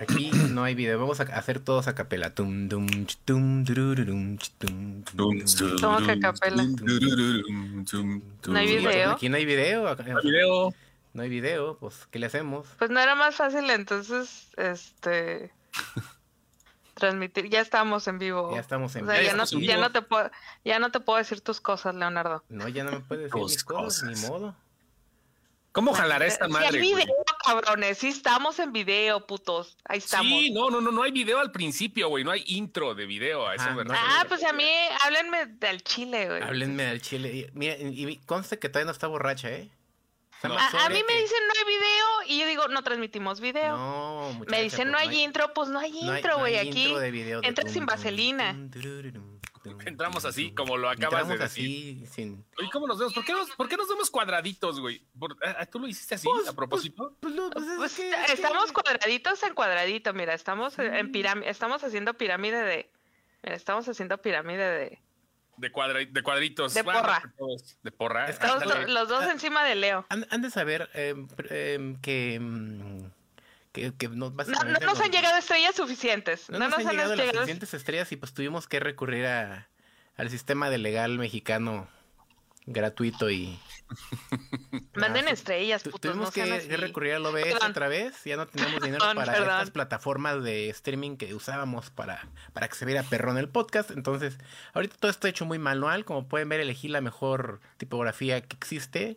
Aquí 0.00 0.30
no 0.50 0.62
hay 0.64 0.74
video, 0.74 0.98
vamos 0.98 1.18
a 1.20 1.24
hacer 1.24 1.58
todos 1.60 1.88
a 1.88 1.94
capela. 1.94 2.32
Tum, 2.34 2.68
dum, 2.68 2.86
tum, 3.24 3.64
durururum, 3.64 4.38
ch, 4.38 4.50
tum, 4.58 5.02
tum. 5.02 5.40
¿Cómo 5.80 5.98
que 6.06 6.12
a 6.12 6.20
capela? 6.20 6.62
¿No 8.46 8.58
hay 8.58 8.66
video? 8.76 9.10
Aquí 9.12 9.28
no 9.28 9.36
hay 9.36 9.44
video. 9.44 9.88
acá- 9.88 10.04
Video. 10.22 10.72
No 11.14 11.22
hay 11.22 11.28
video, 11.30 11.76
pues, 11.78 12.06
¿qué 12.10 12.18
le 12.20 12.26
hacemos? 12.26 12.66
Pues 12.78 12.90
no 12.90 13.00
era 13.00 13.14
más 13.16 13.34
fácil 13.34 13.68
entonces, 13.70 14.48
este... 14.56 15.50
transmitir. 16.94 17.48
Ya 17.48 17.60
estamos 17.60 18.06
en 18.08 18.18
vivo. 18.18 18.52
Ya 18.54 18.60
estamos 18.60 18.94
en 18.96 19.04
O 19.04 19.06
sea, 19.06 19.18
vivo. 19.20 19.30
ya, 19.30 19.36
no, 19.36 19.44
en 19.44 19.48
ya 19.66 19.74
vivo. 19.76 19.80
no 19.80 19.92
te 19.92 20.02
puedo, 20.02 20.30
ya 20.64 20.78
no 20.78 20.90
te 20.90 21.00
puedo 21.00 21.18
decir 21.18 21.40
tus 21.40 21.60
cosas, 21.60 21.94
Leonardo. 21.94 22.44
No, 22.48 22.68
ya 22.68 22.84
no 22.84 22.92
me 22.92 23.00
puedes 23.00 23.24
decir 23.24 23.40
Tus 23.40 23.52
mis 23.52 23.64
cosas, 23.64 24.02
cosas. 24.02 24.22
ni 24.22 24.28
modo. 24.28 24.54
¿Cómo 25.72 25.92
jalará 25.92 26.26
esta 26.26 26.46
madre? 26.48 26.66
hay 26.80 26.92
güey? 26.92 27.04
video, 27.04 27.14
cabrones. 27.48 27.98
Sí 27.98 28.08
estamos 28.08 28.58
en 28.58 28.72
video, 28.72 29.26
putos. 29.26 29.76
Ahí 29.84 29.98
estamos. 29.98 30.26
Sí, 30.26 30.50
no, 30.50 30.70
no, 30.70 30.80
no, 30.80 30.90
no 30.90 31.02
hay 31.02 31.12
video 31.12 31.38
al 31.38 31.50
principio, 31.52 32.08
güey. 32.08 32.24
No 32.24 32.30
hay 32.30 32.44
intro 32.46 32.94
de 32.94 33.06
video. 33.06 33.46
A 33.46 33.54
eso 33.54 33.64
Ah, 33.68 33.70
me 33.74 33.84
no. 33.84 33.92
refiero. 33.94 34.12
Ah, 34.18 34.24
pues 34.28 34.44
a 34.44 34.52
mí, 34.52 34.68
háblenme 35.04 35.46
del 35.46 35.82
chile, 35.82 36.26
güey. 36.28 36.42
Háblenme 36.42 36.84
del 36.84 37.00
chile. 37.02 37.50
Mira, 37.54 37.76
y 37.78 38.16
conste 38.26 38.58
que 38.58 38.68
todavía 38.68 38.86
no 38.86 38.92
está 38.92 39.06
borracha, 39.06 39.50
¿eh? 39.50 39.68
No. 40.44 40.56
A, 40.56 40.68
a 40.86 40.88
mí 40.88 41.02
me 41.04 41.20
dicen 41.20 41.38
no 41.48 41.52
hay 41.58 41.64
video 41.66 42.06
y 42.28 42.38
yo 42.38 42.46
digo 42.46 42.68
no 42.68 42.82
transmitimos 42.84 43.40
video. 43.40 43.76
No, 43.76 44.32
muchacha, 44.34 44.50
me 44.56 44.62
dicen 44.62 44.78
pues 44.84 44.92
no 44.92 44.98
hay 44.98 45.20
intro, 45.24 45.52
pues 45.52 45.68
no 45.68 45.80
hay 45.80 45.90
intro, 45.98 46.34
no 46.34 46.38
güey. 46.38 46.56
Aquí 46.58 46.94
entra 47.42 47.68
sin 47.68 47.86
vaselina. 47.86 48.54
Entramos 49.86 50.24
así, 50.24 50.52
como 50.52 50.76
lo 50.76 50.88
acabas 50.88 51.28
de 51.28 51.34
Entramos 51.34 51.54
decir. 51.54 52.02
así, 52.04 52.06
sin... 52.14 52.44
Oye, 52.58 52.68
¿cómo 52.72 52.86
nos 52.86 52.98
vemos? 52.98 53.14
¿Por 53.14 53.24
qué 53.24 53.32
nos, 53.32 53.50
por 53.50 53.68
qué 53.68 53.76
nos 53.76 53.88
vemos 53.88 54.10
cuadraditos, 54.10 54.80
güey? 54.80 55.02
Por- 55.18 55.36
ah, 55.44 55.66
¿Tú 55.66 55.78
lo 55.78 55.86
hiciste 55.88 56.14
así, 56.16 56.28
a 56.48 56.52
propósito? 56.52 57.16
Pues, 57.20 57.34
no, 57.34 57.50
pues, 57.50 57.66
es 57.66 57.76
Pues, 57.76 57.94
que- 57.96 58.10
es 58.10 58.26
que- 58.26 58.32
estamos 58.32 58.72
cuadraditos 58.72 59.42
en 59.42 59.54
cuadradito, 59.54 60.12
mira, 60.14 60.34
estamos 60.34 60.78
en 60.78 61.12
pirámide, 61.12 61.50
estamos 61.50 61.82
haciendo 61.84 62.14
pirámide 62.14 62.62
de, 62.62 62.90
mira, 63.42 63.56
estamos 63.56 63.88
haciendo 63.88 64.18
pirámide 64.18 64.64
de, 64.64 64.98
De, 65.56 65.72
cuadra- 65.72 66.04
de 66.04 66.22
cuadritos. 66.22 66.72
De 66.74 66.84
porra. 66.84 67.22
De 67.82 67.90
porra. 67.90 68.28
Estamos 68.30 68.64
los 68.88 69.08
dos 69.08 69.24
Ah. 69.24 69.32
encima 69.32 69.64
de 69.64 69.74
Leo. 69.74 70.06
Han, 70.08 70.26
han 70.30 70.42
de 70.42 70.50
saber 70.50 70.88
eh, 70.94 71.14
eh, 71.50 71.96
que, 72.00 72.38
mm, 72.40 73.10
que, 73.78 73.92
que 73.96 74.08
nos, 74.08 74.32
No, 74.34 74.44
no 74.64 74.78
nos 74.80 75.00
han 75.00 75.10
llegado 75.10 75.36
estrellas 75.38 75.74
suficientes. 75.74 76.48
no 76.50 76.58
nos 76.58 76.78
han 76.78 76.90
llegado 76.90 77.14
las 77.16 77.26
suficientes 77.30 77.74
estrellas 77.74 78.10
y 78.12 78.16
pues 78.16 78.32
tuvimos 78.34 78.66
que 78.66 78.80
recurrir 78.80 79.26
a, 79.26 79.68
al 80.16 80.30
sistema 80.30 80.70
de 80.70 80.78
legal 80.78 81.18
mexicano 81.18 81.88
gratuito 82.66 83.30
y 83.30 83.58
Manden 84.94 85.28
Ah, 85.28 85.30
estrellas, 85.30 85.82
putos, 85.82 86.00
tuvimos 86.00 86.30
que 86.30 86.44
recurrir 86.76 87.14
al 87.14 87.24
OBS 87.24 87.42
Perdón. 87.44 87.70
otra 87.70 87.88
vez. 87.88 88.22
Ya 88.24 88.36
no 88.36 88.46
tenemos 88.46 88.82
dinero 88.82 88.98
Perdón, 88.98 89.16
para 89.16 89.32
perdón. 89.32 89.48
estas 89.50 89.70
plataformas 89.70 90.42
de 90.42 90.68
streaming 90.70 91.16
que 91.16 91.34
usábamos 91.34 91.88
para, 91.90 92.28
para 92.52 92.68
que 92.68 92.74
se 92.74 92.84
viera 92.84 93.02
perrón 93.02 93.38
el 93.38 93.48
podcast. 93.48 93.90
Entonces, 93.90 94.36
ahorita 94.74 94.96
todo 94.98 95.10
está 95.10 95.28
hecho 95.28 95.46
muy 95.46 95.58
manual. 95.58 96.04
Como 96.04 96.28
pueden 96.28 96.48
ver, 96.50 96.60
elegí 96.60 96.88
la 96.88 97.00
mejor 97.00 97.60
tipografía 97.78 98.40
que 98.42 98.56
existe 98.56 99.16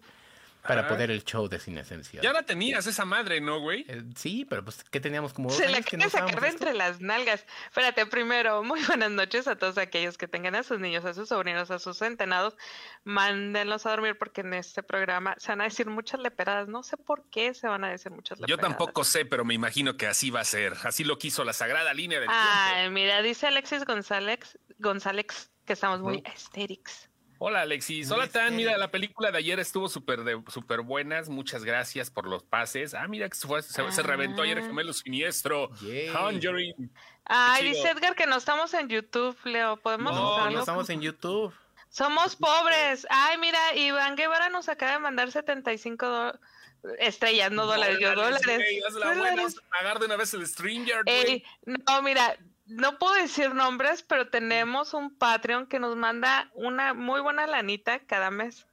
para 0.62 0.88
poder 0.88 1.12
el 1.12 1.24
show 1.24 1.48
de 1.48 1.60
Sin 1.60 1.78
Esencia. 1.78 2.22
Ya 2.22 2.34
la 2.34 2.44
tenías 2.44 2.86
esa 2.88 3.06
madre, 3.06 3.42
¿no, 3.42 3.60
güey? 3.60 3.86
Eh, 3.88 4.04
sí, 4.16 4.46
pero 4.50 4.64
pues 4.64 4.84
que 4.84 5.00
teníamos 5.00 5.34
como 5.34 5.50
Se 5.50 5.68
la 5.68 5.82
quiere 5.82 6.06
no 6.06 6.10
sacar 6.10 6.40
de 6.40 6.48
entre 6.48 6.74
las 6.74 7.02
nalgas. 7.02 7.46
Espérate, 7.66 8.06
primero, 8.06 8.64
muy 8.64 8.82
buenas 8.86 9.12
noches 9.12 9.48
a 9.48 9.56
todos 9.56 9.78
aquellos 9.78 10.18
que 10.18 10.28
tengan 10.28 10.56
a 10.56 10.64
sus 10.64 10.80
niños, 10.80 11.06
a 11.06 11.14
sus 11.14 11.30
sobrinos, 11.30 11.72
a 11.72 11.80
sus 11.80 11.98
centenados. 11.98 12.56
Mándenlos 13.04 13.86
a 13.86 13.92
dormir 13.92 14.18
porque 14.18 14.42
en 14.42 14.54
este 14.54 14.84
programa 14.84 15.36
se 15.38 15.50
van 15.50 15.62
a 15.62 15.66
decir 15.66 15.88
muchas 15.88 16.20
leperadas. 16.20 16.68
No 16.68 16.84
sé 16.84 16.98
por 16.98 17.30
qué 17.30 17.54
se 17.54 17.68
van 17.68 17.84
a 17.84 17.90
decir 17.90 18.12
muchas 18.12 18.40
Yo 18.40 18.46
leperadas. 18.46 18.78
tampoco 18.78 19.04
sé, 19.04 19.26
pero 19.26 19.46
me 19.46 19.54
imagino 19.54 19.98
que 19.98 20.08
así 20.08 20.30
va 20.30 20.42
a 20.42 20.46
ser. 20.46 20.74
Así 20.84 21.04
lo 21.04 21.18
quiso 21.18 21.44
la 21.44 21.54
sagrada 21.54 21.94
línea 21.94 22.20
del 22.20 22.30
Ay, 22.32 22.90
mira, 22.90 23.22
dice 23.22 23.48
Alexis 23.48 23.86
González, 23.86 24.58
González 24.78 25.52
que 25.66 25.74
estamos 25.74 26.02
muy 26.02 26.22
aesthetics. 26.26 27.11
Hola 27.44 27.62
Alexis, 27.62 28.12
hola 28.12 28.28
Tan, 28.28 28.56
mira, 28.56 28.78
la 28.78 28.92
película 28.92 29.32
de 29.32 29.40
ayer 29.40 29.60
estuvo 29.60 29.90
súper 29.90 30.20
súper 30.50 30.82
buenas, 30.82 31.28
muchas 31.28 31.64
gracias 31.64 32.12
por 32.12 32.28
los 32.28 32.44
pases. 32.44 32.94
Ah, 32.94 33.08
mira 33.08 33.28
que 33.30 33.36
se, 33.36 33.48
fue- 33.48 33.64
se, 33.64 33.92
se 33.92 34.04
reventó 34.04 34.44
ayer 34.44 34.60
el 34.60 34.66
Ah. 34.66 34.68
gemelo 34.68 34.94
siniestro. 34.94 35.72
Conjuring. 36.14 36.92
Ay, 37.26 37.64
dice 37.72 37.90
Edgar 37.90 38.14
que 38.14 38.28
no 38.28 38.36
estamos 38.36 38.76
en 38.76 38.90
YouTube, 38.90 39.36
Leo. 39.44 39.78
¿Podemos 39.78 40.14
No, 40.14 40.38
hacer 40.38 40.52
No, 40.54 40.60
estamos 40.60 40.88
en 40.92 41.02
YouTube. 41.02 41.52
Somos 41.90 42.36
pobres. 42.36 43.08
Ay, 43.10 43.40
mira, 43.40 43.76
Iván 43.76 44.16
Guevara 44.16 44.50
nos 44.50 44.70
acaba 44.70 44.92
de 44.92 45.00
mandar 45.00 45.32
75 45.32 46.06
do- 46.08 46.40
estrellas, 47.00 47.52
no 47.52 47.66
dólares, 47.66 47.98
yo 48.00 48.14
dólares. 48.14 48.46
güey, 48.46 48.84
haz 48.88 48.94
la 48.94 49.08
buena, 49.08 49.30
Dólares. 49.32 49.56
pagar 49.72 49.98
de 49.98 50.06
una 50.06 50.16
vez 50.16 50.32
el 50.36 50.46
Stringer, 50.46 51.02
Ey, 51.08 51.44
no, 51.66 52.02
mira, 52.04 52.38
no 52.72 52.98
puedo 52.98 53.14
decir 53.16 53.54
nombres, 53.54 54.04
pero 54.04 54.30
tenemos 54.30 54.94
un 54.94 55.16
Patreon 55.18 55.68
que 55.68 55.80
nos 55.80 55.96
manda 55.96 56.50
una 56.54 56.94
muy 56.94 57.22
buena 57.22 57.48
lanita 57.48 58.00
cada 58.00 58.32
mes. 58.32 58.66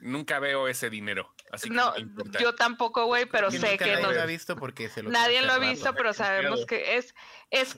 Nunca 0.00 0.38
veo 0.38 0.66
ese 0.68 0.90
dinero, 0.90 1.32
así 1.52 1.68
que 1.68 1.74
No, 1.74 1.94
no 1.96 2.38
yo 2.40 2.54
tampoco, 2.54 3.04
güey, 3.06 3.26
pero 3.26 3.50
sé 3.50 3.58
nunca 3.58 3.84
que 3.84 3.90
nadie 3.92 4.02
nos- 4.02 4.14
lo 4.14 4.22
ha 4.22 4.26
visto 4.26 4.56
porque 4.56 4.88
se 4.88 5.02
lo 5.02 5.10
nadie 5.10 5.42
lo 5.42 5.52
ha 5.52 5.58
visto, 5.58 5.94
pero 5.94 6.12
sabemos 6.12 6.66
que 6.66 6.96
es, 6.96 7.14
es, 7.50 7.76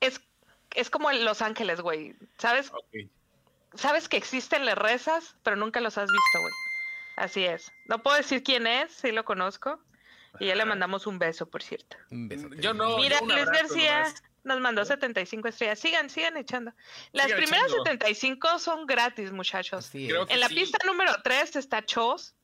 es, 0.00 0.20
es 0.74 0.90
como 0.90 1.10
en 1.10 1.24
Los 1.24 1.42
Ángeles, 1.42 1.80
güey. 1.80 2.16
¿Sabes? 2.38 2.72
Sabes 3.74 4.08
que 4.08 4.16
existen, 4.16 4.64
le 4.64 4.74
rezas, 4.74 5.36
pero 5.42 5.56
nunca 5.56 5.80
los 5.80 5.98
has 5.98 6.08
visto, 6.10 6.40
güey. 6.40 6.52
Así 7.16 7.44
es. 7.44 7.70
No 7.86 8.02
puedo 8.02 8.16
decir 8.16 8.42
quién 8.42 8.66
es, 8.66 8.92
sí 8.92 9.12
lo 9.12 9.24
conozco. 9.24 9.80
Y 10.40 10.46
ya 10.46 10.56
le 10.56 10.64
mandamos 10.64 11.06
un 11.06 11.18
beso, 11.20 11.46
por 11.48 11.62
cierto. 11.62 11.96
Un 12.10 12.28
besote. 12.28 12.56
Yo 12.60 12.74
no. 12.74 12.96
Mira, 12.96 13.20
yo 13.20 13.26
Luis 13.26 13.46
García. 13.46 14.12
Nos 14.44 14.60
mandó 14.60 14.84
75 14.84 15.48
estrellas. 15.48 15.78
Sigan, 15.78 16.08
sigan 16.10 16.36
echando. 16.36 16.72
Las 17.12 17.26
Sigan 17.26 17.38
primeras 17.40 17.66
echando. 17.66 17.84
75 17.84 18.58
son 18.58 18.86
gratis, 18.86 19.32
muchachos. 19.32 19.90
En 19.94 20.40
la 20.40 20.48
sí. 20.48 20.54
pista 20.54 20.78
número 20.86 21.12
3 21.22 21.56
está 21.56 21.84
Chos. 21.84 22.34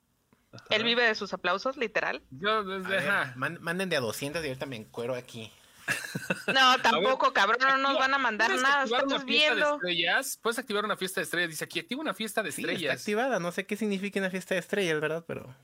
Él 0.71 0.83
vive 0.83 1.05
de 1.05 1.15
sus 1.15 1.33
aplausos, 1.33 1.77
literal. 1.77 2.22
Yo 2.31 2.65
desde. 2.65 2.89
ver, 2.89 3.09
ajá. 3.09 3.33
man- 3.37 3.59
manden 3.60 3.89
de 3.89 3.97
a 3.97 4.00
200 4.00 4.43
y 4.44 4.49
ahorita 4.49 4.66
me 4.66 4.77
encuero 4.77 5.15
aquí. 5.15 5.53
No, 6.55 6.78
tampoco, 6.83 7.33
cabrón, 7.33 7.59
no 7.60 7.77
nos 7.78 7.99
van 7.99 8.15
a 8.15 8.19
mandar 8.19 8.49
¿Puedes 8.49 8.62
nada. 8.62 8.81
activar 8.83 9.05
una 9.05 9.16
Estamos 9.16 9.31
fiesta 9.31 9.49
de 9.50 9.55
viendo. 9.60 9.75
estrellas? 9.77 10.39
Puedes 10.43 10.59
activar 10.59 10.84
una 10.84 10.97
fiesta 10.97 11.21
de 11.21 11.25
estrellas. 11.25 11.50
Dice 11.50 11.65
aquí, 11.65 11.78
activa 11.81 12.00
una 12.00 12.15
fiesta 12.15 12.43
de 12.43 12.53
Sí, 12.53 12.62
está 12.62 12.72
estrellas. 12.72 12.99
activada. 13.00 13.39
No 13.41 13.53
sé 13.53 13.66
qué 13.66 13.77
significa 13.77 14.19
una 14.21 14.31
fiesta 14.31 14.55
de 14.55 14.60
estrellas, 14.60 15.00
¿verdad? 15.00 15.25
Pero 15.27 15.55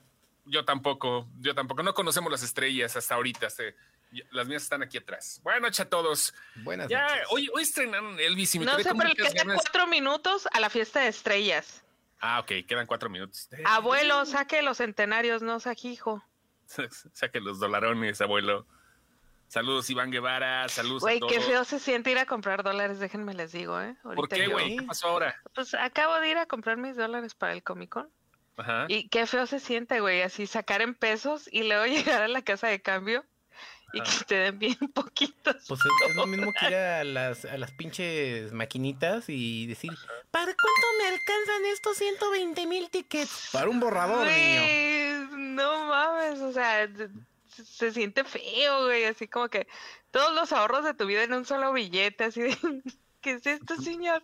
Yo 0.45 0.63
tampoco, 0.65 1.27
yo 1.39 1.53
tampoco. 1.55 1.83
No 1.83 1.93
conocemos 1.93 2.31
las 2.31 2.43
estrellas 2.43 2.95
hasta 2.95 3.15
ahorita. 3.15 3.49
se- 3.49 3.75
las 4.31 4.47
mías 4.47 4.63
están 4.63 4.81
aquí 4.83 4.97
atrás. 4.97 5.39
Buenas 5.43 5.61
noches 5.61 5.79
a 5.81 5.89
todos. 5.89 6.33
buenas 6.63 6.87
Ya, 6.87 7.01
noches. 7.07 7.23
hoy, 7.29 7.49
hoy 7.53 7.63
estrenaron 7.63 8.19
Elvis 8.19 8.55
y 8.55 8.59
me 8.59 8.65
No 8.65 8.71
quedé 8.73 8.83
sé, 8.83 8.89
con 8.89 8.97
pero 8.99 9.09
muchas 9.09 9.33
quedan 9.33 9.47
ganas. 9.47 9.61
cuatro 9.63 9.87
minutos 9.87 10.47
a 10.51 10.59
la 10.59 10.69
fiesta 10.69 11.01
de 11.01 11.07
estrellas. 11.09 11.83
Ah, 12.19 12.39
ok, 12.39 12.65
quedan 12.67 12.87
cuatro 12.87 13.09
minutos. 13.09 13.47
Abuelo, 13.65 14.25
saque 14.25 14.61
los 14.61 14.77
centenarios, 14.77 15.41
no 15.41 15.59
saque 15.59 15.89
hijo. 15.89 16.23
Saque 17.13 17.39
los 17.39 17.59
dolarones, 17.59 18.19
abuelo. 18.19 18.65
Saludos, 19.47 19.89
Iván 19.89 20.11
Guevara. 20.11 20.67
Saludos 20.67 21.01
Güey, 21.03 21.15
a 21.17 21.19
todos. 21.21 21.31
qué 21.31 21.39
feo 21.39 21.63
se 21.63 21.79
siente 21.79 22.11
ir 22.11 22.17
a 22.17 22.25
comprar 22.25 22.61
dólares, 22.63 22.99
déjenme 22.99 23.33
les 23.33 23.53
digo, 23.53 23.79
¿eh? 23.81 23.95
¿Por 24.03 24.27
qué, 24.27 24.43
yo- 24.43 24.51
güey? 24.51 24.75
¿Qué 24.75 24.83
pasó 24.85 25.07
ahora? 25.07 25.41
Pues 25.55 25.73
acabo 25.73 26.19
de 26.19 26.29
ir 26.29 26.37
a 26.37 26.45
comprar 26.45 26.75
mis 26.75 26.97
dólares 26.97 27.33
para 27.35 27.53
el 27.53 27.63
Comic 27.63 27.89
Con. 27.91 28.09
Ajá. 28.57 28.85
Y 28.89 29.07
qué 29.07 29.25
feo 29.27 29.45
se 29.45 29.61
siente, 29.61 30.01
güey, 30.01 30.21
así 30.23 30.45
sacar 30.47 30.81
en 30.81 30.93
pesos 30.95 31.47
y 31.51 31.63
luego 31.63 31.85
llegar 32.19 32.23
a 32.23 32.27
la 32.27 32.41
casa 32.41 32.67
de 32.67 32.81
cambio 32.81 33.23
y 33.93 34.01
que 34.01 34.25
te 34.27 34.35
den 34.35 34.59
bien 34.59 34.77
poquitos. 34.93 35.65
Pues 35.67 35.79
es, 35.79 36.09
es 36.09 36.15
lo 36.15 36.27
mismo 36.27 36.53
que 36.53 36.67
ir 36.67 36.75
a 36.75 37.03
las, 37.03 37.45
a 37.45 37.57
las 37.57 37.71
pinches 37.71 38.51
maquinitas 38.51 39.25
y 39.27 39.67
decir, 39.67 39.91
¿para 40.31 40.45
cuánto 40.45 40.87
me 40.99 41.07
alcanzan 41.07 41.65
estos 41.73 41.97
120 41.97 42.67
mil 42.67 42.89
tickets? 42.89 43.49
Para 43.51 43.69
un 43.69 43.79
borrador, 43.79 44.27
niño. 44.27 44.61
Güey, 44.61 45.37
no 45.37 45.85
mames, 45.87 46.39
o 46.39 46.51
sea, 46.51 46.87
se, 47.47 47.65
se 47.65 47.91
siente 47.91 48.23
feo, 48.23 48.85
güey, 48.85 49.05
así 49.05 49.27
como 49.27 49.49
que 49.49 49.67
todos 50.11 50.33
los 50.33 50.51
ahorros 50.51 50.83
de 50.83 50.93
tu 50.93 51.05
vida 51.05 51.23
en 51.23 51.33
un 51.33 51.45
solo 51.45 51.73
billete, 51.73 52.25
así 52.25 52.41
de, 52.41 52.57
¿qué 53.21 53.31
es 53.31 53.45
esto, 53.45 53.75
señor? 53.81 54.23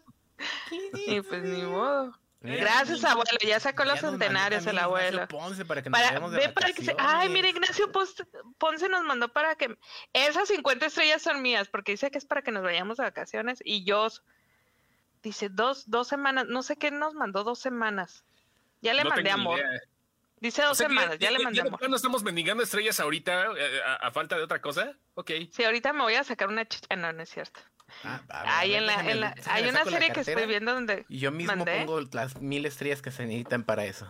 Y 0.72 1.22
pues 1.22 1.44
ni 1.44 1.62
modo. 1.62 2.18
Mira, 2.44 2.57
Gracias, 2.57 3.04
abuelo, 3.06 3.38
ya 3.48 3.57
sacó 3.60 3.86
los 3.86 4.01
Ya 4.01 4.10
centenarios 4.10 4.66
el 4.68 4.78
abuelo. 4.78 5.28
Ponce 5.30 5.63
para 5.63 5.81
que 5.81 5.90
nos 5.90 5.98
Para, 5.98 6.10
vayamos 6.10 6.31
de 6.34 6.38
ve 6.40 6.50
para 6.50 6.74
que 6.74 6.84
se, 6.84 6.94
ay, 7.00 7.30
mira, 7.30 7.48
Ignacio 7.48 7.90
Ponce, 8.57 8.90
nos 8.90 9.04
mandó 9.06 9.31
para 9.31 9.56
que 9.56 9.78
esas 10.12 10.50
50 10.50 10.88
estrellas 10.88 11.22
son 11.22 11.42
mías, 11.42 11.69
porque 11.69 11.94
dice 11.94 12.12
que 12.12 12.18
es 12.18 12.25
para 12.25 12.42
que 12.42 12.51
nos 12.51 12.62
vayamos 12.62 12.98
de 12.98 13.04
vacaciones 13.04 13.60
y 13.63 13.86
yo 13.86 14.07
dice 15.24 15.48
dos, 15.48 15.90
dos 15.90 16.10
semanas, 16.10 16.45
no 16.50 16.63
sé 16.63 16.75
qué 16.75 16.92
nos 16.92 17.13
mandó 17.13 17.45
dos 17.45 17.60
semanas. 17.60 18.25
Ya 18.81 18.94
le 18.94 19.06
No 19.06 19.12
mandé 19.12 19.31
amor. 19.31 19.57
idea. 19.60 19.80
Dice 20.42 20.63
O 20.63 20.68
dos 20.68 20.78
sea 20.80 20.88
que 20.88 20.94
semanas, 20.96 21.19
ya, 21.19 21.31
le 21.31 21.39
mandé 21.39 21.62
de 21.62 21.68
amor. 21.69 21.80
plano 21.80 21.96
estamos 21.96 22.24
mendigando 22.24 22.62
estrellas 22.62 23.00
ahorita 23.00 23.54
eh, 23.57 23.81
a, 23.86 24.07
a 24.07 24.12
falta 24.12 24.36
de 24.36 24.44
otra 24.44 24.60
cosa? 24.60 24.98
Ok. 25.13 25.31
Sí, 25.50 25.63
ahorita 25.63 25.94
me 25.94 26.01
voy 26.01 26.16
a 26.16 26.25
sacar 26.25 26.50
una 26.50 26.68
chicha. 26.68 26.94
No, 26.98 27.13
no 27.13 27.24
es 27.24 27.30
cierto. 27.30 27.62
Ah, 28.04 28.22
Hay 28.60 28.75
a 28.75 28.78
en 28.80 28.86
ver, 28.86 28.95
la, 28.95 29.04
déjame- 29.04 29.12
en 29.12 29.19
la, 29.22 29.31
déjame 29.31 29.57
hay 29.57 29.69
una 29.69 29.84
serie 29.86 30.12
que 30.12 30.19
estoy 30.19 30.45
viendo 30.45 30.74
donde 30.74 31.06
Y 31.10 31.19
yo 31.19 31.31
mismo 31.31 31.56
mandé. 31.56 31.80
pongo 31.80 32.01
las 32.12 32.42
mil 32.42 32.66
estrellas 32.66 33.01
que 33.01 33.12
se 33.12 33.25
necesitan 33.25 33.63
para 33.63 33.86
eso. 33.86 34.07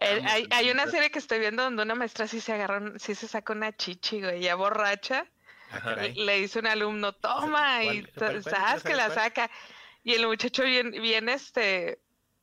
Hay, 0.00 0.46
hay, 0.50 0.70
una 0.70 0.86
serie 0.86 1.10
que 1.10 1.18
estoy 1.18 1.40
viendo 1.40 1.64
donde 1.64 1.82
una 1.82 1.94
maestra 1.94 2.28
sí 2.28 2.40
se 2.40 2.52
agarró, 2.52 2.98
sí 2.98 3.14
se 3.14 3.26
sacó 3.26 3.54
una 3.54 3.76
chichi, 3.76 4.20
güey, 4.20 4.40
ya 4.40 4.54
borracha. 4.54 5.26
Ah, 5.70 5.96
le 6.14 6.40
dice 6.40 6.60
un 6.60 6.66
alumno, 6.66 7.12
toma, 7.12 7.84
y 7.84 8.06
sabes 8.42 8.82
que 8.82 8.94
la 8.94 9.10
saca. 9.10 9.50
Y 10.04 10.14
el 10.14 10.26
muchacho 10.26 10.62
bien, 10.62 10.92
bien 10.92 11.28
este, 11.28 12.00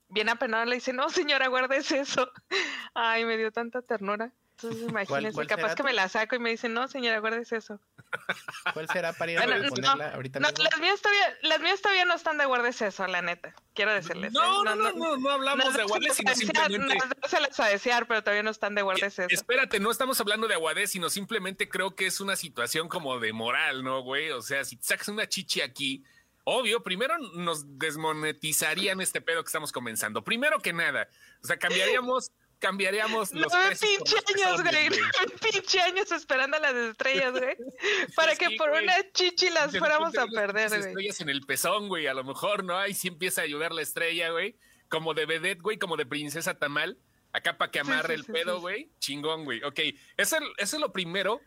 bien 0.10 0.30
apenado 0.30 0.66
le 0.66 0.76
dice, 0.76 0.94
no 0.94 1.10
señora, 1.10 1.48
guardes 1.48 1.92
eso. 1.92 2.30
Ay, 2.94 3.26
me 3.26 3.38
dio 3.38 3.52
tanta 3.52 3.82
ternura. 3.82 4.32
Entonces 4.66 4.90
imagínense, 4.90 5.48
capaz 5.48 5.76
que 5.76 5.84
me 5.84 5.94
la 5.94 6.10
saco 6.10 6.36
y 6.36 6.40
me 6.40 6.50
dicen, 6.50 6.74
no 6.74 6.88
señora, 6.88 7.20
guardes 7.20 7.52
eso. 7.52 7.80
¿Cuál 8.74 8.88
será 8.90 9.14
para 9.14 9.32
ir 9.32 9.40
a 9.40 9.42
ponerla 9.42 10.10
ahorita 10.14 10.40
no, 10.40 10.48
Las 10.50 10.80
mías, 10.80 11.02
todavía, 11.02 11.38
las 11.44 11.60
mías 11.62 11.82
todavía 11.82 12.06
no 12.06 12.16
están 12.16 12.38
de 12.38 12.46
guardes 12.46 12.82
eso, 12.82 13.06
la 13.08 13.22
neta. 13.22 13.54
Quiero 13.74 13.94
decirles. 13.94 14.32
No, 14.34 14.42
¿eh? 14.42 14.66
no, 14.66 14.76
no, 14.76 14.92
no, 14.94 15.18
no, 15.18 15.30
hablamos 15.30 15.74
de 15.74 15.82
aguadés, 15.82 16.16
sino 16.16 16.34
simplemente... 16.34 16.98
No 17.22 17.28
se 17.28 17.42
les 17.42 17.60
a 17.60 17.66
desear, 17.68 18.08
pero 18.08 18.22
todavía 18.22 18.44
no 18.44 18.52
están 18.52 18.76
de 18.76 18.82
guardes 18.82 19.20
eso. 19.20 19.28
Espérate, 19.30 19.80
no 19.80 19.92
estamos 19.92 20.20
hablando 20.20 20.48
de 20.48 20.56
aguadés, 20.56 20.92
sino 20.92 21.10
simplemente 21.10 21.70
creo 21.70 21.96
que 21.96 22.08
es 22.08 22.20
una 22.22 22.36
situación 22.36 22.88
como 22.88 23.20
de 23.20 23.34
moral, 23.34 23.84
¿no, 23.84 24.02
güey? 24.02 24.32
O 24.32 24.42
sea, 24.42 24.64
si 24.64 24.78
sacas 24.82 25.10
una 25.10 25.28
chichi 25.28 25.62
aquí, 25.62 26.04
obvio, 26.46 26.84
primero 26.84 27.18
nos 27.18 27.78
desmonetizarían 27.78 29.02
este 29.02 29.20
pedo 29.20 29.44
que 29.44 29.48
estamos 29.48 29.72
comenzando. 29.72 30.24
Primero 30.24 30.60
que 30.60 30.74
nada, 30.74 31.10
o 31.44 31.48
sea, 31.48 31.58
cambiaríamos 31.58 32.32
cambiaríamos 32.66 33.32
los 33.32 33.54
Nueve 33.54 33.76
pinche 33.80 34.16
años, 34.16 34.64
güey. 34.64 34.90
Nueve 34.90 35.36
pinche 35.52 35.80
años 35.82 36.12
esperando 36.12 36.58
a 36.58 36.60
las 36.60 36.74
estrellas, 36.74 37.32
güey. 37.32 37.56
Para 38.16 38.36
que 38.36 38.50
por 38.58 38.72
una 38.72 38.94
chichi 39.14 39.52
las 39.52 39.78
fuéramos 39.78 40.18
a 40.18 40.26
perder, 40.26 40.70
güey. 40.70 40.82
estrellas 40.82 41.22
en 41.22 41.30
el 41.30 41.42
pezón, 41.42 41.90
güey. 41.90 42.08
A 42.08 42.16
lo 42.16 42.24
mejor, 42.24 42.64
¿no? 42.64 42.76
Ahí 42.76 42.96
sí 42.96 43.08
empieza 43.08 43.44
a 43.44 43.46
llover 43.46 43.72
la 43.72 43.84
estrella, 43.84 44.32
güey. 44.32 44.58
Como 44.90 45.14
de 45.14 45.28
vedette, 45.28 45.62
güey. 45.62 45.78
Como 45.78 45.96
de 45.96 46.08
princesa 46.08 46.58
tamal. 46.58 46.98
Acá 47.34 47.60
para 47.60 47.70
que 47.70 47.82
amarre 47.82 48.16
el 48.16 48.26
pedo, 48.26 48.60
güey. 48.60 48.90
Chingón, 48.98 49.46
güey. 49.46 49.62
Ok. 49.64 49.80
Eso, 50.18 50.38
eso 50.58 50.76
es 50.78 50.82
lo 50.82 50.92
primero 50.92 51.42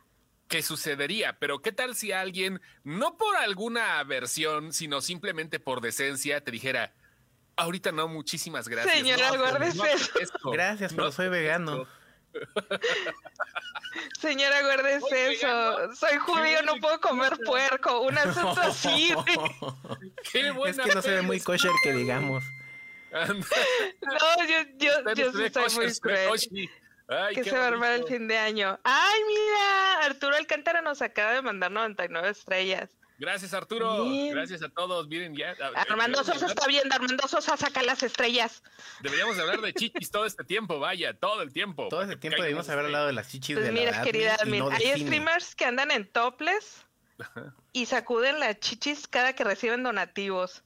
que 0.47 0.63
sucedería, 0.63 1.39
pero 1.39 1.61
¿qué 1.61 1.73
tal 1.73 1.95
si 1.95 2.11
alguien, 2.11 2.63
no 2.83 3.19
por 3.19 3.37
alguna 3.37 3.99
aversión, 3.99 4.73
sino 4.73 5.03
simplemente 5.03 5.61
por 5.61 5.83
decencia, 5.83 6.43
te 6.43 6.51
dijera, 6.51 6.95
Ahorita 7.59 7.91
no, 7.91 8.07
muchísimas 8.07 8.69
gracias. 8.69 8.95
Señora, 8.95 9.37
guárdese 9.37 9.93
eso. 9.93 10.51
Gracias, 10.53 10.95
pero 10.95 11.11
soy 11.13 11.29
vegano. 11.29 11.87
Señora, 14.21 14.63
guárdese 14.63 15.33
eso. 15.33 15.95
Soy 15.97 16.19
judío, 16.19 16.63
no 16.63 16.77
puedo 16.77 17.01
comer 17.01 17.37
puerco. 17.45 18.03
Un 18.03 18.17
asunto 18.17 18.61
así. 18.61 19.13
Qué 20.33 20.53
buena 20.53 20.85
es 20.85 20.89
que 20.89 20.95
no 20.95 21.03
se 21.03 21.11
ve 21.11 21.23
muy 21.23 21.41
kosher 21.41 21.73
que 21.83 21.93
digamos. 21.93 22.45
no, 23.13 24.47
yo, 24.47 24.59
yo, 24.77 25.15
yo 25.15 25.33
sí 25.33 25.49
soy 25.53 25.75
muy 25.75 25.95
cruel. 25.99 26.69
que 27.35 27.43
se 27.43 27.57
va 27.57 27.65
a 27.65 27.69
armar 27.69 27.93
el 27.95 28.05
fin 28.05 28.29
de 28.29 28.39
año. 28.39 28.79
Ay, 28.85 29.21
mira, 29.27 30.05
Arturo 30.05 30.37
Alcántara 30.37 30.81
nos 30.81 31.03
acaba 31.03 31.33
de 31.33 31.43
mandar 31.43 31.73
99 31.73 32.29
estrellas. 32.29 32.91
Gracias, 33.19 33.53
Arturo. 33.53 34.07
Gracias 34.31 34.63
a 34.63 34.69
todos. 34.69 35.09
Miren, 35.09 35.35
ya. 35.35 35.57
Armando 35.75 36.23
Sosa 36.23 36.47
está 36.47 36.67
viendo. 36.69 36.95
Armando 36.95 37.27
Sosa 37.27 37.57
saca 37.57 37.83
las 37.83 38.03
estrellas. 38.05 38.63
Deberíamos 39.01 39.37
hablar 39.39 39.61
de 39.61 39.75
chichis 39.75 40.11
todo 40.11 40.25
este 40.25 40.45
tiempo, 40.45 40.79
vaya, 40.79 41.15
todo 41.15 41.43
el 41.43 41.53
tiempo. 41.53 41.89
Todo 41.89 42.03
este 42.03 42.17
tiempo 42.17 42.41
debimos 42.41 42.69
haber 42.69 42.87
hablado 42.87 43.09
de 43.09 43.13
las 43.13 43.29
chichis 43.29 43.57
pues 43.57 43.67
de 43.67 43.73
mira, 43.73 43.91
la 43.91 44.03
querida, 44.03 44.37
hay 44.41 45.01
streamers 45.01 45.57
que 45.57 45.65
andan 45.65 45.91
en 45.91 46.07
topless 46.07 46.87
y 47.73 47.87
sacuden 47.87 48.39
las 48.39 48.61
chichis 48.61 49.09
cada 49.09 49.33
que 49.33 49.43
reciben 49.43 49.83
donativos. 49.83 50.63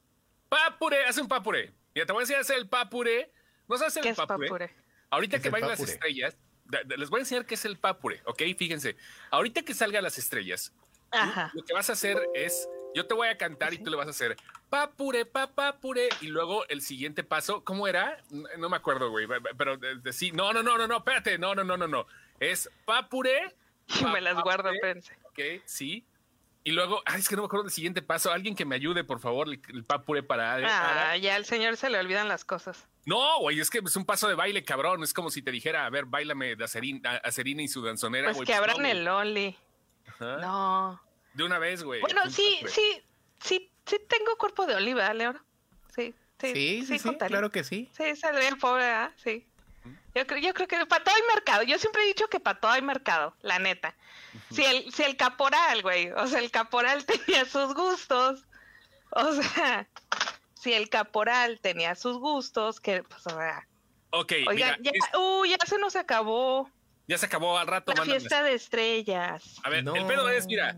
Papure, 0.49 1.05
hace 1.05 1.21
un 1.21 1.27
papure. 1.27 1.73
Mira, 1.95 2.05
te 2.05 2.13
voy 2.13 2.21
a 2.21 2.23
enseñar 2.23 2.39
a 2.39 2.41
hacer 2.41 2.57
el 2.57 2.69
papure. 2.69 3.31
¿No 3.67 3.77
sabes 3.77 3.97
hacer 3.97 4.07
el 4.07 4.15
papure? 4.15 4.75
Ahorita 5.09 5.39
que 5.39 5.49
vayan 5.49 5.69
las 5.69 5.79
estrellas, 5.79 6.37
les 6.97 7.09
voy 7.09 7.19
a 7.19 7.21
enseñar 7.21 7.45
qué 7.45 7.55
es 7.55 7.65
el 7.65 7.77
papure, 7.77 8.21
¿ok? 8.25 8.43
Fíjense. 8.57 8.95
Ahorita 9.31 9.63
que 9.63 9.73
salgan 9.73 10.03
las 10.03 10.17
estrellas, 10.17 10.73
lo 11.53 11.63
que 11.63 11.73
vas 11.73 11.89
a 11.89 11.93
hacer 11.93 12.21
es, 12.33 12.67
yo 12.95 13.05
te 13.05 13.13
voy 13.13 13.27
a 13.27 13.37
cantar 13.37 13.73
y 13.73 13.77
tú 13.77 13.89
le 13.89 13.97
vas 13.97 14.07
a 14.07 14.11
hacer 14.11 14.35
papure, 14.73 15.25
papapure, 15.27 16.09
y 16.21 16.27
luego 16.29 16.67
el 16.67 16.81
siguiente 16.81 17.23
paso, 17.23 17.63
¿cómo 17.63 17.87
era? 17.87 18.17
No, 18.57 18.69
me 18.69 18.77
acuerdo, 18.77 19.11
güey, 19.11 19.27
pero 19.55 19.77
sí, 20.11 20.31
no, 20.31 20.51
no, 20.51 20.63
no, 20.63 20.79
no, 20.79 20.87
no, 20.87 20.97
espérate, 20.97 21.37
no, 21.37 21.53
no, 21.53 21.63
no, 21.63 21.77
no, 21.77 21.87
no, 21.87 22.07
es 22.39 22.71
papure. 22.83 23.53
Y 23.99 24.05
me 24.05 24.19
las 24.19 24.41
guardo, 24.41 24.71
pense. 24.81 25.15
Ok, 25.25 25.61
sí. 25.65 26.03
Y 26.63 26.71
luego, 26.71 27.03
ay, 27.05 27.19
es 27.19 27.29
que 27.29 27.35
no 27.35 27.43
me 27.43 27.45
acuerdo 27.45 27.65
del 27.65 27.71
siguiente 27.71 28.01
paso. 28.01 28.31
Alguien 28.31 28.55
que 28.55 28.65
me 28.65 28.73
ayude, 28.73 29.03
por 29.03 29.19
favor, 29.19 29.47
el, 29.47 29.83
papure 29.83 30.23
para. 30.23 30.55
Ah, 30.55 31.17
ya 31.17 31.35
al 31.35 31.45
señor 31.45 31.77
se 31.77 31.91
le 31.91 31.99
olvidan 31.99 32.27
las 32.27 32.43
cosas. 32.43 32.87
No, 33.05 33.41
güey, 33.41 33.59
es 33.59 33.69
que 33.69 33.77
es 33.77 33.95
un 33.95 34.05
paso 34.05 34.27
de 34.27 34.33
baile, 34.33 34.63
cabrón. 34.63 35.03
Es 35.03 35.13
como 35.13 35.29
si 35.29 35.43
te 35.43 35.51
dijera, 35.51 35.85
a 35.85 35.89
ver, 35.91 36.05
bailame 36.05 36.55
de 36.55 36.63
Acerina, 36.63 37.61
y 37.61 37.67
su 37.67 37.83
danzonera. 37.83 38.31
Pues 38.31 38.47
que 38.47 38.55
abran 38.55 38.83
el 38.87 39.03
Loli. 39.03 39.55
No. 40.23 41.01
De 41.33 41.43
una 41.43 41.59
vez, 41.59 41.83
güey. 41.83 42.01
Bueno, 42.01 42.29
sí, 42.29 42.59
sí, 42.67 43.01
sí, 43.39 43.71
sí 43.85 43.99
tengo 44.07 44.35
cuerpo 44.37 44.65
de 44.65 44.75
oliva, 44.75 45.13
León. 45.13 45.41
Sí, 45.95 46.13
sí, 46.39 46.85
sí, 46.85 46.99
sí, 46.99 47.17
claro 47.17 47.51
que 47.51 47.63
sí. 47.63 47.89
Sí, 47.95 48.15
saldría 48.15 48.49
el 48.49 48.57
pobre, 48.57 48.85
¿ah? 48.85 49.13
Sí. 49.23 49.45
Yo 50.15 50.27
creo, 50.27 50.39
yo 50.39 50.53
creo 50.53 50.67
que 50.67 50.85
para 50.85 51.03
todo 51.03 51.15
hay 51.15 51.21
mercado. 51.33 51.63
Yo 51.63 51.77
siempre 51.79 52.03
he 52.03 52.07
dicho 52.07 52.27
que 52.27 52.39
para 52.39 52.59
todo 52.59 52.71
hay 52.71 52.81
mercado, 52.81 53.35
la 53.41 53.59
neta. 53.59 53.95
Si 54.51 54.63
el, 54.63 54.91
si 54.91 55.03
el 55.03 55.17
caporal, 55.17 55.81
güey, 55.81 56.11
o 56.11 56.27
sea, 56.27 56.39
el 56.39 56.51
caporal 56.51 57.05
tenía 57.05 57.45
sus 57.45 57.73
gustos, 57.73 58.45
o 59.09 59.33
sea, 59.33 59.87
si 60.53 60.73
el 60.73 60.89
caporal 60.89 61.59
tenía 61.59 61.95
sus 61.95 62.17
gustos, 62.17 62.79
que, 62.79 63.03
pues, 63.03 63.25
o 63.27 63.31
sea. 63.31 63.67
Ok, 64.11 64.33
Oiga, 64.47 64.77
ya, 64.81 64.91
uh, 65.17 65.45
ya 65.45 65.57
se 65.65 65.79
nos 65.79 65.95
acabó. 65.95 66.69
Ya 67.07 67.17
se 67.17 67.25
acabó 67.25 67.57
al 67.57 67.67
rato. 67.67 67.93
La 67.93 68.03
fiesta 68.03 68.43
de 68.43 68.53
estrellas. 68.53 69.59
A 69.63 69.69
ver, 69.69 69.79
el 69.79 70.05
pedo 70.05 70.29
es, 70.29 70.45
mira, 70.47 70.77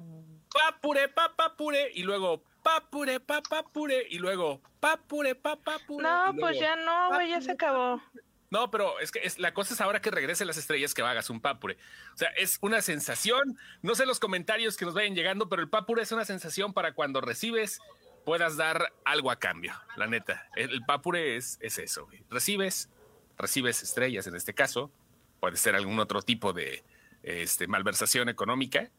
papure, 0.51 1.07
papapure, 1.09 1.91
y 1.93 2.03
luego 2.03 2.43
papure, 2.63 3.19
papapure, 3.19 4.07
y 4.09 4.17
luego 4.17 4.61
papure, 4.79 5.35
papapure. 5.35 6.03
No, 6.03 6.33
pues 6.39 6.59
ya 6.59 6.75
no, 6.75 7.13
güey, 7.13 7.29
ya 7.29 7.41
se 7.41 7.51
acabó. 7.51 8.01
No, 8.49 8.71
pero 8.71 8.99
es 8.99 9.11
que 9.11 9.19
es, 9.19 9.37
la 9.37 9.53
cosa 9.53 9.73
es 9.73 9.81
ahora 9.81 10.01
que 10.01 10.11
regresen 10.11 10.47
las 10.47 10.57
estrellas 10.57 10.93
que 10.93 11.01
hagas 11.01 11.29
un 11.29 11.41
papure. 11.41 11.77
O 12.13 12.17
sea, 12.17 12.29
es 12.37 12.57
una 12.61 12.81
sensación. 12.81 13.57
No 13.81 13.95
sé 13.95 14.05
los 14.05 14.19
comentarios 14.19 14.77
que 14.77 14.85
nos 14.85 14.93
vayan 14.93 15.13
llegando, 15.13 15.49
pero 15.49 15.61
el 15.61 15.69
papure 15.69 16.03
es 16.03 16.11
una 16.11 16.25
sensación 16.25 16.73
para 16.73 16.93
cuando 16.93 17.21
recibes 17.21 17.81
puedas 18.23 18.57
dar 18.57 18.93
algo 19.03 19.29
a 19.29 19.37
cambio. 19.37 19.73
La 19.97 20.07
neta, 20.07 20.47
el, 20.55 20.83
papure 20.85 21.35
es, 21.35 21.59
es 21.61 21.77
eso. 21.77 22.07
Recibes, 22.29 22.89
recibes 23.37 23.83
estrellas 23.83 24.25
en 24.27 24.35
este 24.35 24.53
caso. 24.53 24.91
Puede 25.45 25.57
ser 25.57 25.75
algún 25.75 25.99
otro 25.99 26.23
tipo 26.23 26.53
de 26.53 26.83
este, 27.21 27.67
malversación 27.67 28.29
económica. 28.29 28.89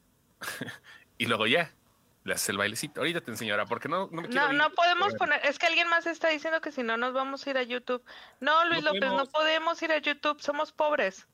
y 1.18 1.26
luego 1.26 1.48
ya 1.48 1.74
le 2.22 2.34
haces 2.34 2.50
el 2.50 2.56
bailecito. 2.56 3.00
Ahorita 3.00 3.20
te 3.20 3.32
enseño 3.32 3.52
ahora, 3.52 3.66
porque 3.66 3.88
no, 3.88 4.08
no 4.12 4.22
me 4.22 4.28
quiero 4.28 4.46
No, 4.46 4.52
no 4.52 4.70
podemos 4.70 5.12
poner, 5.14 5.40
es 5.42 5.58
que 5.58 5.66
alguien 5.66 5.88
más 5.88 6.06
está 6.06 6.28
diciendo 6.28 6.60
que 6.60 6.70
si 6.70 6.84
no 6.84 6.96
nos 6.96 7.12
vamos 7.14 7.44
a 7.44 7.50
ir 7.50 7.58
a 7.58 7.64
YouTube. 7.64 8.00
No, 8.38 8.64
Luis 8.66 8.84
López, 8.84 9.10
no 9.10 9.26
podemos 9.26 9.82
ir 9.82 9.90
a 9.90 9.98
YouTube, 9.98 10.40
somos 10.40 10.70
pobres. 10.70 11.26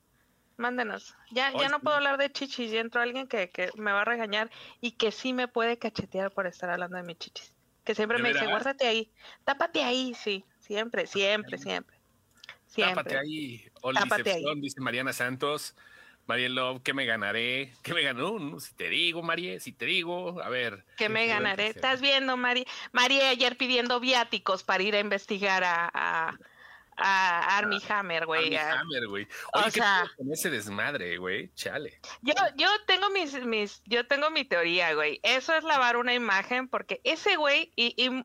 Mándenos. 0.57 1.15
Ya, 1.29 1.51
ya 1.51 1.69
no 1.69 1.79
puedo 1.79 1.97
hablar 1.97 2.17
de 2.17 2.31
chichis, 2.31 2.73
y 2.73 2.77
entró 2.79 2.99
alguien 2.99 3.27
que, 3.27 3.51
que 3.51 3.69
me 3.75 3.91
va 3.91 4.01
a 4.01 4.05
regañar 4.05 4.49
y 4.81 4.93
que 4.93 5.11
sí 5.11 5.31
me 5.31 5.47
puede 5.47 5.77
cachetear 5.77 6.31
por 6.31 6.47
estar 6.47 6.71
hablando 6.71 6.97
de 6.97 7.03
mis 7.03 7.19
chichis. 7.19 7.53
Que 7.83 7.93
siempre 7.93 8.17
me 8.17 8.33
dice, 8.33 8.47
guárdate 8.47 8.87
ahí, 8.87 9.11
tápate 9.43 9.83
ahí, 9.83 10.15
sí, 10.15 10.43
siempre, 10.57 11.05
siempre, 11.05 11.59
siempre. 11.59 11.92
Tápate 12.75 13.17
ahí, 13.17 13.65
ahí. 13.83 14.61
dice 14.61 14.81
Mariana 14.81 15.13
Santos. 15.13 15.75
Marielo, 16.25 16.81
¿qué 16.83 16.93
me 16.93 17.05
ganaré? 17.05 17.73
¿Qué 17.81 17.93
me 17.93 18.01
ganó? 18.01 18.59
si 18.59 18.73
te 18.73 18.89
digo, 18.89 19.21
María, 19.21 19.59
si 19.59 19.73
te 19.73 19.85
digo, 19.85 20.41
a 20.41 20.49
ver. 20.49 20.85
¿Qué, 20.97 21.09
me 21.09 21.27
ganaré? 21.27 21.67
Estás 21.67 21.99
viendo, 21.99 22.37
María. 22.37 22.63
María 22.93 23.29
ayer 23.29 23.57
pidiendo 23.57 23.99
viáticos 23.99 24.63
para 24.63 24.83
ir 24.83 24.95
a 24.95 24.99
investigar 24.99 25.65
a, 25.65 25.91
a, 25.93 26.37
a 26.95 27.57
Army 27.57 27.77
ah, 27.89 27.99
Hammer, 27.99 28.25
güey. 28.25 28.55
Army 28.55 28.79
Hammer, 28.79 29.07
güey. 29.07 29.27
Oye, 29.53 29.67
o 29.67 29.71
sea, 29.71 30.09
con 30.15 30.31
ese 30.31 30.49
desmadre, 30.49 31.17
güey? 31.17 31.51
Chale. 31.55 31.99
Yo, 32.21 32.33
yo 32.55 32.69
tengo 32.87 33.09
mis, 33.09 33.33
mis, 33.45 33.81
yo 33.85 34.07
tengo 34.07 34.29
mi 34.31 34.45
teoría, 34.45 34.93
güey. 34.93 35.19
Eso 35.23 35.53
es 35.53 35.65
lavar 35.65 35.97
una 35.97 36.13
imagen, 36.13 36.69
porque 36.69 37.01
ese 37.03 37.35
güey, 37.35 37.73
y, 37.75 37.93
y, 37.97 38.23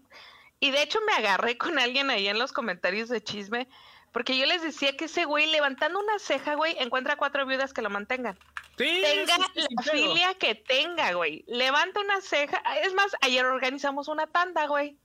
y 0.60 0.70
de 0.70 0.82
hecho 0.82 1.00
me 1.04 1.14
agarré 1.14 1.58
con 1.58 1.80
alguien 1.80 2.10
ahí 2.10 2.28
en 2.28 2.38
los 2.38 2.52
comentarios 2.52 3.08
de 3.08 3.24
chisme 3.24 3.68
porque 4.12 4.36
yo 4.36 4.46
les 4.46 4.62
decía 4.62 4.96
que 4.96 5.06
ese 5.06 5.24
güey 5.24 5.46
levantando 5.46 5.98
una 6.00 6.18
ceja, 6.18 6.54
güey, 6.54 6.76
encuentra 6.78 7.16
cuatro 7.16 7.46
viudas 7.46 7.72
que 7.72 7.82
lo 7.82 7.90
mantengan. 7.90 8.38
Sí, 8.76 9.02
tenga 9.02 9.36
la 9.38 9.82
filia 9.82 10.34
que 10.34 10.54
tenga, 10.54 11.12
güey. 11.12 11.44
Levanta 11.48 12.00
una 12.00 12.20
ceja. 12.20 12.62
Es 12.84 12.94
más, 12.94 13.12
ayer 13.20 13.44
organizamos 13.44 14.08
una 14.08 14.26
tanda, 14.26 14.66
güey. 14.66 14.96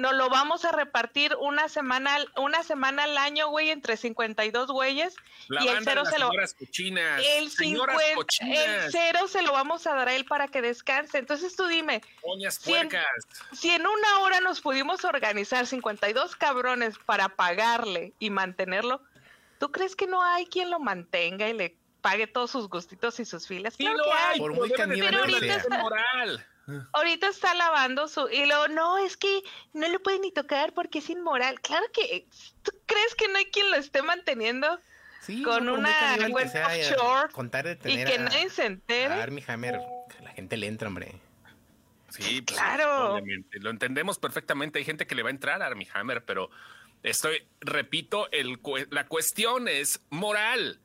Nos 0.00 0.14
lo 0.14 0.28
vamos 0.30 0.64
a 0.64 0.72
repartir 0.72 1.36
una 1.38 1.68
semana, 1.68 2.16
una 2.36 2.62
semana 2.62 3.04
al 3.04 3.18
año, 3.18 3.48
güey, 3.48 3.70
entre 3.70 3.96
52 3.96 4.70
güeyes. 4.70 5.14
y 5.48 5.68
el 5.68 5.84
cero 5.84 6.04
se 6.04 6.18
lo. 6.18 6.30
Cochinas, 6.30 7.22
el, 7.36 7.50
50, 7.50 7.92
el 8.42 8.90
cero 8.90 9.28
se 9.28 9.42
lo 9.42 9.52
vamos 9.52 9.86
a 9.86 9.94
dar 9.94 10.08
a 10.08 10.14
él 10.14 10.24
para 10.24 10.48
que 10.48 10.62
descanse. 10.62 11.18
Entonces 11.18 11.54
tú 11.54 11.66
dime. 11.66 12.02
Si 12.50 12.74
en, 12.74 12.90
si 13.52 13.70
en 13.70 13.86
una 13.86 14.20
hora 14.20 14.40
nos 14.40 14.60
pudimos 14.60 15.04
organizar 15.04 15.66
52 15.66 16.36
cabrones 16.36 16.98
para 16.98 17.28
pagarle 17.28 18.12
y 18.18 18.30
mantenerlo, 18.30 19.02
¿Tú 19.60 19.70
crees 19.70 19.94
que 19.94 20.06
no 20.06 20.22
hay 20.22 20.46
quien 20.46 20.70
lo 20.70 20.80
mantenga 20.80 21.46
y 21.46 21.52
le 21.52 21.76
pague 22.00 22.26
todos 22.26 22.50
sus 22.50 22.70
gustitos 22.70 23.20
y 23.20 23.26
sus 23.26 23.46
filas? 23.46 23.74
Sí 23.74 23.84
Claro 23.84 23.98
lo 23.98 24.04
que 24.04 24.10
hay, 24.10 24.32
hay. 24.32 24.38
Por 24.38 24.52
pero 24.52 25.26
muy 25.26 25.48
base 25.48 25.68
moral. 25.68 26.46
Ahorita 26.92 27.28
está 27.28 27.54
lavando 27.54 28.06
su... 28.08 28.28
Y 28.28 28.46
luego, 28.46 28.68
no, 28.68 28.98
es 28.98 29.16
que 29.16 29.42
no 29.72 29.88
lo 29.88 30.00
puede 30.02 30.20
ni 30.20 30.30
tocar 30.30 30.72
porque 30.72 30.98
es 31.00 31.10
inmoral. 31.10 31.60
Claro 31.60 31.84
que... 31.92 32.26
¿Tú 32.62 32.72
crees 32.86 33.14
que 33.16 33.28
no 33.28 33.38
hay 33.38 33.46
quien 33.46 33.70
lo 33.70 33.76
esté 33.76 34.02
manteniendo? 34.02 34.78
Sí, 35.20 35.42
Con 35.42 35.66
no, 35.66 35.74
una 35.74 36.16
eh, 36.16 36.32
offshore 36.32 37.30
Contar 37.32 37.64
de 37.64 37.72
Y 37.72 37.76
tener 37.76 38.06
que 38.06 38.14
a, 38.14 38.18
nadie 38.22 38.50
se 38.50 38.62
a 38.62 38.66
entere. 38.66 39.14
Armie 39.14 39.44
Hammer, 39.46 39.80
que 40.16 40.22
la 40.24 40.30
gente 40.30 40.56
le 40.56 40.66
entra, 40.66 40.88
hombre. 40.88 41.20
Sí, 42.08 42.42
pues, 42.42 42.58
Claro. 42.58 43.14
obviamente. 43.14 43.58
Lo 43.60 43.70
entendemos 43.70 44.18
perfectamente. 44.18 44.78
Hay 44.78 44.84
gente 44.84 45.06
que 45.06 45.14
le 45.14 45.22
va 45.22 45.28
a 45.28 45.32
entrar 45.32 45.62
a 45.62 45.66
Armie 45.66 45.88
Hammer, 45.92 46.24
pero 46.24 46.50
estoy, 47.02 47.46
repito, 47.60 48.30
el, 48.32 48.58
la 48.90 49.06
cuestión 49.06 49.68
es 49.68 50.00
moral. 50.10 50.80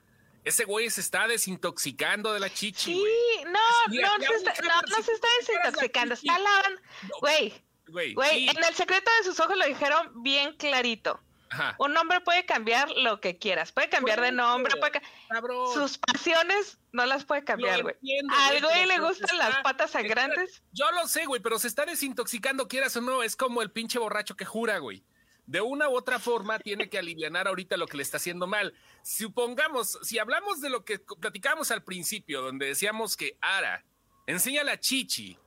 Ese 0.45 0.63
güey 0.65 0.89
se 0.89 1.01
está 1.01 1.27
desintoxicando 1.27 2.31
de 2.33 2.39
la 2.39 2.49
chichi. 2.53 2.93
Sí, 2.93 2.99
güey. 2.99 3.45
no, 3.45 3.59
no, 3.89 4.17
se 4.27 4.35
está, 4.35 4.53
no, 4.61 4.79
si 4.85 4.91
no 4.91 5.03
se 5.03 5.11
está 5.13 5.27
la 5.27 5.37
desintoxicando, 5.39 6.13
está 6.13 6.39
lavando. 6.39 6.81
Güey, 7.19 7.63
Güey, 7.87 8.13
sí. 8.31 8.49
en 8.49 8.63
el 8.63 8.73
secreto 8.75 9.11
de 9.19 9.23
sus 9.25 9.39
ojos 9.39 9.57
lo 9.57 9.65
dijeron 9.65 10.23
bien 10.23 10.55
clarito. 10.57 11.19
Ajá. 11.51 11.75
Un 11.77 11.95
hombre 11.95 12.19
puede 12.21 12.45
cambiar 12.45 12.89
lo 12.89 13.21
que 13.21 13.37
quieras, 13.37 13.71
puede 13.71 13.87
cambiar 13.87 14.19
de 14.19 14.31
nombre, 14.31 14.71
eso, 14.71 14.79
puede 14.79 14.93
ca- 14.93 15.01
Cabrón. 15.29 15.71
sus 15.73 15.97
pasiones 15.99 16.79
no 16.91 17.05
las 17.05 17.23
puede 17.25 17.43
cambiar, 17.43 17.83
güey. 17.83 17.95
Al 18.35 18.61
güey, 18.61 18.85
le 18.87 18.99
gustan 18.99 19.29
está- 19.31 19.49
las 19.49 19.57
patas 19.61 19.91
sangrantes. 19.91 20.63
Yo 20.73 20.89
lo 20.91 21.07
sé, 21.07 21.25
güey, 21.27 21.41
pero 21.41 21.59
se 21.59 21.67
está 21.67 21.85
desintoxicando, 21.85 22.67
quieras 22.67 22.95
o 22.97 23.01
no. 23.01 23.21
Es 23.23 23.35
como 23.35 23.61
el 23.61 23.71
pinche 23.71 23.99
borracho 23.99 24.35
que 24.35 24.45
jura, 24.45 24.79
güey. 24.79 25.03
De 25.47 25.61
una 25.61 25.89
u 25.89 25.95
otra 25.95 26.19
forma 26.19 26.59
tiene 26.59 26.89
que 26.89 26.97
alivianar 26.97 27.47
ahorita 27.47 27.77
lo 27.77 27.87
que 27.87 27.97
le 27.97 28.03
está 28.03 28.17
haciendo 28.17 28.47
mal. 28.47 28.73
Supongamos, 29.03 29.99
si 30.01 30.17
hablamos 30.17 30.61
de 30.61 30.69
lo 30.69 30.83
que 30.83 30.99
platicábamos 30.99 31.71
al 31.71 31.83
principio, 31.83 32.41
donde 32.41 32.65
decíamos 32.65 33.15
que 33.15 33.37
Ara 33.41 33.85
enseña 34.25 34.63
la 34.63 34.79
chichi. 34.79 35.37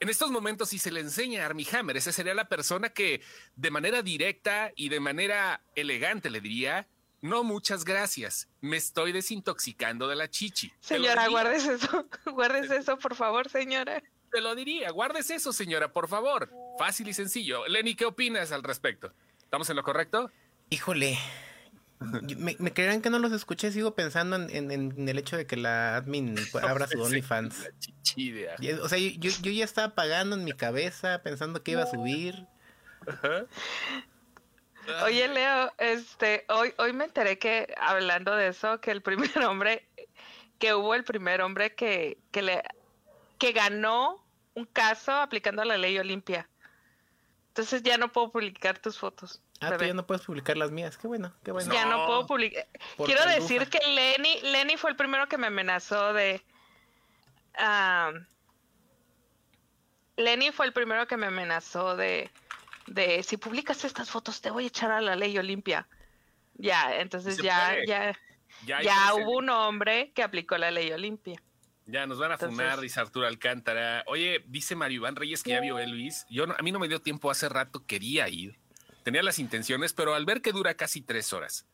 En 0.00 0.08
estos 0.08 0.30
momentos, 0.30 0.68
si 0.68 0.78
se 0.78 0.92
le 0.92 1.00
enseña 1.00 1.42
a 1.42 1.46
Armie 1.46 1.66
Hammer, 1.72 1.96
esa 1.96 2.12
sería 2.12 2.34
la 2.34 2.48
persona 2.48 2.90
que 2.90 3.20
de 3.56 3.70
manera 3.70 4.02
directa 4.02 4.70
y 4.76 4.90
de 4.90 5.00
manera 5.00 5.60
elegante 5.74 6.30
le 6.30 6.40
diría, 6.40 6.86
no, 7.20 7.42
muchas 7.42 7.84
gracias, 7.84 8.48
me 8.60 8.76
estoy 8.76 9.10
desintoxicando 9.10 10.06
de 10.06 10.14
la 10.14 10.30
chichi. 10.30 10.72
Señora, 10.78 11.26
guardes 11.26 11.66
eso, 11.66 12.06
guardes 12.26 12.70
eso, 12.70 12.96
por 12.96 13.16
favor, 13.16 13.48
señora. 13.48 14.00
Te 14.30 14.40
lo 14.40 14.54
diría, 14.54 14.90
guardes 14.90 15.30
eso, 15.30 15.52
señora, 15.52 15.92
por 15.92 16.06
favor. 16.06 16.48
Fácil 16.78 17.08
y 17.08 17.14
sencillo. 17.14 17.66
Lenny, 17.66 17.96
¿qué 17.96 18.04
opinas 18.04 18.52
al 18.52 18.62
respecto? 18.62 19.12
¿Estamos 19.48 19.70
en 19.70 19.76
lo 19.76 19.82
correcto? 19.82 20.30
Híjole. 20.68 21.16
Me, 22.36 22.54
me 22.58 22.72
creerán 22.74 23.00
que 23.00 23.08
no 23.08 23.18
los 23.18 23.32
escuché, 23.32 23.72
sigo 23.72 23.94
pensando 23.94 24.36
en, 24.36 24.50
en- 24.50 24.70
en 24.70 25.08
el 25.08 25.18
hecho 25.18 25.38
de 25.38 25.46
que 25.46 25.56
la 25.56 25.96
admin 25.96 26.36
abra 26.62 26.86
su 26.86 27.00
OnlyFans. 27.00 27.70
O 28.82 28.88
sea, 28.90 28.98
yo, 28.98 29.30
yo 29.40 29.50
ya 29.50 29.64
estaba 29.64 29.94
pagando 29.94 30.36
en 30.36 30.44
mi 30.44 30.52
cabeza, 30.52 31.22
pensando 31.22 31.62
que 31.62 31.70
iba 31.72 31.84
a 31.84 31.86
subir. 31.86 32.46
Oye, 35.04 35.28
Leo, 35.28 35.72
este, 35.78 36.44
hoy, 36.48 36.72
hoy 36.78 36.92
me 36.92 37.04
enteré 37.04 37.38
que, 37.38 37.74
hablando 37.78 38.36
de 38.36 38.48
eso, 38.48 38.80
que 38.80 38.90
el 38.90 39.00
primer 39.02 39.30
hombre, 39.46 39.88
que 40.58 40.74
hubo 40.74 40.94
el 40.94 41.04
primer 41.04 41.40
hombre 41.40 41.74
que, 41.74 42.18
que 42.30 42.42
le, 42.42 42.62
que 43.38 43.52
ganó 43.52 44.24
un 44.54 44.66
caso 44.66 45.12
aplicando 45.12 45.64
la 45.64 45.78
ley 45.78 45.98
Olimpia. 45.98 46.48
Entonces 47.58 47.82
ya 47.82 47.98
no 47.98 48.12
puedo 48.12 48.30
publicar 48.30 48.78
tus 48.78 48.96
fotos. 48.96 49.42
Ah, 49.60 49.76
tú 49.76 49.84
ya 49.84 49.92
no 49.92 50.06
puedes 50.06 50.24
publicar 50.24 50.56
las 50.56 50.70
mías. 50.70 50.96
Qué 50.96 51.08
bueno, 51.08 51.34
qué 51.42 51.50
bueno. 51.50 51.74
Ya 51.74 51.86
no 51.86 51.98
No. 51.98 52.06
puedo 52.06 52.26
publicar. 52.28 52.68
Quiero 53.04 53.26
decir 53.26 53.68
que 53.68 53.80
Lenny, 53.84 54.42
Lenny 54.42 54.76
fue 54.76 54.90
el 54.90 54.96
primero 54.96 55.26
que 55.26 55.38
me 55.38 55.48
amenazó 55.48 56.12
de. 56.12 56.40
ah, 57.56 58.12
Lenny 60.16 60.52
fue 60.52 60.66
el 60.66 60.72
primero 60.72 61.08
que 61.08 61.16
me 61.16 61.26
amenazó 61.26 61.96
de, 61.96 62.30
de 62.86 63.24
si 63.24 63.36
publicas 63.38 63.84
estas 63.84 64.08
fotos 64.08 64.40
te 64.40 64.52
voy 64.52 64.62
a 64.64 64.68
echar 64.68 64.92
a 64.92 65.00
la 65.00 65.16
ley 65.16 65.36
Olimpia. 65.36 65.88
Ya, 66.54 67.00
entonces 67.00 67.38
ya, 67.38 67.76
ya, 67.88 68.16
Ya, 68.64 68.82
ya 68.82 69.14
hubo 69.14 69.38
un 69.38 69.50
hombre 69.50 70.12
que 70.12 70.22
aplicó 70.22 70.56
la 70.58 70.70
ley 70.70 70.92
Olimpia. 70.92 71.42
Ya 71.90 72.06
nos 72.06 72.18
van 72.18 72.30
a 72.30 72.34
Entonces- 72.34 72.54
funar, 72.56 72.80
dice 72.80 73.00
Arturo 73.00 73.26
Alcántara. 73.26 74.04
Oye, 74.06 74.44
dice 74.46 74.76
Mario 74.76 74.96
Iván 74.96 75.16
Reyes 75.16 75.42
que 75.42 75.50
ya 75.50 75.60
vio 75.60 75.78
Elvis. 75.78 76.26
Yo 76.28 76.46
no- 76.46 76.54
a 76.56 76.62
mí 76.62 76.70
no 76.70 76.78
me 76.78 76.86
dio 76.86 77.00
tiempo 77.00 77.30
hace 77.30 77.48
rato, 77.48 77.84
quería 77.86 78.28
ir. 78.28 78.58
Tenía 79.04 79.22
las 79.22 79.38
intenciones, 79.38 79.94
pero 79.94 80.14
al 80.14 80.26
ver 80.26 80.42
que 80.42 80.52
dura 80.52 80.74
casi 80.74 81.00
tres 81.00 81.32
horas, 81.32 81.66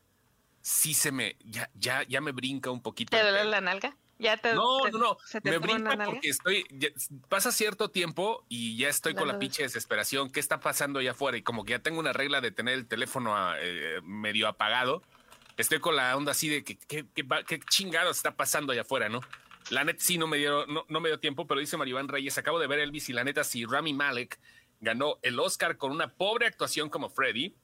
sí 0.61 0.95
se 0.95 1.11
me, 1.11 1.37
ya, 1.45 1.69
ya, 1.75 2.05
ya 2.05 2.21
me 2.21 2.31
brinca 2.31 2.71
un 2.71 2.81
poquito. 2.81 3.11
¿Te 3.11 3.21
el 3.21 3.29
duele 3.35 3.51
la 3.51 3.61
nalga? 3.61 3.97
¿Ya 4.21 4.37
te, 4.37 4.55
No, 4.55 4.83
te- 4.85 4.93
no, 4.93 4.99
no. 4.99 5.17
te 5.43 5.51
Me 5.51 5.59
brinca 5.59 5.97
porque 6.05 6.29
estoy. 6.29 6.65
ya- 6.71 6.91
pasa 7.29 7.51
cierto 7.51 7.91
tiempo 7.91 8.47
y 8.49 8.77
ya 8.77 8.89
estoy 8.89 9.15
con 9.17 9.27
la 9.27 9.41
pinche 9.41 9.65
desesperación. 9.65 10.31
¿Qué 10.31 10.39
está 10.39 10.61
pasando 10.61 11.01
allá 11.01 11.11
afuera? 11.11 11.37
Y 11.37 11.43
como 11.43 11.65
que 11.65 11.73
ya 11.73 11.81
tengo 11.81 11.99
una 11.99 12.13
regla 12.13 12.41
de 12.41 12.53
tener 12.53 12.75
el 12.75 12.87
teléfono 12.87 13.37
ah, 13.37 13.57
eh, 13.59 13.99
medio 14.05 14.47
apagado. 14.47 15.03
Estoy 15.57 15.81
con 15.81 15.97
la 15.97 16.17
onda 16.17 16.31
así 16.31 16.49
de 16.49 16.63
que 16.63 16.77
qué 16.77 17.05
chingados 17.69 18.17
está 18.17 18.37
pasando 18.37 18.73
allá 18.73 18.83
afuera, 18.83 19.09
¿no? 19.09 19.21
La 19.75 19.85
neta 19.85 19.99
sí 20.03 20.19
no 20.19 20.27
me 20.27 20.39
dio, 20.39 20.67
no, 20.67 20.85
no 20.89 21.01
me 21.01 21.09
dio 21.09 21.19
tiempo, 21.21 21.47
pero 21.47 21.61
dice 21.61 21.77
Maribán 21.77 22.09
Reyes, 22.09 22.39
acabo 22.39 22.59
de 22.59 22.67
ver 22.67 22.79
Elvis 22.79 23.09
y 23.09 23.13
la 23.13 23.25
neta 23.25 23.45
si 23.45 23.65
Rami 23.65 23.93
Malek 23.93 24.39
ganó 24.81 25.19
el 25.23 25.39
Oscar 25.41 25.77
con 25.77 25.91
una 25.91 26.13
pobre 26.15 26.47
actuación 26.47 26.89
como 26.91 27.09
Freddy, 27.11 27.55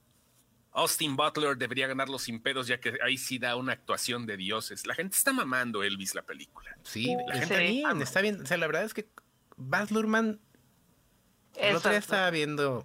Austin 0.72 1.16
Butler 1.16 1.56
debería 1.56 1.86
ganarlo 1.88 2.18
sin 2.18 2.40
pedos, 2.40 2.66
ya 2.68 2.78
que 2.80 2.96
ahí 3.04 3.16
sí 3.18 3.38
da 3.38 3.56
una 3.56 3.72
actuación 3.72 4.24
de 4.26 4.36
dioses. 4.36 4.86
La 4.86 4.94
gente 4.94 5.16
está 5.16 5.32
mamando 5.32 5.82
Elvis 5.82 6.14
la 6.14 6.22
película. 6.22 6.76
Sí, 6.84 7.14
La 7.28 7.34
está 7.34 7.56
gente- 7.56 7.70
bien, 7.72 8.02
está 8.02 8.20
bien. 8.20 8.40
O 8.42 8.46
sea, 8.46 8.56
la 8.56 8.66
verdad 8.66 8.84
es 8.84 8.94
que 8.94 9.08
Baz 9.56 9.90
Luhrmann 9.90 10.40
El 11.56 11.76
otro 11.76 11.90
día 11.90 11.98
estaba 11.98 12.30
viendo 12.30 12.84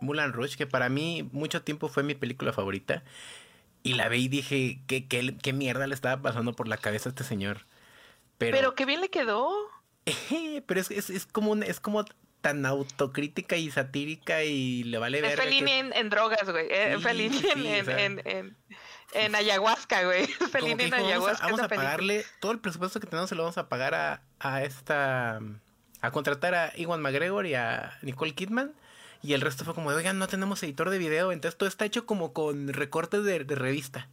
Mulan 0.00 0.32
Rouge, 0.32 0.56
que 0.56 0.66
para 0.66 0.88
mí 0.88 1.28
mucho 1.32 1.62
tiempo 1.62 1.88
fue 1.88 2.02
mi 2.04 2.14
película 2.14 2.52
favorita. 2.52 3.02
Y 3.82 3.94
la 3.94 4.08
vi 4.08 4.24
y 4.24 4.28
dije, 4.28 4.80
¿qué, 4.86 5.06
qué, 5.08 5.36
qué 5.36 5.52
mierda 5.52 5.86
le 5.86 5.94
estaba 5.94 6.22
pasando 6.22 6.54
por 6.54 6.68
la 6.68 6.76
cabeza 6.76 7.08
a 7.08 7.10
este 7.10 7.24
señor? 7.24 7.66
Pero, 8.40 8.56
Pero 8.56 8.74
qué 8.74 8.86
bien 8.86 9.00
le 9.00 9.10
quedó. 9.10 9.48
pero 10.66 10.80
es, 10.80 10.90
es, 10.90 11.10
es 11.10 11.26
como 11.26 11.52
un- 11.52 11.62
es 11.62 11.78
como 11.78 12.04
tan 12.40 12.64
autocrítica 12.64 13.56
y 13.56 13.70
satírica 13.70 14.42
y 14.44 14.82
le 14.84 14.96
vale 14.98 15.20
ver 15.20 15.36
Fellini 15.38 15.70
en, 15.72 15.92
en 15.92 16.08
drogas, 16.08 16.50
güey. 16.50 16.66
Eh, 16.70 16.94
Sí, 16.96 17.02
Fellini 17.02 17.38
sí, 17.38 17.48
en, 17.50 17.60
o 17.60 17.64
en, 17.66 17.84
sea. 17.84 18.04
en, 18.04 18.22
en- 18.26 18.56
en 19.12 19.34
ayahuasca, 19.34 20.04
güey. 20.04 20.26
Fellini 20.26 20.84
en 20.84 20.90
vamos 20.90 21.04
a, 21.04 21.08
ayahuasca. 21.10 21.44
vamos 21.44 21.60
a 21.60 21.68
película. 21.68 21.86
pagarle 21.90 22.24
todo 22.40 22.52
el 22.52 22.58
presupuesto 22.60 22.98
que 22.98 23.06
tenemos 23.06 23.28
se 23.28 23.34
lo 23.34 23.42
vamos 23.42 23.58
a 23.58 23.68
pagar 23.68 23.94
a, 23.94 24.22
a 24.38 24.62
esta 24.64 25.38
a 26.00 26.10
contratar 26.12 26.54
a 26.54 26.72
Iwan 26.76 27.02
McGregor 27.02 27.44
y 27.46 27.54
a 27.54 27.98
Nicole 28.00 28.34
Kidman 28.34 28.72
y 29.22 29.34
el 29.34 29.42
resto 29.42 29.66
fue 29.66 29.74
como 29.74 29.90
oigan 29.90 30.18
no 30.18 30.28
tenemos 30.28 30.62
editor 30.62 30.88
de 30.88 30.96
video 30.96 31.30
entonces 31.30 31.58
todo 31.58 31.68
está 31.68 31.84
hecho 31.84 32.06
como 32.06 32.32
con 32.32 32.72
recortes 32.72 33.22
de, 33.22 33.44
de 33.44 33.54
revista 33.54 34.08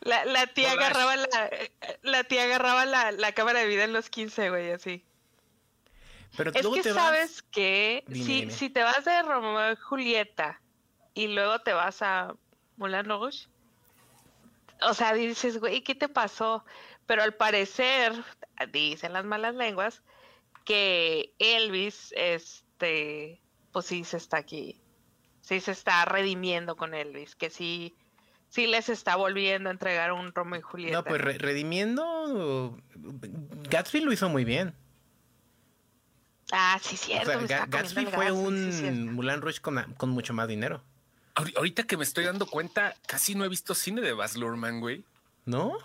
La, 0.00 0.24
la 0.24 0.46
tía 0.48 0.72
agarraba 0.72 1.16
la, 1.16 1.50
la 2.02 2.24
tía 2.24 2.44
agarraba 2.44 2.84
la, 2.86 3.12
la 3.12 3.32
cámara 3.32 3.60
de 3.60 3.66
vida 3.66 3.84
en 3.84 3.92
los 3.92 4.10
15, 4.10 4.50
güey, 4.50 4.70
así. 4.72 5.04
pero 6.36 6.50
Es 6.54 6.62
luego 6.62 6.76
que 6.76 6.82
te 6.82 6.92
vas- 6.92 7.04
sabes 7.04 7.42
que 7.42 8.04
Dime, 8.08 8.24
si, 8.24 8.40
dime. 8.40 8.52
si 8.52 8.70
te 8.70 8.82
vas 8.82 9.04
de 9.04 9.22
Romeo 9.22 9.72
y 9.72 9.76
Julieta 9.76 10.60
y 11.14 11.28
luego 11.28 11.60
te 11.60 11.72
vas 11.72 12.02
a 12.02 12.34
Moulin 12.76 13.04
Rouge, 13.04 13.46
o 14.80 14.94
sea, 14.94 15.12
dices, 15.14 15.58
güey, 15.60 15.82
¿qué 15.82 15.94
te 15.94 16.08
pasó? 16.08 16.64
Pero 17.06 17.22
al 17.22 17.34
parecer, 17.34 18.12
dicen 18.72 19.12
las 19.12 19.24
malas 19.24 19.54
lenguas, 19.54 20.02
que 20.64 21.32
Elvis, 21.38 22.12
este, 22.16 23.40
pues 23.72 23.86
sí 23.86 24.02
se 24.04 24.16
está 24.16 24.38
aquí, 24.38 24.80
sí 25.42 25.60
se 25.60 25.72
está 25.72 26.04
redimiendo 26.04 26.76
con 26.76 26.94
Elvis, 26.94 27.36
que 27.36 27.50
sí, 27.50 27.94
sí 28.52 28.66
les 28.66 28.88
está 28.88 29.16
volviendo 29.16 29.68
a 29.70 29.72
entregar 29.72 30.12
un 30.12 30.32
Romeo 30.34 30.60
y 30.60 30.62
Julieta. 30.62 30.96
no 30.98 31.04
pues 31.04 31.20
re- 31.20 31.38
redimiendo 31.38 32.78
Gatsby 33.70 34.00
lo 34.02 34.12
hizo 34.12 34.28
muy 34.28 34.44
bien 34.44 34.74
Ah, 36.52 36.78
sí, 36.82 36.96
o 36.96 36.98
cierto. 36.98 37.46
sea 37.46 37.64
Ga- 37.66 37.70
Gatsby 37.70 38.06
fue 38.06 38.26
Gatsby, 38.26 38.86
un. 38.88 39.14
Mulan 39.14 39.40
Rouge 39.40 39.60
con, 39.60 39.82
con 39.94 40.10
mucho 40.10 40.34
más 40.34 40.48
dinero 40.48 40.82
Ahori- 41.34 41.56
Ahorita 41.56 41.84
que 41.84 41.96
me 41.96 42.04
estoy 42.04 42.24
dando 42.24 42.44
cuenta, 42.46 42.94
casi 43.06 43.34
no 43.34 43.44
he 43.44 43.48
visto 43.48 43.74
cine 43.74 44.02
de 44.02 44.12
Baz 44.12 44.36
Luhrmann, 44.36 44.80
güey. 44.80 45.02
¿no? 45.46 45.78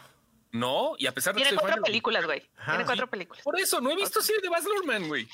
No, 0.52 0.96
y 0.98 1.08
a 1.08 1.14
pesar 1.14 1.34
de 1.36 1.40
que 1.42 1.48
Tiene 1.48 1.62
cuatro 1.62 1.82
películas, 1.84 2.26
güey. 2.26 2.46
Tiene 2.66 2.84
cuatro 2.86 3.08
películas. 3.10 3.44
Por 3.44 3.58
eso, 3.60 3.80
no 3.80 3.90
he 3.92 3.96
visto 3.96 4.22
cine 4.22 4.40
de 4.42 4.50
Baz 4.50 4.66
Luhrmann, 4.66 5.08
güey. 5.08 5.28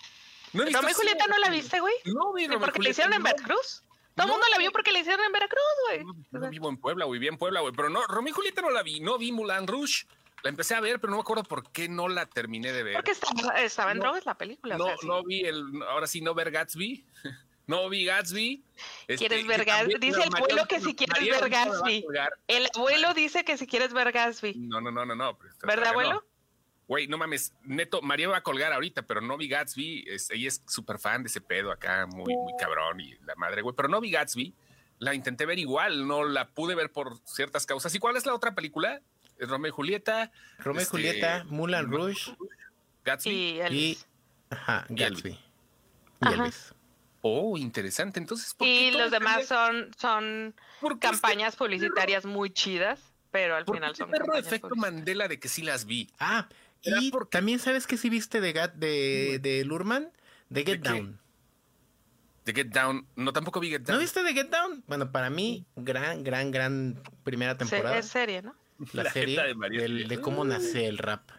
No 0.54 0.62
he 0.62 0.66
visto 0.66 0.82
¿Romeo 0.82 0.92
y 0.92 0.94
Julieta 0.96 1.26
no 1.28 1.38
la 1.40 1.50
viste, 1.50 1.80
güey? 1.80 1.94
No, 2.06 2.32
vi 2.34 2.44
¿Y 2.44 2.48
Romeo 2.48 2.58
y 2.58 2.62
porque 2.62 2.80
la 2.80 2.84
Julieta, 2.84 2.92
hicieron 2.92 3.14
en 3.14 3.20
no. 3.20 3.24
Veracruz? 3.26 3.84
Todo 4.16 4.26
el 4.26 4.28
No. 4.28 4.34
mundo 4.34 4.48
la 4.52 4.58
vio 4.58 4.72
porque 4.72 4.92
la 4.92 5.00
hicieron 5.00 5.26
en 5.26 5.32
Veracruz, 5.32 5.62
güey. 5.88 6.00
Yo 6.32 6.40
no 6.40 6.50
vivo 6.50 6.70
en 6.70 6.78
Puebla, 6.78 7.06
güey, 7.06 7.20
bien 7.20 7.38
Puebla, 7.38 7.62
güey. 7.62 7.74
Pero 7.76 7.90
no, 7.90 8.06
Romeo 8.08 8.32
y 8.32 8.36
Julieta 8.36 8.62
no 8.62 8.70
la 8.70 8.84
vi, 8.84 9.00
no 9.00 9.18
vi 9.18 9.32
Mulan 9.32 9.68
Rouge. 9.68 10.06
La 10.44 10.50
empecé 10.50 10.76
a 10.76 10.82
ver, 10.82 11.00
pero 11.00 11.12
no 11.12 11.18
me 11.18 11.22
acuerdo 11.22 11.44
por 11.44 11.72
qué 11.72 11.88
no 11.88 12.10
la 12.10 12.26
terminé 12.26 12.74
de 12.74 12.84
ver. 12.84 12.96
Porque 12.96 13.12
estaba, 13.12 13.54
estaba 13.62 13.92
en 13.94 13.98
No, 14.00 14.04
drogas 14.06 14.26
la 14.26 14.38
película. 14.38 14.76
o 14.76 14.78
no, 14.78 14.86
sea, 14.88 14.98
sí. 15.00 15.08
no 15.08 15.24
vi 15.24 15.42
el, 15.46 15.64
ahora 15.88 16.06
sí, 16.06 16.22
no 16.22 16.34
ver 16.34 16.52
Gatsby. 16.52 17.06
No 17.66 17.88
vi 17.90 18.04
Gatsby. 18.04 18.62
Este, 19.08 19.16
¿Quieres 19.26 19.48
ver 19.48 19.64
Gatsby? 19.64 19.94
Dice 19.98 20.22
el 20.22 20.30
María- 20.32 20.46
abuelo 20.48 20.66
que 20.68 20.82
si 20.82 20.94
quieres 20.96 21.16
María 21.18 21.40
ver 21.40 21.50
Gatsby. 21.50 22.06
El 22.50 22.68
abuelo 22.76 23.14
dice 23.14 23.46
que 23.46 23.58
si 23.58 23.68
quieres 23.68 23.94
ver 23.94 24.12
Gatsby. 24.12 24.56
No, 24.58 24.82
no, 24.82 24.92
no, 24.92 25.06
no, 25.06 25.16
no. 25.16 25.38
está- 25.50 25.66
¿Verdad, 25.68 25.92
abuelo? 25.92 26.26
Güey, 26.88 27.08
no 27.08 27.18
mames, 27.18 27.54
neto, 27.64 28.02
María 28.02 28.28
va 28.28 28.38
a 28.38 28.44
colgar 28.44 28.74
ahorita, 28.74 29.04
pero 29.04 29.22
no 29.22 29.38
vi 29.38 29.48
Gatsby. 29.48 30.04
es- 30.08 30.30
ella 30.32 30.48
es 30.50 30.62
súper 30.68 31.00
fan 31.00 31.24
de 31.24 31.28
ese 31.30 31.40
pedo 31.42 31.72
acá, 31.72 32.06
muy, 32.08 32.36
muy 32.36 32.54
cabrón 32.60 33.00
y 33.00 33.14
la 33.26 33.36
madre, 33.36 33.62
güey. 33.62 33.76
Pero 33.76 33.88
no 33.88 34.02
vi 34.02 34.12
Gatsby. 34.12 34.54
La 35.00 35.14
intenté 35.14 35.46
ver 35.46 35.60
igual, 35.60 36.08
no 36.08 36.24
la 36.24 36.50
pude 36.50 36.76
ver 36.76 36.92
por 36.92 37.18
ciertas 37.26 37.66
causas. 37.66 37.94
¿Y 37.96 38.00
cuál 38.00 38.16
es 38.18 38.26
la 38.26 38.34
otra 38.34 38.54
película? 38.54 39.02
¿Es 39.38 39.50
Romeo 39.50 39.70
y 39.70 39.72
Julieta, 39.72 40.32
Romeo 40.60 40.82
y 40.82 40.84
Este, 40.84 40.92
Julieta, 40.92 41.44
Moulin 41.46 41.92
Rouge 41.92 42.36
Gatsby. 43.04 43.32
Y 43.32 43.60
Elvis. 43.60 44.06
y 44.52 44.54
ajá, 44.54 44.86
Y 44.90 44.96
Gatsby. 44.96 45.32
Y 45.32 45.40
Ajá. 46.22 46.36
Elvis. 46.36 46.74
Oh, 47.22 47.58
interesante. 47.58 48.20
Entonces, 48.20 48.54
¿por 48.54 48.68
qué 48.68 48.90
Y 48.90 48.92
los 48.92 49.10
demás 49.10 49.48
depende- 49.48 49.48
son, 49.48 49.92
son 49.98 50.56
por 50.82 51.00
qué 51.00 51.08
este 51.08 51.22
campañas 51.22 51.56
publicitarias 51.56 52.26
muy 52.26 52.50
chidas, 52.52 53.00
pero 53.32 53.56
al 53.56 53.66
¿Por 53.66 53.76
qué 53.76 53.80
final 53.80 53.92
este 53.92 54.04
son 54.04 54.12
perro 54.12 54.36
efecto. 54.36 54.76
Mandela 54.76 55.28
de 55.28 55.40
que 55.40 55.48
sí 55.48 55.64
las 55.64 55.86
vi? 55.86 56.10
Ah, 56.20 56.48
y 56.84 57.12
porque- 57.12 57.32
también 57.32 57.60
sabes 57.60 57.88
que 57.88 57.98
sí 57.98 58.10
viste 58.10 58.42
de 58.42 58.54
Gat 58.54 58.74
de, 58.76 59.40
de 59.42 59.64
Lurman, 59.66 60.12
de 60.50 60.64
Get? 60.66 60.82
Down. 60.82 61.20
De 62.46 62.54
Get 62.54 62.68
Down. 62.68 63.08
No, 63.16 63.32
tampoco 63.32 63.60
vi 63.60 63.70
Get 63.70 63.82
¿No 63.82 63.94
Down. 63.94 64.00
viste 64.02 64.22
de 64.24 64.34
Get 64.34 64.50
Down? 64.50 64.84
Bueno, 64.88 65.12
para 65.12 65.30
mí, 65.30 65.66
gran, 65.76 66.24
gran, 66.24 66.52
gran 66.52 67.02
primera 67.24 67.54
Se- 67.54 67.58
temporada. 67.60 67.98
es 67.98 68.08
serie, 68.08 68.42
¿no? 68.42 68.56
la, 68.92 69.04
La 69.04 69.12
serie 69.12 69.40
de 69.42 69.70
del- 69.70 70.08
de 70.10 70.20
cómo 70.20 70.44
nace 70.44 70.88
el 70.88 70.98
rap. 70.98 71.30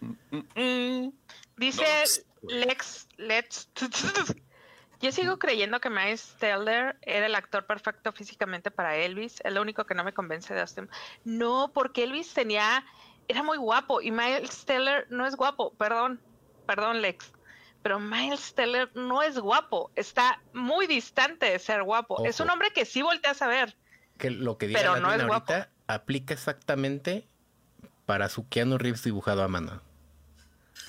Mm, 0.00 0.36
mm. 0.54 1.12
Dice 1.58 1.82
No, 1.82 1.88
pues, 2.00 2.24
Lex, 2.48 3.08
Let's. 3.18 3.68
Yo 5.02 5.12
sigo 5.12 5.38
creyendo 5.38 5.80
que 5.80 5.88
Miles 5.90 6.34
Teller 6.38 6.96
era 7.02 7.26
el 7.26 7.34
actor 7.34 7.66
perfecto 7.66 8.12
físicamente 8.12 8.70
para 8.70 8.96
Elvis. 8.96 9.40
Es 9.44 9.52
lo 9.52 9.62
único 9.62 9.84
que 9.86 9.94
no 9.94 10.04
me 10.04 10.12
convence 10.12 10.52
de 10.54 10.60
Austin. 10.60 10.88
No, 11.24 11.70
porque 11.74 12.04
Elvis 12.04 12.32
tenía. 12.34 12.84
Era 13.30 13.42
muy 13.44 13.58
guapo 13.58 14.00
y 14.00 14.10
Miles 14.10 14.64
Teller 14.64 15.06
no 15.10 15.24
es 15.26 15.36
guapo. 15.36 15.72
Perdón, 15.74 16.20
perdón, 16.66 17.00
Lex. 17.00 17.32
Pero 17.82 17.98
Miles 18.00 18.54
Teller 18.54 18.90
no 18.94 19.22
es 19.22 19.38
guapo. 19.38 19.90
Está 19.94 20.42
muy 20.52 20.86
distante 20.86 21.46
de 21.46 21.58
ser 21.58 21.82
guapo. 21.84 22.24
Es 22.26 22.40
un 22.40 22.50
hombre 22.50 22.70
que 22.74 22.84
sí 22.84 23.02
volteas 23.02 23.40
a 23.42 23.46
ver. 23.46 23.76
Que 24.18 24.30
lo 24.30 24.58
que 24.58 24.66
diga 24.66 24.80
Pero 24.80 24.96
no 24.96 25.08
guapo. 25.26 25.52
ahorita 25.52 25.70
aplica 25.86 26.34
exactamente 26.34 27.26
para 28.04 28.28
su 28.28 28.48
Keanu 28.48 28.76
Reeves 28.78 29.04
dibujado 29.04 29.42
a 29.44 29.48
mano. 29.48 29.80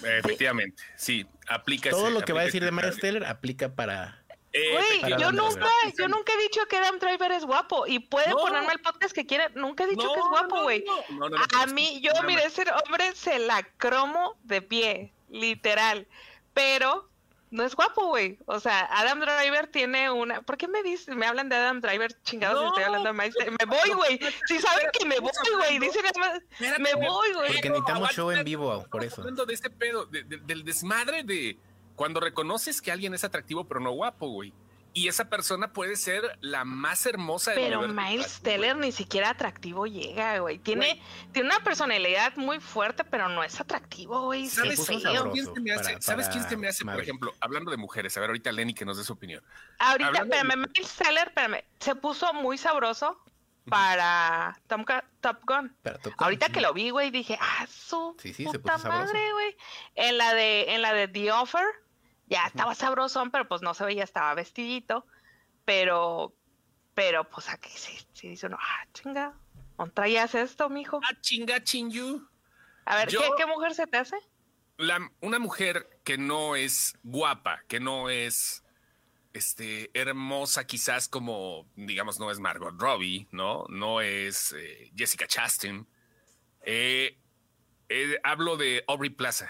Efectivamente, 0.03 0.81
sí, 0.95 1.27
aplica 1.47 1.91
Todo 1.91 2.05
ese- 2.07 2.13
lo 2.13 2.21
que 2.21 2.33
va 2.33 2.41
a 2.41 2.45
decir 2.45 2.63
de 2.63 2.71
Miles. 2.71 2.97
Teller 2.97 3.25
aplica 3.25 3.73
para... 3.75 4.20
Eh, 4.53 4.71
Güey, 5.01 5.19
yo 5.19 5.31
nunca, 5.31 5.67
yo 5.97 6.07
nunca 6.09 6.33
he 6.33 6.41
dicho 6.43 6.65
que 6.67 6.75
Adam 6.77 6.99
Driver 6.99 7.31
es 7.31 7.45
guapo. 7.45 7.87
Y 7.87 7.99
pueden 7.99 8.31
No. 8.31 8.37
ponerme 8.37 8.73
el 8.73 8.79
podcast 8.81 9.13
que 9.13 9.25
quieran. 9.25 9.51
Nunca 9.55 9.85
he 9.85 9.87
dicho 9.87 10.03
No, 10.05 10.13
que 10.13 10.19
es 10.19 10.25
guapo, 10.25 10.63
güey. 10.63 10.83
no, 10.85 10.95
no, 11.17 11.29
no, 11.29 11.37
no, 11.37 11.45
A 11.57 11.65
mí, 11.67 12.01
yo 12.01 12.11
más. 12.21 12.45
ese 12.45 12.65
hombre, 12.85 13.15
se 13.15 13.39
la 13.39 13.63
cromo 13.77 14.35
de 14.43 14.61
pie, 14.61 15.13
literal. 15.29 16.05
Pero 16.53 17.07
no 17.49 17.63
es 17.63 17.75
guapo, 17.75 18.07
güey. 18.07 18.37
O 18.45 18.59
sea, 18.59 18.87
Adam 18.91 19.19
Driver 19.21 19.67
tiene 19.67 20.09
una. 20.11 20.41
¿Por 20.41 20.57
qué 20.57 20.67
me 20.67 20.83
dicen, 20.83 21.17
me 21.17 21.25
hablan 21.27 21.47
de 21.47 21.55
Adam 21.55 21.79
Driver 21.79 22.13
chingados 22.23 22.61
si 22.61 22.67
estoy 22.67 22.83
hablando 22.83 23.07
de 23.07 23.13
Miles 23.13 23.35
Teller? 23.35 23.53
Me 23.57 23.65
voy, 23.65 23.89
güey. 23.91 24.19
Si 24.47 24.59
saben 24.59 24.87
que 24.97 25.05
me 25.05 25.19
voy, 25.19 25.31
güey. 25.55 25.79
Dicen 25.79 26.03
me 26.79 26.93
voy, 26.95 27.33
güey. 27.33 27.53
Porque 27.53 27.69
necesitamos 27.69 28.11
show 28.11 28.31
en 28.31 28.43
vivo, 28.43 28.85
por 28.91 29.03
eso. 29.03 29.21
hablando 29.21 29.45
de 29.45 29.53
este 29.53 29.69
pedo, 29.69 30.05
de- 30.05 30.23
de- 30.23 30.37
del 30.37 30.63
desmadre 30.65 31.23
de 31.23 31.57
cuando 32.01 32.19
reconoces 32.19 32.81
que 32.81 32.91
alguien 32.91 33.13
es 33.13 33.23
atractivo 33.23 33.67
pero 33.67 33.79
no 33.79 33.91
guapo, 33.91 34.27
güey. 34.27 34.53
Y 34.93 35.07
esa 35.07 35.29
persona 35.29 35.71
puede 35.71 35.95
ser 35.97 36.23
la 36.41 36.65
más 36.65 37.05
hermosa 37.05 37.51
del 37.51 37.59
Pero 37.63 37.87
Miles. 37.87 38.41
Teller 38.41 38.75
ni 38.75 38.91
siquiera 38.91 39.29
atractivo 39.29 39.85
llega, 39.85 40.39
güey. 40.39 40.57
Tiene, 40.57 40.99
tiene 41.31 41.47
una 41.47 41.63
personalidad 41.63 42.35
muy 42.37 42.59
fuerte, 42.59 43.03
pero 43.05 43.29
no 43.29 43.43
es 43.43 43.61
atractivo, 43.61 44.25
güey. 44.25 44.47
¿Sabes, 44.49 44.83
quién 44.85 44.99
se 44.99 45.61
me 45.61 45.71
hace? 45.71 45.83
para- 45.83 46.01
¿Sabes 46.01 46.27
quién 46.27 46.43
se 46.43 46.57
me 46.57 46.67
hace, 46.67 46.83
por 46.83 46.99
ejemplo, 46.99 47.33
hablando 47.39 47.69
de 47.69 47.77
mujeres? 47.77 48.17
A 48.17 48.19
ver, 48.19 48.31
ahorita 48.31 48.51
Lenny 48.51 48.73
que 48.73 48.83
nos 48.83 48.97
dé 48.97 49.03
su 49.03 49.13
opinión. 49.13 49.43
Ahorita, 49.77 50.07
Hablando 50.07 50.35
de- 50.35 50.41
espérame, 50.41 50.67
Miles 50.75 50.95
Teller, 50.97 51.27
espérame, 51.27 51.63
se 51.79 51.95
puso 51.95 52.33
muy 52.33 52.57
sabroso 52.57 53.17
para 53.69 54.59
Tom, 54.67 54.83
Top 55.21 55.37
Gun. 55.45 55.73
para. 55.83 55.99
Ahorita 56.17 56.49
que 56.49 56.59
lo 56.59 56.73
vi, 56.73 56.89
güey, 56.89 57.11
dije, 57.11 57.37
ah, 57.39 57.65
su 57.69 58.17
Sí, 58.19 58.33
sí, 58.33 58.45
se 58.51 58.59
puta 58.59 58.77
madre, 58.79 59.31
güey. 59.31 59.55
En 59.95 60.17
la 60.17 60.33
de, 60.33 60.73
en 60.75 60.81
la 60.81 60.91
de 60.93 61.07
The 61.07 61.31
Offer, 61.31 61.63
ya 62.31 62.47
estaba 62.47 62.73
sabrosón, 62.75 63.29
pero 63.29 63.47
pues 63.47 63.61
no 63.61 63.73
se 63.73 63.83
veía, 63.85 64.03
estaba 64.03 64.33
vestidito. 64.33 65.05
Pero, 65.65 66.33
pero 66.95 67.29
pues 67.29 67.49
aquí 67.49 67.69
sí, 67.69 67.95
sí 68.13 68.29
dice 68.29 68.47
uno, 68.47 68.57
ah, 68.59 68.87
chinga, 68.93 69.33
¿no 69.77 69.91
traías 69.91 70.33
esto, 70.33 70.69
mijo? 70.69 70.99
Ah, 71.03 71.13
chinga, 71.21 71.61
chingu. 71.63 72.27
A 72.85 72.95
ver, 72.95 73.09
yo- 73.09 73.19
¿qué, 73.21 73.29
¿qué 73.37 73.45
mujer 73.45 73.75
se 73.75 73.85
te 73.85 73.97
hace? 73.97 74.15
La- 74.77 75.11
una 75.19 75.37
mujer 75.37 75.99
que 76.03 76.17
no 76.17 76.55
es 76.55 76.97
guapa, 77.03 77.61
que 77.67 77.79
no 77.79 78.09
es 78.09 78.63
este, 79.33 79.91
hermosa, 79.93 80.65
quizás 80.65 81.07
como, 81.07 81.69
digamos, 81.75 82.19
no 82.19 82.31
es 82.31 82.39
Margot 82.39 82.73
Robbie, 82.79 83.27
¿no? 83.31 83.65
No 83.69 84.01
es 84.01 84.53
eh, 84.57 84.91
Jessica 84.95 85.27
Chastain. 85.27 85.85
Eh, 86.63 87.17
eh, 87.89 88.19
hablo 88.23 88.57
de 88.57 88.83
Aubrey 88.87 89.09
Plaza. 89.11 89.49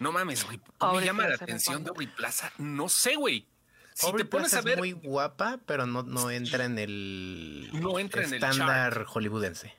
No 0.00 0.12
mames, 0.12 0.44
güey. 0.44 0.58
¿por 0.58 0.92
qué 0.92 1.00
Me 1.00 1.06
llama 1.06 1.28
la 1.28 1.34
atención 1.36 1.84
de 1.84 1.90
Aubrey 1.90 2.08
Plaza. 2.08 2.50
No 2.58 2.88
sé, 2.88 3.16
güey. 3.16 3.46
Si 3.94 4.06
Aubrey 4.06 4.24
te 4.24 4.30
pones 4.30 4.50
Plaza 4.50 4.58
a 4.58 4.62
ver. 4.62 4.74
es 4.74 4.78
muy 4.78 4.92
guapa, 4.92 5.60
pero 5.66 5.86
no, 5.86 6.02
no 6.02 6.30
entra 6.30 6.64
en 6.64 6.78
el 6.78 7.68
No 7.74 7.98
entra 7.98 8.22
en 8.22 8.28
el 8.28 8.34
estándar 8.34 9.04
hollywoodense. 9.04 9.74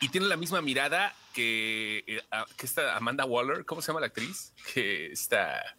Y 0.00 0.08
tiene 0.08 0.26
la 0.26 0.36
misma 0.36 0.60
mirada 0.62 1.14
que, 1.32 2.04
eh, 2.08 2.22
que 2.56 2.66
esta 2.66 2.96
Amanda 2.96 3.24
Waller. 3.24 3.64
¿Cómo 3.64 3.80
se 3.82 3.88
llama 3.88 4.00
la 4.00 4.06
actriz? 4.06 4.52
Que 4.74 5.12
está. 5.12 5.76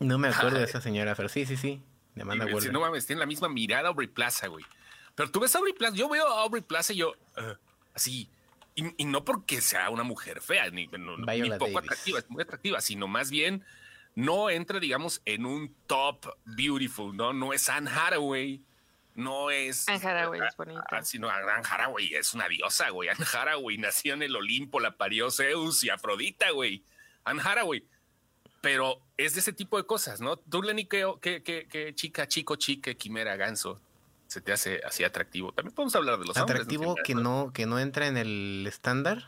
No 0.00 0.18
me 0.18 0.28
acuerdo 0.28 0.58
de 0.58 0.64
esa 0.64 0.80
señora, 0.80 1.14
pero 1.14 1.28
sí, 1.28 1.46
sí, 1.46 1.56
sí. 1.56 1.80
De 2.16 2.22
Amanda 2.22 2.50
Y 2.50 2.52
Waller. 2.52 2.72
No 2.72 2.80
mames, 2.80 3.06
tiene 3.06 3.20
la 3.20 3.26
misma 3.26 3.48
mirada 3.48 3.90
Aubrey 3.90 4.08
Plaza, 4.08 4.48
güey. 4.48 4.64
Pero 5.14 5.30
tú 5.30 5.38
ves 5.38 5.54
a 5.54 5.58
Aubrey 5.58 5.74
Plaza, 5.74 5.94
yo 5.94 6.08
veo 6.08 6.26
a 6.26 6.42
Aubrey 6.42 6.62
Plaza 6.62 6.92
y 6.94 6.96
yo, 6.96 7.12
ah, 7.36 7.56
así. 7.94 8.28
Y, 8.82 9.02
y 9.02 9.04
no 9.04 9.24
porque 9.24 9.60
sea 9.60 9.90
una 9.90 10.02
mujer 10.04 10.40
fea, 10.40 10.70
ni, 10.70 10.86
no- 10.86 11.16
ni 11.18 11.50
poco 11.50 11.64
Davis. 11.64 11.76
atractiva, 11.76 12.18
es 12.20 12.30
muy 12.30 12.42
atractiva, 12.42 12.80
sino 12.80 13.06
más 13.08 13.30
bien 13.30 13.64
no 14.14 14.48
entra, 14.50 14.80
digamos, 14.80 15.20
en 15.24 15.44
un 15.46 15.74
top 15.86 16.26
beautiful, 16.44 17.14
¿no? 17.16 17.32
No 17.32 17.52
es 17.52 17.68
Anne 17.68 17.90
Hathaway, 17.90 18.62
no 19.14 19.50
es... 19.50 19.88
Anne 19.88 19.98
Hathaway 20.06 20.40
es 20.48 20.56
bonita. 20.56 20.82
Ah, 20.90 21.02
sino 21.04 21.28
Anne 21.28 21.62
Hathaway 21.68 22.14
es 22.14 22.32
una 22.34 22.48
diosa, 22.48 22.90
güey. 22.90 23.08
Anne 23.08 23.24
Hathaway 23.24 23.76
nació 23.78 24.14
en 24.14 24.22
el 24.22 24.34
Olimpo, 24.34 24.80
la 24.80 24.96
parió 24.96 25.30
Zeus 25.30 25.84
y 25.84 25.90
Afrodita, 25.90 26.50
güey. 26.50 26.82
Anne 27.24 27.40
Hathaway. 27.44 27.84
Pero 28.60 29.00
es 29.16 29.34
de 29.34 29.40
ese 29.40 29.52
tipo 29.52 29.76
de 29.78 29.84
cosas, 29.86 30.20
¿no? 30.20 30.36
Tú, 30.36 30.62
Lenny, 30.62 30.86
¿qué, 30.86 31.06
qué, 31.22 31.42
qué- 31.42 31.66
qué 31.70 31.94
chica, 31.94 32.26
chico, 32.28 32.56
chica, 32.56 32.92
quimera, 32.94 33.36
ganso 33.36 33.80
se 34.30 34.40
te 34.40 34.52
hace 34.52 34.80
así 34.86 35.02
atractivo? 35.02 35.50
También 35.52 35.74
podemos 35.74 35.94
hablar 35.96 36.18
de 36.18 36.24
los 36.26 36.36
hombres. 36.36 36.54
Atractivo 36.60 36.94
¿no? 36.96 37.02
que 37.02 37.14
no, 37.16 37.50
que 37.52 37.66
no 37.66 37.78
entra 37.80 38.06
en 38.06 38.16
el 38.16 38.64
estándar, 38.68 39.24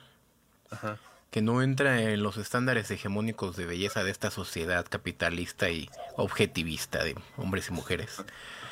Ajá. 0.71 0.97
que 1.33 1.43
no 1.43 1.61
entra 1.61 2.01
en 2.01 2.23
los 2.23 2.37
estándares 2.37 2.89
hegemónicos 2.91 3.57
de 3.57 3.67
belleza 3.67 4.05
de 4.05 4.13
esta 4.13 4.31
sociedad 4.31 4.87
capitalista 4.89 5.71
y 5.71 5.91
objetivista 6.17 7.03
de 7.03 7.17
hombres 7.37 7.69
y 7.69 7.73
mujeres. 7.73 8.25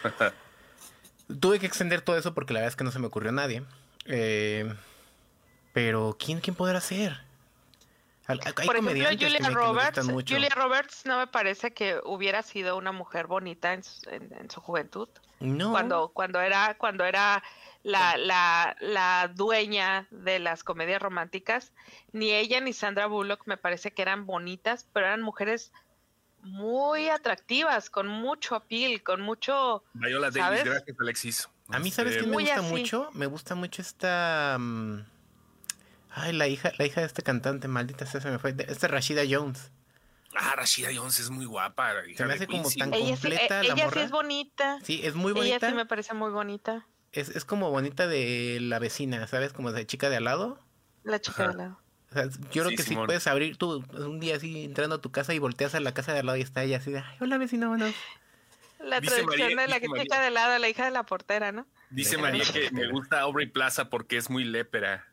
Tuve 1.40 1.58
que 1.58 1.66
extender 1.66 2.00
todo 2.02 2.16
eso 2.16 2.32
porque 2.34 2.52
la 2.52 2.60
verdad 2.60 2.70
es 2.72 2.76
que 2.76 2.84
no 2.84 2.90
se 2.92 2.98
me 2.98 3.06
ocurrió 3.06 3.30
a 3.30 3.32
nadie. 3.34 3.62
Eh, 4.06 4.72
pero 5.72 6.16
¿quién, 6.18 6.40
quién 6.40 6.56
podrá 6.56 6.80
ser? 6.80 7.20
Hay 8.26 8.38
Por 8.38 8.48
ejemplo, 8.48 8.74
comediantes 8.76 9.18
que 9.18 9.24
Julia 9.26 9.40
me- 9.40 9.46
que 9.48 9.50
me 9.50 9.54
Roberts. 9.54 10.06
Julia 10.28 10.48
Roberts 10.54 11.02
no 11.06 11.18
me 11.18 11.26
parece 11.26 11.72
que 11.72 11.98
hubiera 12.04 12.42
sido 12.42 12.76
una 12.76 12.92
mujer 12.92 13.26
bonita 13.26 13.72
en, 13.74 13.82
su- 13.82 14.08
en- 14.10 14.32
en 14.38 14.48
su 14.50 14.60
juventud. 14.60 15.08
No. 15.40 15.70
Cuando, 15.70 16.08
cuando 16.10 16.40
era, 16.40 16.76
cuando 16.78 17.04
era 17.04 17.42
la, 17.82 18.16
la, 18.18 18.76
la 18.80 19.30
dueña 19.34 20.06
de 20.10 20.38
las 20.38 20.62
comedias 20.64 21.00
románticas, 21.00 21.72
ni 22.12 22.30
ella 22.32 22.60
ni 22.60 22.72
Sandra 22.72 23.06
Bullock 23.06 23.46
me 23.46 23.56
parece 23.56 23.90
que 23.92 24.02
eran 24.02 24.26
bonitas, 24.26 24.86
pero 24.92 25.06
eran 25.06 25.22
mujeres 25.22 25.72
muy 26.42 27.08
atractivas, 27.08 27.90
con 27.90 28.06
mucho 28.08 28.54
appeal, 28.54 29.02
con 29.02 29.20
mucho... 29.20 29.82
Viola 29.94 30.30
Davis, 30.30 30.42
¿Sabes? 30.60 30.64
gracias, 30.64 30.96
Alexis. 31.00 31.48
A 31.68 31.78
mí, 31.78 31.90
¿sabes 31.90 32.12
Este, 32.12 32.24
quién 32.24 32.30
me 32.36 32.42
gusta 32.42 32.60
así. 32.60 32.70
mucho? 32.70 33.10
Me 33.12 33.26
gusta 33.26 33.54
mucho 33.54 33.82
esta... 33.82 34.56
mm, 34.58 35.00
Ay, 36.12 36.32
la 36.32 36.48
hija, 36.48 36.72
la 36.78 36.86
hija 36.86 37.00
de 37.02 37.06
este 37.06 37.22
cantante, 37.22 37.68
maldita 37.68 38.04
sea, 38.04 38.20
se 38.20 38.30
me 38.30 38.38
fue. 38.38 38.54
Esta 38.68 38.88
Rashida 38.88 39.22
Jones. 39.28 39.70
Ah, 40.36 40.54
Rashida 40.56 40.88
Jones 40.94 41.18
es 41.20 41.30
muy 41.30 41.44
guapa. 41.46 41.92
hija 42.06 42.18
Se 42.18 42.24
me 42.26 42.34
hace 42.34 42.46
como 42.46 42.62
Quincy. 42.62 42.78
tan- 42.78 42.94
Ella, 42.94 43.16
sí, 43.16 43.22
completa 43.22 43.60
eh, 43.60 43.64
la 43.68 43.74
ella 43.74 43.90
sí 43.92 43.98
es 43.98 44.10
bonita. 44.10 44.78
Sí, 44.82 45.00
es 45.02 45.14
muy 45.14 45.32
Ella 45.32 45.40
bonita. 45.40 45.68
sí 45.70 45.74
me 45.74 45.86
parece 45.86 46.14
muy 46.14 46.30
bonita. 46.30 46.86
es, 47.12 47.28
es 47.30 47.44
como 47.44 47.70
bonita 47.70 48.06
de 48.06 48.58
la 48.60 48.78
vecina, 48.78 49.26
¿sabes? 49.26 49.52
Como 49.52 49.72
de 49.72 49.84
chica 49.86 50.08
de 50.08 50.16
al 50.16 50.24
lado. 50.24 50.58
La 51.02 51.20
chica 51.20 51.42
Ajá. 51.44 51.52
de 51.52 51.58
lado. 51.58 51.80
O 52.10 52.12
sea, 52.12 52.24
yo 52.28 52.62
creo 52.62 52.68
Sí, 52.70 52.76
que 52.76 52.82
si 52.82 52.88
Simón. 52.90 53.06
puedes 53.06 53.26
abrir 53.26 53.56
tú 53.56 53.84
un 53.92 54.20
día 54.20 54.36
así 54.36 54.64
entrando 54.64 54.96
a 54.96 55.00
tu 55.00 55.10
casa 55.12 55.32
y 55.34 55.38
volteas 55.38 55.74
a 55.74 55.80
la 55.80 55.92
casa 55.94 56.12
de 56.12 56.20
al 56.20 56.26
lado 56.26 56.38
y 56.38 56.42
está 56.42 56.62
ella 56.62 56.76
así 56.78 56.90
de, 56.92 56.98
ay, 57.00 57.16
hola 57.20 57.38
vecino, 57.38 57.68
buenos. 57.68 57.94
La 58.78 59.00
Dice 59.00 59.14
traducción 59.16 59.54
María- 59.54 59.62
de 59.62 59.68
la 59.68 59.80
que 59.80 60.02
chica 60.02 60.20
de 60.20 60.30
lado, 60.30 60.58
la 60.58 60.68
hija 60.68 60.84
de 60.86 60.90
la 60.92 61.02
portera, 61.04 61.52
¿no? 61.52 61.66
Dice 61.90 62.16
María 62.18 62.44
que 62.52 62.70
me 62.70 62.88
gusta 62.90 63.20
Aubrey 63.20 63.46
Plaza 63.46 63.90
porque 63.90 64.16
es 64.16 64.30
muy 64.30 64.44
lépera. 64.44 65.06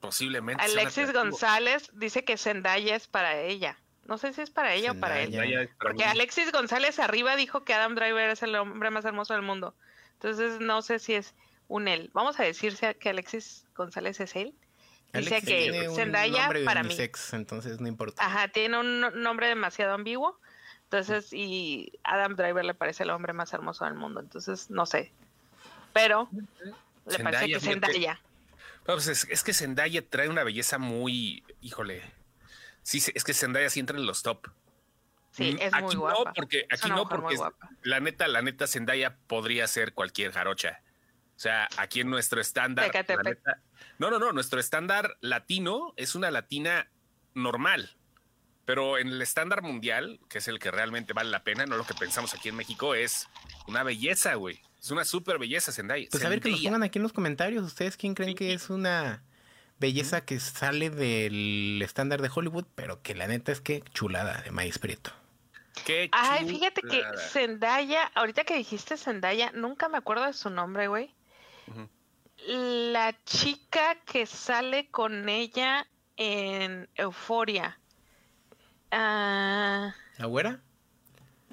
Posiblemente. 0.00 0.62
Alexis. 0.62 1.12
González 1.12 1.90
dice 1.94 2.24
que 2.24 2.36
Zendaya 2.36 2.94
es 2.96 3.06
para 3.08 3.40
ella. 3.40 3.78
No 4.06 4.18
sé 4.18 4.32
si 4.32 4.42
es 4.42 4.50
para 4.50 4.74
ella 4.74 4.92
o 4.92 4.94
para 5.00 5.20
él. 5.20 5.30
Zendaya. 5.30 5.58
Para 5.66 5.78
Porque 5.78 6.04
mí. 6.04 6.10
Alexis 6.10 6.52
González 6.52 6.98
arriba 6.98 7.36
dijo 7.36 7.64
que 7.64 7.74
Adam 7.74 7.94
Driver 7.94 8.30
es 8.30 8.42
el 8.42 8.54
hombre 8.56 8.90
más 8.90 9.04
hermoso 9.04 9.32
del 9.34 9.42
mundo. 9.42 9.74
Entonces 10.14 10.60
no 10.60 10.82
sé 10.82 10.98
si 10.98 11.14
es 11.14 11.34
un 11.68 11.88
él. 11.88 12.10
Vamos 12.12 12.38
a 12.40 12.44
decir 12.44 12.76
si- 12.76 12.94
que 12.94 13.08
Alexis 13.10 13.66
González 13.74 14.20
es 14.20 14.36
él. 14.36 14.54
Dice 15.12 15.36
Alexis 15.36 15.44
que 15.44 15.62
tiene 15.70 15.88
un 15.88 15.94
Zendaya 15.96 16.42
nombre 16.42 16.64
para 16.64 16.82
mí. 16.82 16.96
entonces 17.32 17.80
no 17.80 17.88
importa. 17.88 18.24
Ajá, 18.24 18.48
tiene 18.48 18.78
un 18.78 19.00
no- 19.00 19.10
nombre 19.10 19.48
demasiado 19.48 19.94
ambiguo. 19.94 20.38
Entonces, 20.84 21.32
y 21.32 21.92
Adam 22.04 22.36
Driver 22.36 22.64
le 22.64 22.74
parece 22.74 23.02
el 23.04 23.10
hombre 23.10 23.32
más 23.32 23.52
hermoso 23.52 23.84
del 23.84 23.94
mundo. 23.94 24.20
Entonces, 24.20 24.70
no 24.70 24.86
sé. 24.86 25.12
Pero 25.92 26.28
le 27.06 27.16
Zendaya, 27.16 27.22
parece 27.38 27.46
que 27.52 27.60
fíjate. 27.60 27.86
Zendaya. 27.92 28.20
No, 28.86 28.94
pues 28.94 29.06
es, 29.08 29.26
es 29.30 29.42
que 29.42 29.54
Zendaya 29.54 30.06
trae 30.08 30.28
una 30.28 30.44
belleza 30.44 30.78
muy. 30.78 31.42
Híjole. 31.62 32.02
Sí, 32.84 33.02
es 33.14 33.24
que 33.24 33.34
Zendaya 33.34 33.68
sí 33.70 33.80
entra 33.80 33.98
en 33.98 34.06
los 34.06 34.22
top. 34.22 34.46
Sí, 35.32 35.54
Mm, 35.54 35.58
es 35.62 35.74
aquí 35.74 35.82
muy 35.82 35.94
guapa. 35.96 36.18
No, 36.26 36.32
porque, 36.32 36.66
aquí 36.70 36.88
no, 36.90 37.08
porque 37.08 37.36
la 37.82 37.98
neta, 37.98 38.28
la 38.28 38.40
neta, 38.40 38.68
Zendaya 38.68 39.16
podría 39.26 39.66
ser 39.66 39.92
cualquier 39.92 40.30
jarocha. 40.30 40.80
O 41.36 41.40
sea, 41.40 41.68
aquí 41.78 42.00
en 42.02 42.10
nuestro 42.10 42.40
estándar. 42.40 42.86
la 42.86 42.92
Tecatepec. 42.92 43.24
neta- 43.38 43.60
no, 43.98 44.10
no, 44.10 44.20
no. 44.20 44.32
Nuestro 44.32 44.60
estándar 44.60 45.16
latino 45.20 45.92
es 45.96 46.14
una 46.14 46.30
latina 46.30 46.88
normal. 47.34 47.96
Pero 48.64 48.96
en 48.98 49.08
el 49.08 49.20
estándar 49.20 49.60
mundial, 49.62 50.20
que 50.28 50.38
es 50.38 50.46
el 50.48 50.58
que 50.60 50.70
realmente 50.70 51.12
vale 51.12 51.30
la 51.30 51.42
pena, 51.42 51.66
no 51.66 51.76
lo 51.76 51.84
que 51.84 51.92
pensamos 51.94 52.32
aquí 52.32 52.48
en 52.48 52.54
México, 52.56 52.94
es 52.94 53.28
una 53.66 53.82
belleza, 53.82 54.34
güey. 54.36 54.62
Es 54.80 54.90
una 54.90 55.04
súper 55.04 55.38
belleza, 55.38 55.72
Zendaya. 55.72 56.06
Pues 56.10 56.24
a 56.24 56.28
ver 56.28 56.40
que 56.40 56.50
nos 56.50 56.60
pongan 56.62 56.82
aquí 56.84 56.98
en 56.98 57.02
los 57.02 57.12
comentarios. 57.12 57.64
¿Ustedes 57.64 57.96
quién 57.96 58.14
creen 58.14 58.30
Sí. 58.30 58.34
que 58.36 58.52
es 58.54 58.70
una 58.70 59.22
belleza 59.84 60.24
que 60.24 60.40
sale 60.40 60.88
del 60.88 61.80
estándar 61.82 62.22
de 62.22 62.30
Hollywood? 62.34 62.64
Pero 62.74 63.02
que 63.02 63.14
la 63.14 63.26
neta 63.26 63.52
es 63.52 63.60
que 63.60 63.82
chulada 63.92 64.40
de 64.40 64.50
maíz 64.50 64.78
prieto. 64.78 65.10
Qué 65.84 66.08
Ay, 66.12 66.48
fíjate 66.48 66.80
que 66.80 67.00
chulada. 67.00 67.18
Zendaya, 67.18 68.04
ahorita 68.14 68.44
que 68.44 68.56
dijiste 68.56 68.96
Zendaya, 68.96 69.52
nunca 69.52 69.90
me 69.90 69.98
acuerdo 69.98 70.24
de 70.24 70.32
su 70.32 70.48
nombre, 70.48 70.88
güey. 70.88 71.14
La 72.46 73.14
chica 73.24 73.96
que 74.06 74.24
sale 74.24 74.90
con 74.90 75.28
ella 75.28 75.86
en 76.16 76.88
Euforia. 76.94 77.78
Ah, 78.90 79.94
¿La 80.16 80.26
güera? 80.26 80.62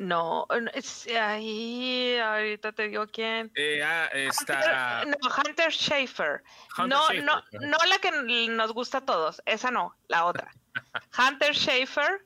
No, 0.02 0.48
es- 0.74 1.08
ahí, 1.08 2.18
ahorita 2.18 2.72
te 2.72 2.88
digo 2.88 3.06
quién. 3.08 3.52
Eh, 3.56 3.84
ah, 3.84 4.10
está. 4.14 5.06
No, 5.06 5.16
Hunter 5.38 5.72
Schaefer. 5.72 6.44
Hunter 6.78 7.24
no, 7.24 7.44
no, 7.52 7.68
no 7.68 7.78
la 7.88 8.00
que 8.00 8.12
nos 8.50 8.74
gusta 8.74 9.00
a 9.00 9.06
todos, 9.06 9.42
esa 9.46 9.70
no, 9.70 9.96
la 10.08 10.26
otra. 10.26 10.52
Hunter 11.20 11.54
Schaefer, 11.54 12.26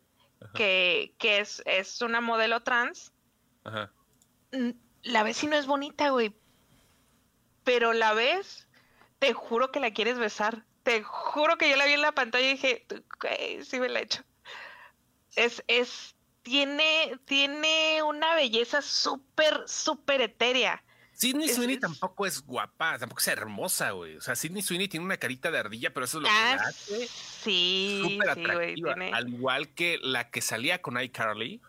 que, 0.54 1.16
que 1.18 1.40
es, 1.40 1.62
es 1.66 2.02
una 2.02 2.22
modelo 2.22 2.64
trans. 2.64 3.12
Ajá. 3.66 3.92
La 5.04 5.24
ves 5.24 5.44
y 5.44 5.48
no 5.48 5.58
es 5.58 5.66
bonita, 5.68 6.10
güey. 6.10 6.34
Pero 7.66 7.92
la 7.94 8.14
ves, 8.14 8.70
te 9.20 9.34
juro 9.34 9.72
que 9.72 9.80
la 9.82 9.92
quieres 9.92 10.18
besar. 10.18 10.64
Te 10.84 11.04
juro 11.04 11.58
que 11.58 11.70
yo 11.70 11.76
la 11.76 11.86
vi 11.86 11.94
en 11.94 12.02
la 12.02 12.14
pantalla 12.14 12.46
y 12.46 12.52
dije, 12.54 12.86
"Güey, 13.20 13.64
sí 13.66 13.80
me 13.80 13.90
la 13.90 14.00
he 14.00 14.04
hecho. 14.04 14.24
Es, 15.36 15.64
es, 15.68 16.14
tiene, 16.46 17.18
tiene 17.26 18.04
una 18.04 18.36
belleza 18.36 18.82
súper, 18.84 19.64
súper 19.66 20.22
etérea. 20.22 20.84
Sidney 21.12 21.48
Es- 21.50 21.56
Sweeney 21.56 21.76
es- 21.76 21.82
tampoco 21.82 22.26
es 22.28 22.42
guapa, 22.46 23.00
tampoco 23.00 23.20
es 23.20 23.28
hermosa, 23.30 23.92
güey. 23.92 24.16
O 24.18 24.22
sea, 24.22 24.36
Sidney 24.36 24.62
Sweeney 24.62 24.88
tiene 24.88 25.06
una 25.06 25.18
carita 25.18 25.50
de 25.50 25.58
ardilla, 25.58 25.92
pero 25.94 26.06
eso 26.06 26.20
es 26.20 26.24
lo 26.24 26.30
que 26.30 26.36
Ah, 26.36 26.56
la 26.58 26.62
hace 26.68 27.08
sí, 27.08 28.00
súper 28.04 28.34
sí, 28.36 28.44
güey. 28.84 29.12
Al 29.12 29.30
igual 29.34 29.74
que 29.74 29.98
la 30.04 30.30
que 30.30 30.42
salía 30.42 30.82
con 30.84 31.02
iCarly, 31.02 31.62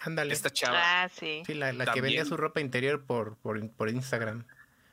Ándale. 0.00 0.32
esta 0.32 0.50
chava. 0.50 1.02
Ah, 1.04 1.08
sí. 1.08 1.42
Sí, 1.44 1.54
la, 1.54 1.72
la 1.72 1.86
que 1.92 2.00
vendía 2.00 2.24
su 2.24 2.36
ropa 2.36 2.60
interior 2.60 3.04
por, 3.04 3.36
por, 3.38 3.68
por 3.72 3.88
Instagram. 3.88 4.46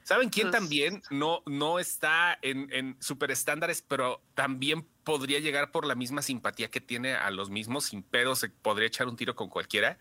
¿Saben 0.03 0.29
quién 0.29 0.49
Pues- 0.49 0.59
también 0.59 1.03
no, 1.11 1.43
no 1.45 1.77
está 1.77 2.39
en, 2.41 2.71
en 2.73 2.97
super 2.99 3.29
estándares, 3.29 3.83
pero 3.87 4.23
también 4.33 4.87
podría 5.09 5.39
llegar 5.39 5.71
por 5.71 5.85
la 5.85 5.95
misma 5.95 6.21
simpatía 6.21 6.69
que 6.69 6.81
tiene 6.81 7.13
a 7.15 7.31
los 7.31 7.49
mismos 7.49 7.85
sin 7.85 8.03
pedo, 8.03 8.35
se 8.35 8.49
podría 8.49 8.87
echar 8.87 9.07
un 9.07 9.15
tiro 9.15 9.35
con 9.35 9.49
cualquiera? 9.49 9.97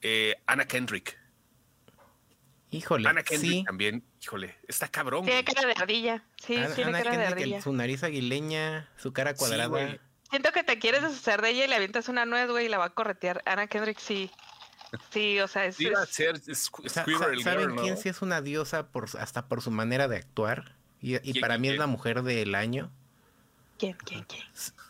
Eh, 0.00 0.36
Anna 0.46 0.66
Kendrick. 0.66 1.18
Híjole, 2.70 3.08
Anna 3.08 3.22
Kendrick 3.22 3.52
sí. 3.52 3.64
también, 3.64 4.04
híjole, 4.22 4.54
está 4.68 4.88
cabrón. 4.88 5.24
Tiene 5.24 5.42
güey. 5.42 5.54
cara 5.54 5.66
de 5.66 5.74
ardilla. 5.80 6.24
Sí, 6.36 6.56
Ana, 6.56 6.74
tiene 6.74 6.90
Ana 6.90 6.98
cara 7.02 7.10
de 7.10 7.16
Kendrick, 7.24 7.42
ardilla. 7.44 7.62
su 7.62 7.72
nariz 7.72 8.02
aguileña, 8.04 8.88
su 8.98 9.12
cara 9.12 9.30
Sí, 9.32 9.38
cuadrada. 9.38 9.66
güey. 9.68 10.00
Siento 10.30 10.52
que 10.52 10.62
te 10.62 10.78
quieres 10.78 11.02
deshacer 11.02 11.40
de 11.40 11.50
ella 11.50 11.64
y 11.64 11.68
le 11.68 11.74
avientas 11.76 12.08
una 12.10 12.26
nuez, 12.26 12.50
güey, 12.50 12.66
y 12.66 12.68
la 12.68 12.76
va 12.76 12.84
a 12.86 12.90
corretear. 12.90 13.42
Ana 13.46 13.66
Kendrick 13.68 13.98
sí. 13.98 14.30
Sí, 15.10 15.40
o 15.40 15.48
sea, 15.48 15.64
es, 15.66 15.80
Iba 15.80 16.00
a 16.00 16.04
es- 16.04 16.10
ser 16.10 16.40
Girl, 17.06 17.42
¿Saben 17.42 17.74
¿no? 17.74 17.82
quién 17.82 17.96
sí 17.96 18.08
es 18.10 18.20
una 18.22 18.40
diosa 18.42 18.88
por, 18.90 19.06
hasta 19.18 19.48
por 19.48 19.62
su 19.62 19.70
manera 19.70 20.06
de 20.08 20.16
actuar? 20.16 20.74
Y, 21.00 21.16
y 21.16 21.20
¿Quién, 21.20 21.40
para 21.40 21.54
quién, 21.54 21.62
mí 21.62 21.68
es 21.68 21.78
la 21.78 21.86
mujer 21.86 22.22
del 22.22 22.54
año. 22.54 22.90
¿Quién, 23.78 23.96
quién, 24.04 24.24
quién? 24.24 24.44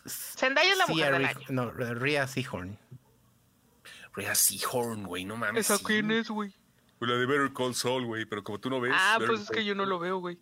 Zendaya 0.07 0.71
es 0.71 0.77
la 0.77 0.87
mujer 0.87 1.13
del 1.13 1.25
año. 1.25 1.45
No, 1.49 1.71
Rhea 1.71 2.27
Seahorn. 2.27 2.77
Rhea 4.13 4.33
Seahorn, 4.33 5.03
güey, 5.03 5.25
no 5.25 5.37
mames. 5.37 5.69
¿Esa 5.69 5.83
quién 5.83 6.09
es, 6.11 6.29
güey? 6.29 6.53
La 6.99 7.15
de 7.15 7.25
Better 7.25 7.53
Call 7.53 7.75
Saul, 7.75 8.05
güey, 8.05 8.25
pero 8.25 8.43
como 8.43 8.59
tú 8.59 8.69
no 8.69 8.81
ves. 8.81 8.93
Ah, 8.95 9.17
Better 9.19 9.35
pues 9.35 9.41
es 9.41 9.49
que 9.51 9.63
yo 9.63 9.75
no 9.75 9.85
lo 9.85 9.99
veo, 9.99 10.17
güey. 10.17 10.39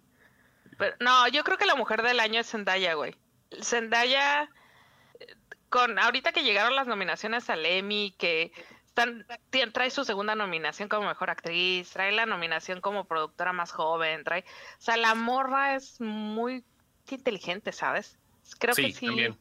Pero, 0.77 0.95
no, 0.99 1.27
yo 1.27 1.43
creo 1.43 1.57
que 1.57 1.65
la 1.65 1.75
mujer 1.75 2.01
del 2.01 2.19
año 2.19 2.39
es 2.39 2.49
Zendaya, 2.49 2.93
güey. 2.93 3.15
Zendaya, 3.61 4.49
con 5.69 5.99
ahorita 5.99 6.31
que 6.31 6.43
llegaron 6.43 6.75
las 6.75 6.87
nominaciones 6.87 7.49
al 7.49 7.65
Emmy, 7.65 8.15
que 8.17 8.51
están, 8.87 9.25
trae 9.73 9.91
su 9.91 10.05
segunda 10.05 10.35
nominación 10.35 10.89
como 10.89 11.07
mejor 11.07 11.29
actriz, 11.29 11.89
trae 11.91 12.11
la 12.11 12.25
nominación 12.25 12.81
como 12.81 13.05
productora 13.05 13.53
más 13.53 13.71
joven, 13.71 14.23
trae, 14.23 14.41
o 14.41 14.81
sea, 14.81 14.97
la 14.97 15.13
morra 15.15 15.75
es 15.75 16.01
muy 16.01 16.63
inteligente, 17.09 17.71
¿sabes? 17.71 18.16
Creo 18.55 18.75
que 18.75 18.91
Sí, 18.91 19.05
también. 19.05 19.37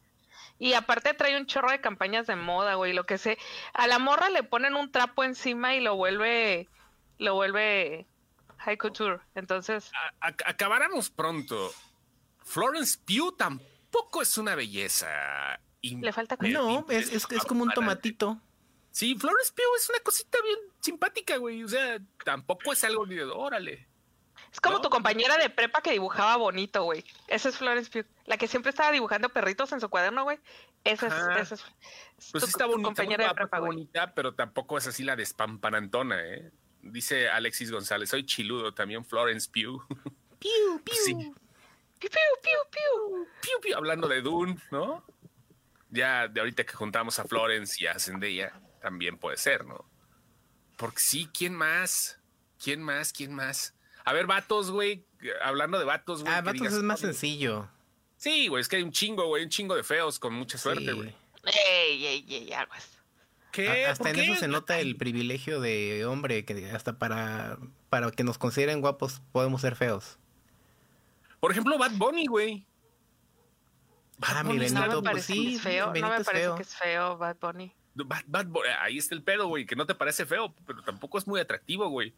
Y 0.59 0.73
aparte 0.73 1.13
trae 1.15 1.37
un 1.37 1.47
chorro 1.47 1.71
de 1.71 1.81
campañas 1.81 2.27
de 2.27 2.37
moda, 2.37 2.75
güey, 2.75 2.93
lo 2.95 3.05
que 3.05 3.19
sé. 3.19 3.37
A 3.75 3.87
la 3.87 3.99
morra 3.99 4.31
le 4.31 4.43
ponen 4.43 4.75
un 4.75 4.91
trapo 4.91 5.23
encima 5.23 5.75
y 5.75 5.81
lo 5.81 5.97
vuelve, 5.97 6.69
lo 7.19 7.35
vuelve 7.35 8.07
high 8.59 8.79
couture. 8.79 9.19
Entonces, 9.35 9.91
A- 10.21 10.31
ac- 10.31 10.43
acabáramos 10.47 11.11
pronto. 11.11 11.73
Florence 12.43 12.99
Pugh 13.05 13.37
tampoco 13.37 14.23
es 14.23 14.39
una 14.39 14.55
belleza. 14.55 15.61
le 15.83 16.13
falta 16.13 16.37
No, 16.41 16.87
es, 16.89 17.13
es, 17.13 17.27
es 17.31 17.45
como 17.45 17.63
un 17.65 17.71
tomatito. 17.73 18.41
Sí, 18.93 19.15
Florence 19.19 19.53
Pugh 19.55 19.77
es 19.79 19.91
una 19.91 19.99
cosita 20.01 20.39
bien 20.43 20.59
simpática, 20.81 21.37
güey. 21.37 21.63
O 21.63 21.69
sea, 21.69 21.99
tampoco 22.25 22.73
es 22.73 22.83
algo 22.83 23.05
ni 23.07 23.15
de 23.17 23.25
órale. 23.25 23.89
Es 24.53 24.61
como 24.61 24.77
¿No? 24.77 24.83
tu 24.83 24.91
compañera 24.91 25.37
de 25.37 25.51
prepa 25.51 25.81
que 25.83 25.93
dibujaba 25.93 26.37
bonito, 26.37 26.85
güey. 26.85 27.05
Esa 27.29 27.49
es 27.49 27.57
Florence 27.59 27.91
Pugh. 27.91 28.07
La 28.27 28.37
que 28.37 28.49
siempre 28.49 28.71
estaba 28.71 28.91
dibujando 28.93 29.29
perritos 29.29 29.73
en 29.73 29.81
su 29.81 29.89
cuaderno, 29.89 30.25
güey. 30.25 30.39
Esa 30.85 31.09
es, 31.09 31.15
esa 31.15 31.41
es, 31.41 31.53
es 31.53 31.65
Pues 32.31 32.33
tu, 32.33 32.41
sí 32.41 32.47
está 32.51 32.65
tu 32.65 32.71
bonita, 32.71 32.77
muy 32.77 32.85
compañera 32.85 33.29
de 33.29 33.35
prepa, 33.35 33.59
güey. 33.59 33.73
bonita, 33.73 34.15
pero 34.15 34.35
tampoco 34.35 34.79
es 34.79 34.87
así 34.87 35.03
la 35.03 35.17
despampanantona, 35.17 36.25
¿eh? 36.25 36.51
Dice 36.83 37.29
Alexis 37.29 37.73
González, 37.73 38.09
soy 38.11 38.25
chiludo, 38.25 38.73
también 38.73 39.05
Florence 39.05 39.51
Pugh. 39.51 39.85
Piu, 40.39 40.81
piu. 40.85 40.95
Sí. 41.05 41.15
Piu, 41.15 42.11
piu, 42.11 42.11
piu, 42.43 42.59
piu. 42.71 43.29
Piu, 43.41 43.61
piu, 43.61 43.77
hablando 43.77 44.07
de 44.07 44.21
Dune, 44.21 44.57
¿no? 44.71 45.05
Ya 45.91 46.29
de 46.29 46.41
ahorita 46.41 46.65
que 46.65 46.75
juntamos 46.75 47.19
a 47.19 47.25
Florence 47.25 47.83
y 47.83 47.87
a 47.87 47.99
Zendaya, 47.99 48.53
también 48.81 49.19
puede 49.19 49.39
ser, 49.39 49.65
¿no? 49.65 49.89
Porque 50.77 51.01
sí, 51.01 51.29
¿quién 51.33 51.55
más? 51.55 52.21
¿Quién 52.63 52.83
más? 52.83 53.13
¿Quién 53.13 53.35
más? 53.35 53.75
A 54.07 54.13
ver, 54.13 54.27
vatos, 54.27 54.71
güey. 54.71 55.05
Hablando 55.43 55.79
de 55.79 55.85
vatos, 55.85 56.23
güey. 56.23 56.33
Ah, 56.33 56.41
Vatos 56.41 56.55
digas, 56.61 56.73
es 56.75 56.83
más 56.83 57.01
sencillo. 57.01 57.69
Sí, 58.17 58.49
güey, 58.49 58.61
es 58.63 58.69
que 58.69 58.77
hay 58.77 58.83
un 58.83 58.93
chingo, 58.93 59.27
güey, 59.27 59.43
un 59.45 59.51
chingo 59.51 59.75
de 59.75 59.83
feos 59.83 60.19
con 60.19 60.33
mucha 60.33 60.57
suerte, 60.57 60.85
Sí. 60.87 60.93
güey. 60.93 61.15
Ey, 61.45 62.07
ey, 62.07 62.27
ey, 62.29 62.53
aguas. 62.53 62.89
¿Qué? 63.53 63.87
Hasta 63.87 64.05
¿Por 64.05 64.09
en 64.11 64.15
qué? 64.17 64.23
eso 64.33 64.41
se 64.41 64.49
nota 64.49 64.79
el 64.79 64.97
privilegio 64.97 65.61
de 65.61 66.05
hombre, 66.07 66.45
que 66.45 66.71
hasta 66.71 66.99
para, 66.99 67.59
para 67.89 68.11
que 68.11 68.23
nos 68.25 68.39
consideren 68.39 68.81
guapos 68.81 69.23
podemos 69.33 69.61
ser 69.61 69.77
feos. 69.77 70.19
Por 71.41 71.51
ejemplo, 71.51 71.77
Bad 71.79 71.93
Bunny, 71.93 72.27
güey. 72.27 72.67
Ah, 74.23 74.43
mi 74.45 74.59
Benito, 74.59 74.81
No 74.81 74.87
me 74.87 74.93
pues 74.93 75.03
parece 75.05 75.33
sí, 75.33 75.45
que 75.51 75.55
es 75.57 75.61
feo. 75.63 75.87
No 75.87 75.93
Benito 75.93 76.09
me 76.15 76.17
es 76.21 76.25
parece 76.27 76.45
feo. 76.45 76.55
que 76.57 76.63
es 76.63 76.77
feo 76.77 77.19
Bad 77.19 77.37
Bunny. 77.41 77.73
Bad, 77.95 78.25
Bad 78.27 78.47
ahí 78.81 78.99
está 78.99 79.15
el 79.15 79.23
pedo, 79.23 79.47
güey, 79.49 79.67
que 79.67 79.77
no 79.77 79.87
te 79.87 79.95
parece 79.95 80.27
feo, 80.27 80.55
pero 80.67 80.83
tampoco 80.83 81.19
es 81.19 81.27
muy 81.27 81.41
atractivo, 81.41 81.89
güey. 81.89 82.15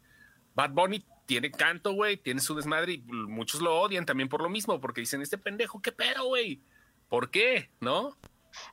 Bad 0.55 0.71
Bunny 0.71 1.05
tiene 1.29 1.51
canto, 1.51 1.91
güey, 1.93 2.17
tiene 2.17 2.41
su 2.41 2.55
desmadre 2.55 2.93
y 2.93 2.97
muchos 2.97 3.61
lo 3.61 3.79
odian 3.79 4.03
también 4.03 4.29
por 4.29 4.41
lo 4.41 4.49
mismo, 4.49 4.81
porque 4.81 5.01
dicen, 5.01 5.21
este 5.21 5.37
pendejo, 5.37 5.79
¿qué 5.79 5.91
pedo, 5.91 6.25
güey? 6.25 6.59
¿Por 7.07 7.29
qué? 7.29 7.69
¿No? 7.79 8.17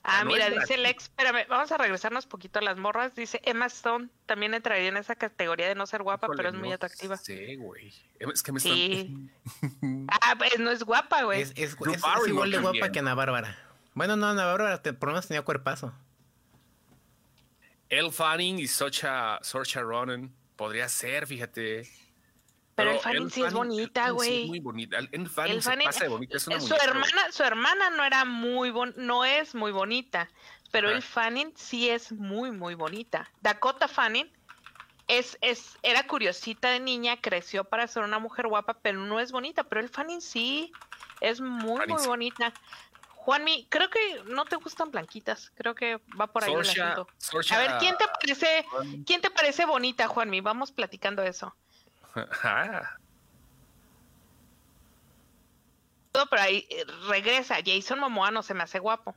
Ah, 0.02 0.20
Ah, 0.20 0.24
no 0.24 0.30
mira, 0.30 0.48
dice. 0.48 0.78
Lex, 0.78 1.02
espérame, 1.04 1.46
vamos 1.50 1.70
a 1.70 1.76
regresarnos 1.76 2.24
poquito 2.26 2.58
a 2.58 2.62
las 2.62 2.78
morras. 2.78 3.14
Dice 3.14 3.42
Emma 3.44 3.66
Stone 3.66 4.08
también 4.24 4.54
entraría 4.54 4.88
en 4.88 4.96
esa 4.96 5.16
categoría 5.16 5.68
de 5.68 5.74
no 5.74 5.86
ser 5.86 6.02
guapa, 6.02 6.28
Híjole, 6.28 6.36
pero 6.38 6.48
es 6.48 6.54
muy 6.54 6.72
atractiva. 6.72 7.18
sé, 7.18 7.56
güey. 7.56 7.92
Es 8.18 8.42
que 8.42 8.52
me 8.52 8.60
Sí. 8.60 9.30
están... 9.52 10.08
Ah, 10.22 10.34
pues 10.38 10.58
no 10.58 10.70
es 10.70 10.82
guapa, 10.82 11.24
güey. 11.24 11.42
Es, 11.42 11.52
es- 11.56 11.76
Drew 11.78 11.90
es- 11.92 11.96
es 11.98 12.02
Barrymore 12.02 12.30
igual 12.30 12.50
de 12.52 12.58
guapa 12.58 12.90
que 12.90 12.98
Ana 13.00 13.14
Bárbara. 13.14 13.58
Bueno, 13.92 14.16
no, 14.16 14.28
Ana 14.28 14.46
Bárbara 14.46 14.80
te- 14.80 14.94
por 14.94 15.10
lo 15.10 15.12
menos 15.12 15.28
tenía 15.28 15.42
cuerpazo. 15.42 15.92
Elle 17.90 18.10
Fanning 18.10 18.58
y 18.58 18.66
Saoirse 18.66 19.06
Saoirse 19.42 19.80
Ronan. 19.82 20.32
Podría 20.56 20.88
ser, 20.88 21.26
fíjate. 21.26 21.86
Pero 22.76 22.90
Elle 22.90 23.00
Fanning 23.00 23.30
sí 23.30 23.42
es 23.42 23.52
bonita, 23.54 24.02
Fanning 24.02 24.20
sí 24.20 24.26
güey. 24.28 24.42
es 24.42 24.48
muy 24.48 24.60
bonita. 24.60 24.98
Fanning 24.98 25.12
Elle 25.52 25.62
se 25.62 25.70
Fanning- 25.70 25.84
pasa 25.86 26.04
de 26.04 26.08
bonita. 26.08 26.36
Es 26.36 26.46
una 26.46 26.60
su 26.60 26.66
muñeca, 26.68 26.84
güey. 26.84 26.88
hermana, 26.90 27.32
su 27.32 27.42
hermana 27.42 27.90
no 27.90 28.04
era 28.04 28.24
muy 28.26 28.70
bon, 28.70 28.92
no 28.98 29.24
es 29.24 29.54
muy 29.54 29.72
bonita, 29.72 30.28
pero 30.70 30.88
Ajá. 30.88 30.96
el 30.98 31.02
Fanning 31.02 31.52
sí 31.56 31.88
es 31.88 32.12
muy 32.12 32.50
muy 32.52 32.74
bonita. 32.74 33.30
Dakota 33.40 33.88
Fanning 33.88 34.30
es, 35.08 35.38
es, 35.40 35.78
era 35.82 36.06
curiosita 36.06 36.68
de 36.70 36.80
niña, 36.80 37.18
creció 37.20 37.64
para 37.64 37.86
ser 37.88 38.02
una 38.02 38.18
mujer 38.18 38.46
guapa, 38.46 38.74
pero 38.82 38.98
no 39.00 39.20
es 39.20 39.32
bonita, 39.32 39.64
pero 39.64 39.80
el 39.80 39.88
Fanning 39.88 40.20
sí 40.20 40.70
es 41.22 41.40
muy 41.40 41.78
Fanning 41.78 41.94
muy 41.94 42.02
sí. 42.02 42.08
bonita. 42.08 42.52
Juanmi, 43.14 43.66
creo 43.70 43.90
que 43.90 44.22
no 44.26 44.44
te 44.44 44.54
gustan 44.54 44.92
blanquitas, 44.92 45.50
creo 45.56 45.74
que 45.74 45.96
va 46.20 46.28
por 46.28 46.44
ahí 46.44 46.52
el 46.52 46.60
asunto. 46.60 47.08
A 47.50 47.58
ver, 47.58 47.72
¿quién 47.80 47.96
te 47.96 48.04
parece, 48.06 48.64
quién 49.04 49.20
te 49.20 49.30
parece 49.30 49.64
bonita, 49.64 50.06
Juanmi? 50.06 50.40
Vamos 50.42 50.70
platicando 50.70 51.24
eso. 51.24 51.56
Pero 56.30 56.42
ahí 56.42 56.66
eh, 56.70 56.84
regresa. 57.08 57.56
Jason 57.64 57.98
Momoa 58.00 58.30
no 58.30 58.42
se 58.42 58.54
me 58.54 58.62
hace 58.62 58.78
guapo. 58.78 59.14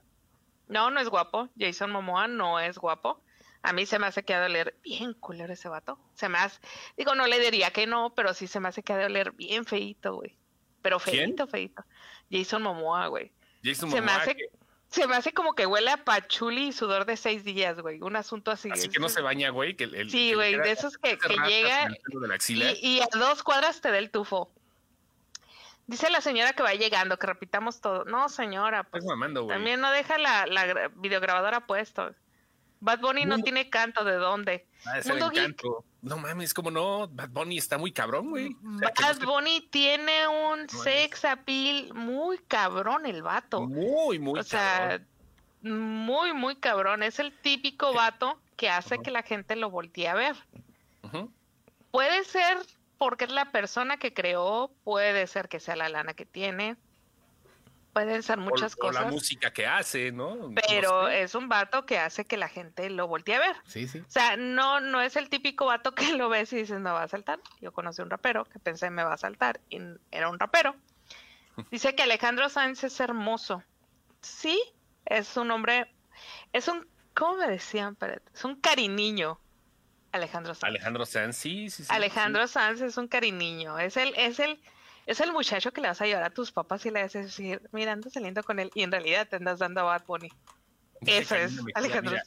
No, 0.67 0.91
no 0.91 0.99
es 0.99 1.09
guapo. 1.09 1.49
Jason 1.57 1.91
Momoa 1.91 2.27
no 2.27 2.59
es 2.59 2.77
guapo. 2.77 3.21
A 3.62 3.73
mí 3.73 3.85
se 3.85 3.99
me 3.99 4.07
hace 4.07 4.23
que 4.23 4.33
ha 4.33 4.39
de 4.39 4.45
oler 4.45 4.77
bien 4.83 5.13
culero 5.13 5.51
ese 5.53 5.67
vato. 5.67 5.99
Se 6.13 6.29
me 6.29 6.38
hace, 6.38 6.59
digo, 6.95 7.13
no 7.15 7.27
le 7.27 7.39
diría 7.39 7.71
que 7.71 7.88
no, 7.88 8.13
pero 8.15 8.33
sí 8.33 8.47
se 8.47 8.59
me 8.59 8.69
hace 8.69 8.83
que 8.83 8.93
ha 8.93 8.97
de 8.97 9.05
oler 9.05 9.31
bien 9.31 9.65
feito, 9.65 10.15
güey. 10.15 10.38
Pero 10.81 10.97
¿Quién? 10.99 11.25
feito, 11.29 11.47
feito. 11.47 11.83
Jason 12.31 12.62
Momoa, 12.62 13.07
güey. 13.07 13.33
Jason 13.63 13.91
Se 13.91 13.99
me 14.01 14.12
hace, 14.12 14.35
que- 14.35 14.49
se 14.89 15.06
me 15.08 15.15
hace 15.15 15.32
como 15.34 15.54
que 15.54 15.65
huele 15.65 15.91
a 15.91 16.04
pachuli 16.04 16.67
y 16.67 16.73
sudor 16.73 17.06
de 17.06 17.15
seis 17.17 17.43
días, 17.43 17.80
güey. 17.80 18.02
Un 18.02 18.15
asunto 18.15 18.52
así. 18.52 18.69
Así 18.71 18.89
que 18.89 18.99
no 18.99 19.08
se 19.10 19.21
baña, 19.21 19.49
güey. 19.52 19.75
Que 19.75 19.84
el, 19.86 20.10
Sí, 20.10 20.34
güey, 20.34 20.56
de 20.58 20.71
esos 20.71 20.97
que, 20.97 21.17
que 21.17 21.36
llega 21.47 21.89
y, 22.82 22.97
y 22.97 23.02
a 23.02 23.08
dos 23.17 23.43
cuadras 23.43 23.82
te 23.82 23.91
da 23.91 23.97
el 23.99 24.10
tufo. 24.10 24.49
Dice 25.88 26.10
la 26.12 26.21
señora 26.21 26.54
que 26.54 26.62
va 26.63 26.73
llegando, 26.73 27.17
que 27.17 27.25
repitamos 27.28 27.82
todo. 27.82 28.06
No, 28.06 28.30
señora, 28.30 28.84
pues 28.84 29.04
mamando, 29.06 29.43
güey. 29.43 29.56
también 29.56 29.80
no 29.82 29.89
deja 29.91 30.17
la, 30.19 30.45
la 30.45 30.67
gra- 30.67 30.91
videograbadora 30.95 31.62
puesto. 31.65 32.13
Bad 32.79 32.99
Bunny 32.99 33.25
no 33.25 33.39
tiene 33.39 33.69
canto, 33.69 34.03
¿de 34.03 34.15
dónde? 34.15 34.67
Ah, 34.85 34.99
Mundo 35.05 35.29
Geek. 35.29 35.61
No 36.01 36.17
mames, 36.17 36.53
¿cómo 36.53 36.71
no? 36.71 37.07
Bad 37.09 37.29
Bunny 37.29 37.57
está 37.57 37.77
muy 37.77 37.91
cabrón, 37.91 38.29
güey. 38.29 38.55
O 38.75 38.79
sea, 38.79 38.91
que 38.91 39.01
no 39.01 39.07
Bad 39.07 39.25
Bunny 39.25 39.67
tiene 39.69 40.27
un 40.27 40.61
No 40.61 40.83
sex 40.83 41.25
appeal 41.25 41.93
muy 41.93 42.37
cabrón 42.47 43.05
el 43.05 43.21
vato. 43.21 43.61
Muy, 43.61 44.17
muy 44.17 44.39
o 44.39 44.43
sea, 44.43 45.01
muy, 45.61 46.33
muy 46.33 46.55
cabrón. 46.55 47.03
Es 47.03 47.19
el 47.19 47.33
típico 47.33 47.93
vato 47.93 48.39
que 48.55 48.69
hace 48.69 48.99
que 48.99 49.11
la 49.11 49.23
gente 49.23 49.55
lo 49.55 49.69
voltee 49.69 50.07
a 50.07 50.15
ver. 50.15 50.35
Puede 51.91 52.23
ser 52.23 52.57
porque 52.97 53.25
es 53.25 53.31
la 53.31 53.51
persona 53.51 53.97
que 53.97 54.13
creó, 54.13 54.71
puede 54.83 55.25
ser 55.27 55.49
que 55.49 55.59
sea 55.59 55.75
la 55.75 55.89
lana 55.89 56.13
que 56.13 56.25
tiene, 56.25 56.75
pueden 57.93 58.23
ser 58.23 58.38
muchas 58.38 58.75
o, 58.80 58.88
o 58.88 58.91
la 58.91 58.99
cosas, 58.99 59.13
música 59.13 59.52
que 59.52 59.65
hace, 59.67 60.12
¿no? 60.12 60.52
pero 60.67 61.04
No 61.04 61.08
sé. 61.08 61.21
es 61.23 61.36
un 61.36 61.49
vato 61.49 61.86
que 61.86 61.97
hace 61.97 62.25
que 62.25 62.38
la 62.38 62.47
gente 62.47 62.89
lo 62.89 63.08
voltee 63.08 63.36
a 63.36 63.39
ver. 63.39 63.56
Sí, 63.65 63.88
sí. 63.88 63.99
O 63.99 64.10
sea, 64.10 64.38
no, 64.38 64.80
no 64.80 65.02
es 65.02 65.15
el 65.15 65.30
típico 65.30 65.65
vato 65.65 65.93
que 65.93 66.13
lo 66.17 66.30
ves 66.30 66.54
y 66.54 66.58
dices 66.58 66.80
me 66.80 66.91
va 66.91 67.04
a 67.04 67.08
saltar. 67.08 67.39
Yo 67.62 67.71
conocí 67.71 68.02
un 68.02 68.10
rapero 68.10 68.45
que 68.45 68.60
pensé 68.60 68.89
me 68.89 69.04
va 69.04 69.13
a 69.13 69.17
saltar 69.17 69.60
y 69.69 69.80
era 70.12 70.30
un 70.30 70.39
rapero. 70.39 70.75
Dice 71.71 71.93
que 71.95 72.04
Alejandro 72.04 72.47
Sáenz 72.49 72.84
es 72.84 72.99
hermoso. 72.99 73.63
Sí, 74.21 74.62
es 75.06 75.36
un 75.38 75.52
hombre, 75.52 75.93
es 76.54 76.67
un, 76.67 76.88
¿cómo 77.13 77.36
me 77.38 77.47
decían? 77.47 77.97
Es 78.34 78.43
un 78.45 78.56
cariño. 78.56 79.39
Alejandro 80.12 80.56
Sáenz. 80.56 80.75
Alejandro 80.75 81.06
Sanz, 81.06 81.36
sí, 81.38 81.69
sí, 81.69 81.84
sí. 81.84 81.89
Alejandro 81.93 82.47
Sanz 82.47 82.82
es 82.82 82.97
un 82.97 83.08
cariño, 83.08 83.78
es 83.78 83.95
el, 83.97 84.13
es 84.15 84.39
el, 84.39 84.60
es 85.10 85.19
el 85.22 85.32
muchacho 85.34 85.72
que 85.72 85.82
le 85.82 85.88
vas 85.88 86.02
a 86.02 86.06
llevar 86.06 86.24
a 86.24 86.30
tus 86.30 86.52
papás 86.52 86.86
y 86.86 86.91
le 86.91 87.02
vas 87.04 87.15
a 87.15 87.19
decir, 87.19 87.62
mira, 87.72 87.91
andas 87.91 88.13
saliendo 88.13 88.43
con 88.43 88.60
él 88.60 88.69
y 88.76 88.84
en 88.84 88.91
realidad 88.91 89.28
te 89.28 89.38
andas 89.38 89.60
dando 89.60 89.82
a 89.82 89.84
Bad 89.84 90.06
Bunny. 90.06 90.30
Eso 91.02 91.36
es, 91.36 91.60
Alejandro. 91.74 92.12
mira, 92.12 92.24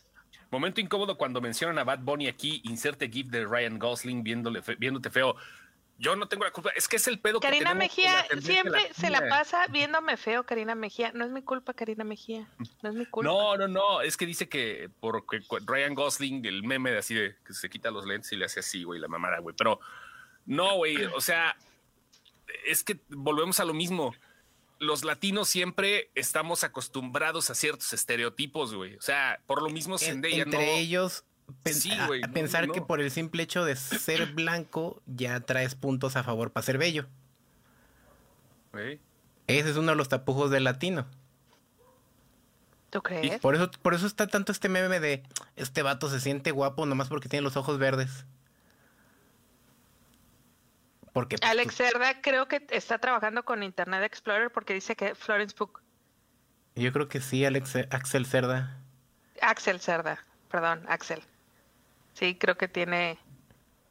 momento 0.51 0.81
incómodo 0.81 1.17
cuando 1.17 1.41
mencionan 1.41 1.79
a 1.79 1.85
Bad 1.85 2.01
Bunny 2.01 2.27
aquí, 2.29 2.61
inserte 2.65 3.09
GIF 3.09 3.29
de 3.29 3.45
Ryan 3.45 3.79
Gosling 3.79 4.23
viéndole 4.23 4.63
fe- 4.63 4.77
viéndote 4.77 5.11
feo. 5.11 5.37
Yo 5.99 6.17
no 6.17 6.27
tengo 6.27 6.43
la 6.45 6.51
culpa, 6.51 6.71
es 6.75 6.89
que 6.89 6.97
es 6.97 7.07
el 7.07 7.21
pedo 7.21 7.39
que 7.39 7.47
Karina 7.47 7.75
Mejía 7.75 8.27
la 8.31 8.41
siempre 8.41 8.93
se 8.93 9.09
la 9.11 9.29
pasa 9.29 9.67
viéndome 9.69 10.17
feo, 10.17 10.45
Karina 10.45 10.75
Mejía. 10.75 11.13
No 11.13 11.25
es 11.25 11.31
mi 11.31 11.43
culpa, 11.43 11.75
Karina 11.75 12.03
Mejía. 12.03 12.49
No 12.83 12.89
es 12.89 12.97
mi 12.97 13.07
culpa. 13.07 13.31
No, 13.31 13.57
no, 13.57 13.69
no, 13.69 14.01
es 14.01 14.17
que 14.17 14.27
dice 14.27 14.49
que 14.49 14.91
porque 14.99 15.43
Ryan 15.65 15.95
Gosling, 15.95 16.45
el 16.47 16.65
meme 16.65 16.91
de 16.91 16.99
así 16.99 17.15
de 17.15 17.37
que 17.47 17.53
se 17.53 17.71
quita 17.71 17.93
los 17.93 18.05
lentes 18.07 18.33
y 18.33 18.37
le 18.37 18.47
hace 18.47 18.59
así, 18.61 18.83
güey, 18.83 18.99
la 18.99 19.07
mamada, 19.07 19.39
güey. 19.39 19.55
Pero 19.57 19.79
no, 20.47 20.75
güey, 20.77 21.05
o 21.05 21.21
sea, 21.21 21.55
es 22.67 22.85
que 22.85 23.01
volvemos 23.09 23.61
a 23.61 23.65
lo 23.65 23.75
mismo. 23.75 24.15
Los 24.79 25.05
latinos 25.05 25.49
siempre 25.49 26.11
estamos 26.15 26.65
acostumbrados 26.65 27.51
a 27.51 27.55
ciertos 27.55 27.93
estereotipos, 27.93 28.75
güey. 28.75 28.97
O 28.97 29.01
sea, 29.01 29.41
por 29.47 29.63
lo 29.63 29.71
mismo 29.71 29.95
En- 29.95 29.99
Zendaya 30.01 30.43
entre 30.43 30.67
no. 30.67 30.73
ellos, 30.73 31.25
pen- 31.63 31.75
Sí, 31.75 31.91
no, 31.97 32.09
pensar 32.33 32.67
no. 32.67 32.73
que 32.75 32.83
por 32.83 33.01
el 33.01 33.11
simple 33.11 33.43
hecho 33.45 33.65
de 33.65 33.77
ser 33.77 34.33
blanco 34.33 35.01
ya 35.07 35.39
traes 35.41 35.75
puntos 35.77 36.17
a 36.17 36.25
favor 36.25 36.51
para 36.53 36.65
ser 36.67 36.79
bello. 36.79 37.07
Ese 39.47 39.71
es 39.71 39.77
uno 39.77 39.93
de 39.93 39.97
los 39.97 40.09
tapujos 40.09 40.51
del 40.51 40.65
latino. 40.65 41.07
¿Tú 42.91 43.03
crees? 43.03 43.41
Por 43.41 43.55
eso, 43.55 43.71
por 43.71 43.95
eso 43.95 44.07
está 44.07 44.27
tanto 44.27 44.53
este 44.53 44.69
meme 44.69 45.01
de 45.01 45.23
este 45.57 45.83
vato 45.83 46.11
se 46.11 46.21
siente 46.21 46.51
guapo 46.51 46.85
nomás 46.87 47.09
porque 47.09 47.29
tiene 47.29 47.43
los 47.43 47.57
ojos 47.57 47.79
verdes. 47.79 48.27
Porque 51.13 51.37
pues, 51.39 51.51
Alex 51.51 51.75
Cerda 51.75 52.21
creo 52.23 52.49
que 52.49 52.67
está 52.71 52.99
trabajando 52.99 53.45
con 53.45 53.63
Internet 53.63 54.03
Explorer 54.03 54.51
porque 54.51 54.75
dice 54.75 54.97
que 54.97 55.15
Florence 55.15 55.55
Pugh. 55.55 55.81
yo 56.75 56.93
creo 56.93 57.09
que 57.09 57.21
sí, 57.21 57.45
Alex, 57.45 57.77
Axel 57.91 58.25
Cerda. 58.27 58.79
Axel 59.41 59.81
Cerda, 59.81 60.25
perdón, 60.51 60.85
Axel. 60.89 61.23
Sí, 62.15 62.35
creo 62.37 62.57
que 62.57 62.69
tiene. 62.69 63.19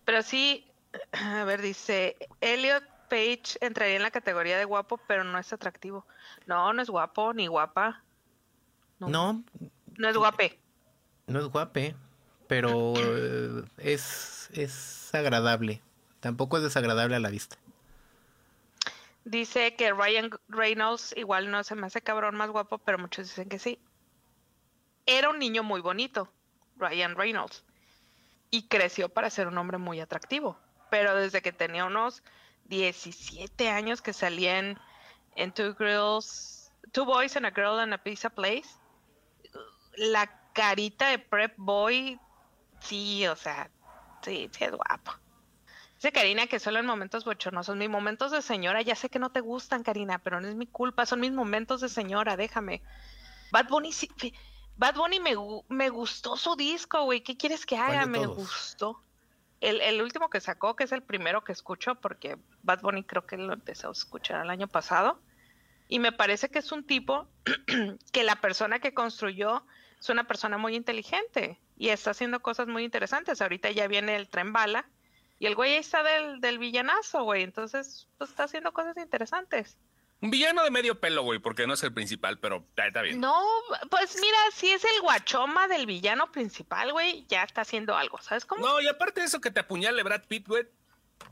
Pero 0.06 0.22
sí, 0.24 0.68
a 1.12 1.44
ver, 1.44 1.62
dice 1.62 2.16
Elliot 2.42 2.84
Page 3.10 3.58
entraría 3.60 3.98
en 3.98 4.04
la 4.04 4.12
categoría 4.12 4.58
de 4.58 4.66
guapo, 4.66 4.98
pero 5.06 5.24
no 5.24 5.38
es 5.38 5.52
atractivo. 5.52 6.06
No, 6.46 6.72
no 6.74 6.82
es 6.82 6.90
guapo 6.90 7.34
ni 7.34 7.48
guapa. 7.48 8.02
No. 9.00 9.10
No, 9.10 9.44
No 9.98 10.10
es 10.10 10.16
guape. 10.18 10.58
no 11.28 11.40
es 11.40 11.46
guape, 11.48 11.96
pero 12.48 12.94
eh, 12.98 13.64
es, 13.80 14.50
es 14.54 15.14
agradable. 15.14 15.82
Tampoco 16.22 16.58
es 16.58 16.64
desagradable 16.64 17.16
a 17.16 17.20
la 17.20 17.30
vista. 17.30 17.58
Dice 19.26 19.76
que 19.76 19.92
Ryan 19.92 20.32
Reynolds 20.48 21.14
igual 21.18 21.52
no 21.52 21.64
se 21.64 21.76
me 21.76 21.88
hace 21.88 22.02
cabrón 22.02 22.36
más 22.36 22.50
guapo, 22.50 22.78
pero 22.78 22.98
muchos 22.98 23.28
dicen 23.28 23.50
que 23.50 23.60
sí. 23.60 23.80
Era 25.06 25.30
un 25.30 25.40
niño 25.40 25.64
muy 25.64 25.82
bonito, 25.82 26.32
Ryan 26.78 27.16
Reynolds, 27.16 27.64
y 28.52 28.68
creció 28.68 29.10
para 29.10 29.30
ser 29.30 29.48
un 29.48 29.58
hombre 29.58 29.80
muy 29.80 30.00
atractivo. 30.00 30.58
Pero 30.92 31.16
desde 31.16 31.42
que 31.42 31.52
tenía 31.52 31.86
unos 31.86 32.24
17 32.66 33.70
años 33.70 34.02
que 34.02 34.14
salía 34.14 34.60
en, 34.60 35.52
Two 35.54 35.76
Girls, 35.76 36.72
Two 36.92 37.06
Boys 37.06 37.36
and 37.36 37.46
a 37.48 37.52
Girl 37.52 37.80
and 37.80 37.94
a 37.94 37.98
Pizza 37.98 38.30
Place, 38.30 38.70
la 39.96 40.28
carita 40.54 41.10
de 41.10 41.20
prep 41.20 41.54
boy, 41.58 42.20
sí, 42.80 43.26
o 43.28 43.36
sea, 43.36 43.72
sí, 44.22 44.50
sí 44.52 44.64
es 44.64 44.72
guapo. 44.72 45.14
Dice 46.02 46.14
Karina 46.14 46.48
que 46.48 46.60
solo 46.60 46.80
en 46.80 46.88
momentos 46.88 47.26
bochornosos. 47.26 47.76
Mis 47.76 47.88
momentos 47.88 48.32
de 48.32 48.42
señora, 48.42 48.82
ya 48.82 48.96
sé 48.96 49.08
que 49.08 49.20
no 49.20 49.30
te 49.30 49.40
gustan, 49.40 49.84
Karina, 49.84 50.18
pero 50.18 50.42
no 50.42 50.48
es 50.48 50.56
mi 50.56 50.66
culpa. 50.66 51.06
Son 51.06 51.20
mis 51.20 51.32
momentos 51.32 51.80
de 51.80 51.90
señora, 51.90 52.36
déjame. 52.36 52.82
Bad 53.52 53.68
Bunny, 53.68 53.92
sí, 53.92 54.10
Bad 54.78 54.96
Bunny 54.96 55.20
me, 55.20 55.36
me 55.70 55.90
gustó 55.90 56.38
su 56.38 56.56
disco, 56.56 57.04
güey. 57.04 57.22
¿Qué 57.22 57.38
quieres 57.38 57.68
que 57.68 57.78
haga? 57.78 58.08
Me 58.08 58.26
gustó. 58.26 59.00
El, 59.60 59.80
el 59.80 60.02
último 60.02 60.32
que 60.32 60.42
sacó, 60.42 60.76
que 60.76 60.86
es 60.86 60.92
el 60.92 61.04
primero 61.04 61.44
que 61.44 61.52
escucho, 61.52 61.94
porque 61.94 62.36
Bad 62.64 62.82
Bunny 62.82 63.04
creo 63.04 63.28
que 63.28 63.38
lo 63.38 63.54
empezó 63.54 63.90
a 63.90 63.92
escuchar 63.92 64.44
el 64.44 64.50
año 64.50 64.68
pasado. 64.68 65.22
Y 65.88 66.00
me 66.00 66.12
parece 66.12 66.50
que 66.50 66.58
es 66.58 66.72
un 66.72 66.84
tipo 66.84 67.28
que 68.12 68.24
la 68.24 68.38
persona 68.38 68.80
que 68.80 68.96
construyó 68.96 69.64
es 70.00 70.10
una 70.10 70.24
persona 70.24 70.58
muy 70.58 70.76
inteligente 70.76 71.60
y 71.78 71.90
está 71.90 72.10
haciendo 72.10 72.42
cosas 72.42 72.68
muy 72.68 72.86
interesantes. 72.86 73.40
Ahorita 73.40 73.70
ya 73.70 73.88
viene 73.88 74.16
el 74.16 74.30
tren 74.30 74.52
bala 74.52 74.90
y 75.42 75.48
el 75.48 75.56
güey 75.56 75.74
ahí 75.74 75.80
está 75.80 76.04
del, 76.04 76.40
del 76.40 76.60
villanazo, 76.60 77.24
güey. 77.24 77.42
Entonces, 77.42 78.08
pues 78.20 78.30
está 78.30 78.44
haciendo 78.44 78.72
cosas 78.74 78.96
interesantes. 78.98 79.76
Un 80.22 80.30
villano 80.30 80.64
de 80.64 80.70
medio 80.70 81.00
pelo, 81.00 81.24
güey, 81.24 81.40
porque 81.40 81.66
no 81.66 81.74
es 81.74 81.82
el 81.82 81.92
principal, 81.92 82.38
pero 82.38 82.64
está, 82.78 83.02
bien. 83.02 83.20
No, 83.20 83.42
pues 83.90 84.18
mira, 84.22 84.38
si 84.54 84.70
es 84.70 84.86
el 84.86 85.02
guachoma 85.02 85.68
del 85.68 85.88
villano 85.88 86.32
principal, 86.32 86.92
güey, 86.92 87.26
ya 87.28 87.42
está 87.42 87.62
haciendo 87.62 87.98
algo, 87.98 88.22
¿sabes 88.22 88.46
cómo? 88.46 88.64
No, 88.64 88.80
y 88.82 88.88
aparte 88.88 89.22
de 89.22 89.26
eso 89.26 89.42
que 89.42 89.50
te 89.50 89.62
apuñale 89.62 90.04
Brad 90.04 90.26
Pitt, 90.28 90.48
güey, 90.48 90.68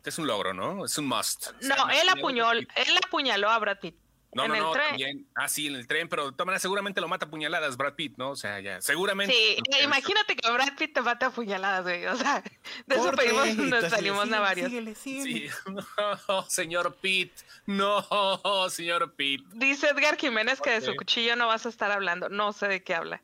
es 0.03 0.17
un 0.17 0.25
logro, 0.25 0.55
¿no? 0.55 0.85
Es 0.85 0.97
un 0.97 1.05
must. 1.05 1.49
O 1.49 1.61
sea, 1.61 1.75
No, 1.75 1.89
él 1.91 2.09
apuñaló 2.09 2.51
él 2.51 2.97
apuñaló 3.05 3.51
a 3.51 3.59
Brad 3.59 3.77
Pitt. 3.77 3.95
No, 4.31 4.43
en 4.43 4.49
no, 4.49 4.55
el 4.55 4.61
no, 4.61 4.71
tren. 4.71 4.87
también. 4.89 5.27
Ah, 5.35 5.47
sí, 5.47 5.67
en 5.67 5.75
el 5.75 5.87
tren, 5.87 6.07
pero 6.07 6.25
de 6.25 6.31
todas 6.33 6.45
maneras 6.45 6.61
seguramente 6.61 7.01
lo 7.01 7.07
mata 7.07 7.25
a 7.25 7.29
puñaladas 7.29 7.77
Brad 7.77 7.95
Pitt, 7.95 8.17
¿no? 8.17 8.29
O 8.31 8.35
sea, 8.35 8.59
ya, 8.59 8.79
seguramente. 8.79 9.33
Sí, 9.33 9.57
imagínate 9.83 10.35
que 10.35 10.51
Brad 10.51 10.75
Pitt 10.77 10.93
te 10.93 11.01
mata 11.01 11.27
a 11.27 11.29
puñaladas, 11.31 11.83
güey. 11.83 12.05
O 12.05 12.15
sea, 12.15 12.43
de 12.85 12.95
eso 12.95 13.11
pedimos 13.13 13.45
de, 13.45 14.01
limosna 14.01 14.37
síguele, 14.37 14.39
varios. 14.39 14.69
síguele, 14.69 14.95
síguele. 14.95 15.49
Sí, 15.49 15.55
no, 16.27 16.43
señor 16.43 16.95
Pitt, 17.01 17.33
no, 17.65 18.05
señor 18.69 19.13
Pitt. 19.15 19.45
Dice 19.53 19.89
Edgar 19.89 20.15
Jiménez 20.17 20.61
que 20.61 20.71
de 20.71 20.81
su 20.81 20.95
cuchillo 20.95 21.35
no 21.35 21.47
vas 21.47 21.65
a 21.65 21.69
estar 21.69 21.91
hablando. 21.91 22.29
No 22.29 22.53
sé 22.53 22.67
de 22.67 22.83
qué 22.83 22.93
habla. 22.93 23.21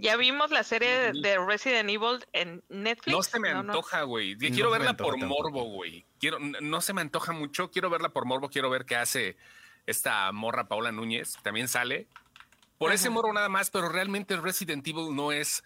Ya 0.00 0.16
vimos 0.16 0.52
la 0.52 0.62
serie 0.62 0.90
de, 0.90 1.20
de 1.20 1.44
Resident 1.44 1.90
Evil 1.90 2.24
en 2.32 2.62
Netflix. 2.68 3.16
No 3.16 3.22
se 3.24 3.40
me 3.40 3.50
no. 3.52 3.58
antoja, 3.58 4.02
güey. 4.02 4.36
No 4.36 4.54
Quiero 4.54 4.70
verla 4.70 4.90
antoja 4.90 5.10
por 5.10 5.18
tampoco. 5.18 5.42
morbo, 5.42 5.64
güey. 5.64 6.06
Quiero, 6.20 6.38
no 6.38 6.80
se 6.80 6.92
me 6.92 7.00
antoja 7.00 7.32
mucho. 7.32 7.72
Quiero 7.72 7.90
verla 7.90 8.10
por 8.10 8.24
morbo. 8.24 8.48
Quiero 8.48 8.70
ver 8.70 8.84
qué 8.84 8.94
hace 8.94 9.36
esta 9.88 10.30
morra 10.32 10.68
Paola 10.68 10.92
Núñez. 10.92 11.36
que 11.36 11.42
También 11.42 11.68
sale. 11.68 12.06
Por 12.78 12.92
ese 12.92 13.08
Ajá. 13.08 13.14
morbo 13.14 13.32
nada 13.32 13.48
más, 13.48 13.70
pero 13.70 13.88
realmente 13.88 14.36
Resident 14.36 14.86
Evil 14.86 15.14
no 15.14 15.32
es. 15.32 15.64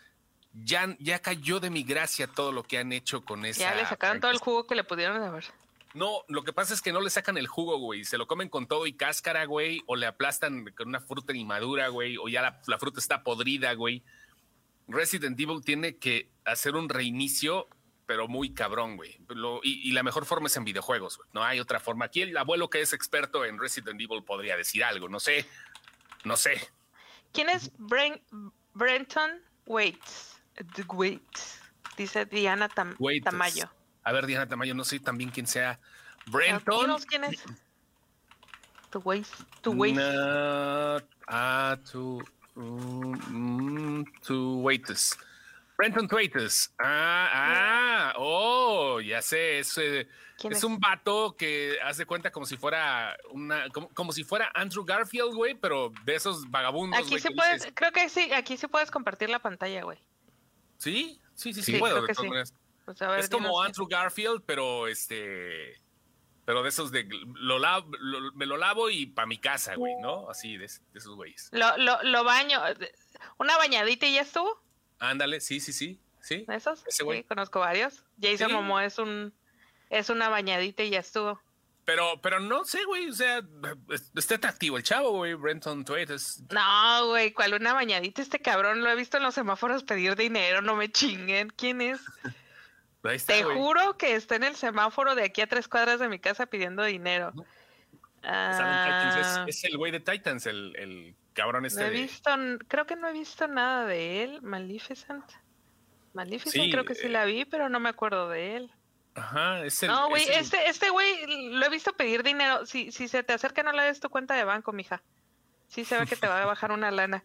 Ya, 0.54 0.96
ya 0.98 1.18
cayó 1.18 1.60
de 1.60 1.70
mi 1.70 1.82
gracia 1.82 2.26
todo 2.26 2.52
lo 2.52 2.62
que 2.62 2.78
han 2.78 2.92
hecho 2.92 3.24
con 3.24 3.44
esa. 3.46 3.60
Ya 3.60 3.74
le 3.74 3.86
sacaron 3.86 4.20
todo 4.20 4.30
el 4.30 4.38
jugo 4.38 4.66
que 4.66 4.74
le 4.74 4.84
pudieron 4.84 5.18
dar. 5.18 5.44
No, 5.94 6.22
lo 6.28 6.44
que 6.44 6.52
pasa 6.52 6.72
es 6.72 6.80
que 6.80 6.92
no 6.92 7.00
le 7.00 7.10
sacan 7.10 7.36
el 7.36 7.46
jugo, 7.46 7.78
güey. 7.78 8.04
Se 8.04 8.16
lo 8.18 8.26
comen 8.26 8.48
con 8.48 8.66
todo 8.66 8.86
y 8.86 8.92
cáscara, 8.94 9.44
güey. 9.44 9.82
O 9.86 9.96
le 9.96 10.06
aplastan 10.06 10.64
con 10.76 10.88
una 10.88 11.00
fruta 11.00 11.34
inmadura, 11.34 11.88
güey. 11.88 12.16
O 12.16 12.28
ya 12.28 12.42
la, 12.42 12.60
la 12.66 12.78
fruta 12.78 13.00
está 13.00 13.22
podrida, 13.22 13.72
güey. 13.74 14.02
Resident 14.88 15.38
Evil 15.38 15.62
tiene 15.64 15.96
que 15.96 16.28
hacer 16.44 16.76
un 16.76 16.88
reinicio, 16.88 17.68
pero 18.12 18.28
muy 18.28 18.52
cabrón, 18.52 18.96
güey. 18.98 19.18
Y, 19.62 19.88
y 19.88 19.92
la 19.92 20.02
mejor 20.02 20.26
forma 20.26 20.46
es 20.46 20.56
en 20.58 20.64
videojuegos, 20.64 21.16
güey. 21.16 21.30
No 21.32 21.42
hay 21.42 21.60
otra 21.60 21.80
forma. 21.80 22.04
Aquí 22.04 22.20
el 22.20 22.36
abuelo 22.36 22.68
que 22.68 22.82
es 22.82 22.92
experto 22.92 23.46
en 23.46 23.58
Resident 23.58 23.98
Evil 23.98 24.22
podría 24.22 24.54
decir 24.54 24.84
algo. 24.84 25.08
No 25.08 25.18
sé. 25.18 25.46
No 26.22 26.36
sé. 26.36 26.60
¿Quién 27.32 27.48
es 27.48 27.72
Bren- 27.78 28.20
Brenton 28.74 29.40
Waits? 29.64 30.42
Waits. 30.88 31.62
Dice 31.96 32.26
Diana 32.26 32.68
Tam- 32.68 32.98
Tamayo. 33.24 33.72
A 34.04 34.12
ver, 34.12 34.26
Diana 34.26 34.46
Tamayo, 34.46 34.74
no 34.74 34.84
sé 34.84 35.00
también 35.00 35.30
quién 35.30 35.46
sea. 35.46 35.80
Brenton. 36.26 37.02
quién 37.08 37.24
es. 37.24 37.42
Tu 38.90 38.98
Waits. 38.98 39.30
Tu 39.62 39.72
Waits. 39.72 39.96
No, 39.96 40.98
ah, 41.28 41.78
tu, 41.90 42.22
tu 44.22 44.60
Waites. 44.60 45.16
Brenton 45.82 46.06
Thwaites. 46.06 46.72
Ah, 46.78 47.30
ah, 47.32 48.14
oh, 48.18 49.00
ya 49.00 49.20
sé, 49.20 49.58
es, 49.58 49.76
eh, 49.78 50.06
¿Quién 50.38 50.52
es 50.52 50.58
es? 50.58 50.64
un 50.64 50.78
vato 50.78 51.34
que 51.36 51.76
hace 51.82 52.06
cuenta 52.06 52.30
como 52.30 52.46
si 52.46 52.56
fuera 52.56 53.16
una, 53.30 53.68
como, 53.70 53.88
como 53.88 54.12
si 54.12 54.22
fuera 54.22 54.48
Andrew 54.54 54.84
Garfield, 54.84 55.34
güey, 55.34 55.54
pero 55.54 55.92
de 56.04 56.14
esos 56.14 56.48
vagabundos. 56.48 57.00
Aquí 57.00 57.16
que 57.20 57.30
puedes, 57.32 57.54
dices, 57.62 57.72
creo 57.74 57.90
que 57.90 58.08
sí, 58.08 58.32
aquí 58.32 58.56
sí 58.56 58.68
puedes 58.68 58.92
compartir 58.92 59.28
la 59.28 59.40
pantalla, 59.40 59.82
güey. 59.82 59.98
sí, 60.76 61.20
sí, 61.34 61.52
sí, 61.52 61.62
sí, 61.64 61.72
Sí, 61.72 61.78
puedo. 61.78 62.06
que 62.06 62.14
sí. 62.14 62.28
Pues 62.84 62.98
ver, 63.00 63.18
es 63.18 63.28
como. 63.28 63.60
Andrew 63.60 63.88
Garfield, 63.88 64.42
pero 64.46 64.86
este, 64.86 65.80
pero 66.44 66.62
de 66.62 66.68
esos 66.68 66.92
de 66.92 67.08
lo 67.34 67.58
lavo, 67.58 67.90
lo- 67.98 68.32
me 68.34 68.46
lo 68.46 68.56
lavo 68.56 68.88
y 68.88 69.06
para 69.06 69.26
mi 69.26 69.38
casa, 69.38 69.74
güey, 69.74 69.94
¿no? 70.00 70.30
Así 70.30 70.56
de, 70.56 70.66
de 70.68 70.98
esos 70.98 71.16
güeyes. 71.16 71.48
Lo, 71.52 71.76
lo, 71.76 72.00
lo 72.04 72.22
baño. 72.22 72.60
Una 73.38 73.56
bañadita 73.56 74.06
y 74.06 74.14
ya 74.14 74.20
estuvo. 74.22 74.62
Ándale, 75.02 75.40
sí, 75.40 75.58
sí, 75.60 75.72
sí, 75.72 75.98
sí. 76.20 76.44
¿De 76.46 76.54
esos? 76.56 76.84
Ese. 76.86 77.04
Sí, 77.04 77.24
conozco 77.24 77.58
varios. 77.60 78.04
Jason 78.20 78.48
Sí. 78.48 78.54
Momoa 78.54 78.84
es 78.84 78.98
un 78.98 79.32
es 79.90 80.08
una 80.08 80.28
bañadita 80.28 80.82
y 80.84 80.90
ya 80.90 81.00
estuvo. 81.00 81.40
Pero, 81.84 82.20
pero 82.22 82.38
no 82.38 82.64
sé, 82.64 82.84
güey, 82.84 83.08
o 83.10 83.12
sea, 83.12 83.42
es- 83.90 84.12
está 84.14 84.36
atractivo 84.36 84.76
el 84.76 84.84
chavo, 84.84 85.10
güey, 85.10 85.34
Brenton 85.34 85.84
Twait 85.84 86.08
es... 86.10 86.40
No, 86.50 87.08
güey, 87.08 87.32
¿cuál 87.32 87.54
una 87.54 87.72
bañadita? 87.74 88.22
Este 88.22 88.38
cabrón 88.38 88.82
lo 88.84 88.88
he 88.90 88.94
visto 88.94 89.16
en 89.16 89.24
los 89.24 89.34
semáforos 89.34 89.82
pedir 89.82 90.14
dinero, 90.14 90.62
no 90.62 90.76
me 90.76 90.90
chinguen. 90.92 91.50
¿Quién 91.50 91.80
es? 91.80 92.00
Ahí 93.02 93.16
está, 93.16 93.34
Te 93.34 93.42
juro 93.42 93.98
que 93.98 94.14
está 94.14 94.36
en 94.36 94.44
el 94.44 94.54
semáforo 94.54 95.16
de 95.16 95.24
aquí 95.24 95.40
a 95.40 95.48
tres 95.48 95.66
cuadras 95.66 95.98
de 95.98 96.08
mi 96.08 96.20
casa 96.20 96.46
pidiendo 96.46 96.84
dinero. 96.84 97.32
Titans, 97.32 97.46
Ah, 98.24 99.44
Es, 99.48 99.56
es 99.56 99.64
el 99.64 99.76
güey 99.76 99.90
de 99.90 99.98
Titans, 99.98 100.46
el, 100.46 100.76
el 100.76 101.16
cabrón 101.32 101.62
no 101.62 101.68
este 101.68 101.80
he 101.86 101.90
de... 101.90 102.02
visto, 102.02 102.30
creo 102.68 102.86
que 102.86 102.96
no 102.96 103.08
he 103.08 103.12
visto 103.12 103.46
nada 103.48 103.86
de 103.86 104.22
él. 104.24 104.42
Maleficent. 104.42 105.24
Maleficent 106.14 106.64
Sí, 106.64 106.70
creo 106.70 106.84
que 106.84 106.94
sí 106.94 107.06
eh, 107.06 107.10
la 107.10 107.24
vi, 107.24 107.44
pero 107.44 107.68
no 107.68 107.80
me 107.80 107.88
acuerdo 107.88 108.28
de 108.28 108.56
él. 108.56 108.70
Ajá, 109.14 109.64
es 109.64 109.82
el... 109.82 109.90
No, 109.90 110.08
güey, 110.08 110.22
es 110.22 110.28
el- 110.30 110.36
este, 110.36 110.68
este 110.68 110.90
güey 110.90 111.50
lo 111.54 111.66
he 111.66 111.68
visto 111.70 111.92
pedir 111.94 112.22
dinero. 112.22 112.64
Si, 112.66 112.92
si 112.92 113.08
se 113.08 113.22
te 113.22 113.32
acerca, 113.32 113.62
no 113.62 113.72
le 113.72 113.82
des 113.82 114.00
tu 114.00 114.08
cuenta 114.10 114.34
de 114.34 114.44
banco, 114.44 114.72
mija. 114.72 115.02
Sí 115.68 115.84
se 115.84 115.98
ve 115.98 116.06
que 116.06 116.16
te 116.16 116.28
va 116.28 116.42
a 116.42 116.46
bajar 116.46 116.72
una 116.72 116.90
lana. 116.90 117.24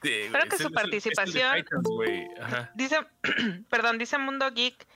espero 0.03 0.49
que 0.49 0.59
su 0.59 0.71
participación- 0.71 1.57
Titans. 1.57 2.69
Dice, 2.75 2.99
perdón, 3.71 3.99
dice 3.99 4.19
Mundo 4.19 4.51
Geek 4.51 4.87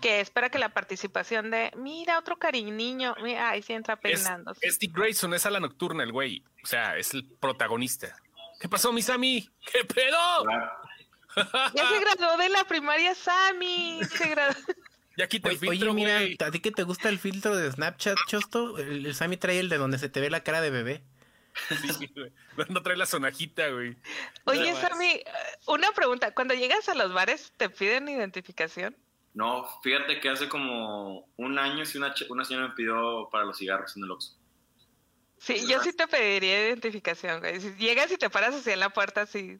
que 0.00 0.20
espera 0.20 0.50
que 0.50 0.58
la 0.58 0.70
participación 0.70 1.50
de, 1.50 1.70
mira, 1.76 2.18
otro 2.18 2.38
cariño, 2.38 3.14
mira, 3.22 3.50
ahí 3.50 3.62
sí 3.62 3.72
entra 3.72 3.96
peinando. 3.96 4.54
es 4.60 4.78
Dick 4.78 4.96
Grayson, 4.96 5.34
es 5.34 5.46
a 5.46 5.50
la 5.50 5.60
nocturna 5.60 6.02
el 6.02 6.12
güey, 6.12 6.42
o 6.62 6.66
sea, 6.66 6.96
es 6.96 7.14
el 7.14 7.24
protagonista. 7.24 8.16
¿Qué 8.60 8.68
pasó, 8.68 8.92
mi 8.92 9.02
Sammy? 9.02 9.48
¿Qué 9.72 9.84
pedo? 9.84 10.18
Ya 11.74 11.88
se 11.88 12.00
graduó 12.00 12.36
de 12.38 12.48
la 12.48 12.64
primaria, 12.64 13.14
Sammy. 13.14 14.00
Se 14.04 14.28
graduó. 14.28 14.54
Ya 15.16 15.28
quita 15.28 15.50
el 15.50 15.56
Oye, 15.56 15.68
oye, 15.68 15.78
filtro, 15.78 15.94
mira, 15.94 16.20
güey. 16.20 16.36
¿a 16.40 16.50
ti 16.50 16.60
que 16.60 16.70
te 16.70 16.82
gusta 16.82 17.08
el 17.08 17.18
filtro 17.18 17.54
de 17.54 17.70
Snapchat, 17.70 18.16
Chosto? 18.26 18.78
El, 18.78 19.04
el 19.04 19.14
Sammy 19.14 19.36
trae 19.36 19.58
el 19.58 19.68
de 19.68 19.76
donde 19.76 19.98
se 19.98 20.08
te 20.08 20.20
ve 20.20 20.30
la 20.30 20.42
cara 20.42 20.60
de 20.60 20.70
bebé. 20.70 21.02
Sí, 21.68 22.08
güey. 22.14 22.32
No 22.68 22.82
trae 22.82 22.96
la 22.96 23.06
sonajita, 23.06 23.68
güey. 23.68 23.96
Oye. 24.44 24.74
Sammy, 24.76 25.06
eh, 25.06 25.24
una 25.66 25.92
pregunta. 25.92 26.32
Cuando 26.32 26.54
llegas 26.54 26.88
a 26.88 26.94
los 26.94 27.12
bares, 27.12 27.52
¿te 27.56 27.68
piden 27.68 28.08
identificación? 28.08 28.96
No, 29.32 29.66
fíjate 29.82 30.20
que 30.20 30.28
hace 30.28 30.48
como 30.48 31.28
un 31.36 31.58
año 31.58 31.84
si 31.86 31.98
una, 31.98 32.12
una 32.28 32.44
señora 32.44 32.68
me 32.68 32.74
pidió 32.74 33.28
para 33.30 33.44
los 33.44 33.58
cigarros 33.58 33.96
en 33.96 34.04
el 34.04 34.10
Oxxo. 34.10 34.36
Sí, 35.38 35.66
yo 35.66 35.80
sí 35.82 35.92
te 35.92 36.06
pediría 36.06 36.68
identificación, 36.68 37.40
güey. 37.40 37.60
Si 37.60 37.74
llegas 37.76 38.10
y 38.12 38.18
te 38.18 38.28
paras 38.28 38.54
así 38.54 38.70
en 38.70 38.80
la 38.80 38.90
puerta, 38.90 39.22
así, 39.22 39.58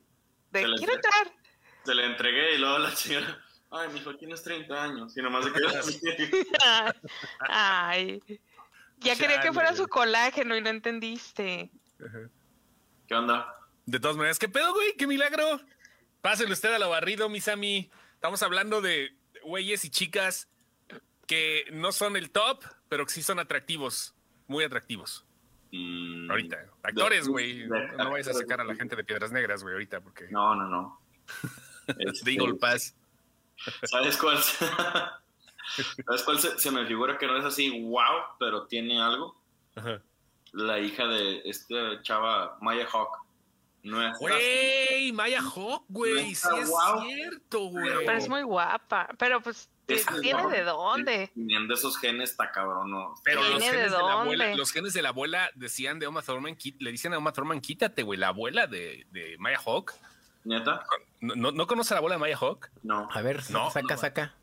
de, 0.50 0.64
quiero 0.76 0.92
entrar. 0.92 1.33
Se 1.85 1.94
le 1.94 2.04
entregué 2.04 2.56
y 2.56 2.59
luego 2.59 2.78
la 2.78 2.90
señora, 2.90 3.42
ay, 3.70 3.88
mijo, 3.88 4.14
tienes 4.16 4.42
30 4.42 4.83
años. 4.83 5.16
Y 5.16 5.22
nomás 5.22 5.46
se 5.46 5.52
quedó 5.52 5.68
así. 5.68 6.00
Ay, 7.40 8.22
ya 8.98 9.16
quería 9.16 9.40
que 9.40 9.52
fuera 9.52 9.74
su 9.74 9.88
colágeno 9.88 10.54
y 10.54 10.61
no 10.61 10.68
entendiste. 10.68 11.70
¿Qué 13.09 13.14
onda? 13.14 13.56
De 13.87 13.98
todas 13.98 14.16
maneras, 14.16 14.38
¿qué 14.38 14.48
pedo, 14.48 14.74
güey? 14.74 14.94
¡Qué 14.98 15.06
milagro! 15.06 15.61
Pásenle 16.20 16.52
usted 16.52 16.74
a 16.74 16.78
lo 16.78 16.90
barrido, 16.90 17.30
mi 17.30 17.40
Sammy. 17.40 17.90
Estamos 18.14 18.42
hablando 18.42 18.83
de 18.83 19.16
güeyes 19.42 19.85
y 19.85 19.90
chicas 19.90 20.48
que 21.26 21.64
no 21.72 21.92
son 21.92 22.16
el 22.16 22.31
top, 22.31 22.64
pero 22.88 23.07
que 23.07 23.12
sí 23.12 23.22
son 23.22 23.38
atractivos. 23.38 24.14
Muy 24.46 24.64
atractivos. 24.64 25.24
Mm, 25.72 26.31
Ahorita. 26.31 26.66
Actores, 26.83 27.29
güey. 27.29 27.68
No, 27.68 27.79
no 27.92 28.11
vayas 28.11 28.29
a 28.29 28.35
sacar 28.35 28.61
a 28.61 28.64
la 28.64 28.74
gente 28.74 28.96
de 28.96 29.05
Piedras 29.05 29.31
Negras, 29.31 29.62
güey, 29.62 29.74
ahorita, 29.74 30.00
porque... 30.00 30.26
No, 30.31 30.55
no, 30.55 30.66
no. 30.66 31.00
Este, 31.98 32.33
Eagle 32.33 32.55
Pass. 32.55 32.94
¿Sabes 33.83 34.16
cuál? 34.16 34.38
¿Sabes 36.07 36.22
cuál 36.24 36.38
se, 36.38 36.57
se 36.57 36.70
me 36.70 36.87
figura 36.87 37.18
que 37.18 37.26
no 37.26 37.37
es 37.37 37.44
así, 37.44 37.83
wow, 37.83 38.22
pero 38.38 38.66
tiene 38.66 39.00
algo? 39.00 39.40
Ajá. 39.74 40.00
La 40.53 40.79
hija 40.79 41.07
de 41.07 41.42
esta 41.44 42.00
chava, 42.03 42.59
Maya 42.61 42.87
Hawk. 42.92 43.24
No 43.82 44.06
es 44.06 44.18
Güey, 44.18 45.12
Maya 45.12 45.40
Hawk, 45.40 45.84
güey. 45.88 46.34
Sí 46.34 46.48
es 46.58 46.70
cierto, 47.08 47.60
güey. 47.66 47.88
Pero 48.04 48.12
es 48.18 48.28
muy 48.28 48.42
guapa. 48.42 49.08
Pero 49.18 49.40
pues, 49.40 49.70
Es 49.86 50.04
¿tiene 50.20 50.46
de 50.50 50.62
dónde? 50.64 51.30
Teniendo 51.34 51.74
esos 51.74 51.96
genes, 51.98 52.30
está 52.30 52.52
cabrón, 52.52 52.90
¿no? 52.90 53.14
Pero 53.24 53.40
los 53.40 53.58
¿Viene 53.58 53.64
de 53.66 53.72
genes 53.72 53.90
de, 53.92 53.98
la 53.98 54.12
abuela, 54.12 54.44
dónde? 54.44 54.56
los 54.58 54.70
genes 54.72 54.92
de 54.92 55.02
la 55.02 55.08
abuela 55.08 55.50
decían 55.54 55.98
de 55.98 56.06
Uma 56.08 56.22
Thurman, 56.22 56.56
"Qui- 56.56 56.76
le 56.78 56.92
dicen 56.92 57.14
a 57.14 57.18
Uma 57.18 57.33
Thurman, 57.33 57.60
quítate, 57.60 58.02
güey, 58.02 58.18
la 58.18 58.28
abuela 58.28 58.66
de, 58.66 59.06
de 59.10 59.37
Maya 59.38 59.58
Hawk. 59.64 59.94
¿Neta? 60.44 60.85
¿No, 61.20 61.35
no, 61.35 61.50
¿no 61.52 61.66
conoce 61.66 61.92
a 61.92 61.96
la 61.96 61.98
abuela 61.98 62.16
de 62.16 62.20
Maya 62.20 62.37
Hawk? 62.37 62.70
No. 62.83 63.08
A 63.12 63.22
ver, 63.22 63.42
No, 63.50 63.70
saca, 63.70 63.94
no. 63.94 64.00
saca. 64.00 64.35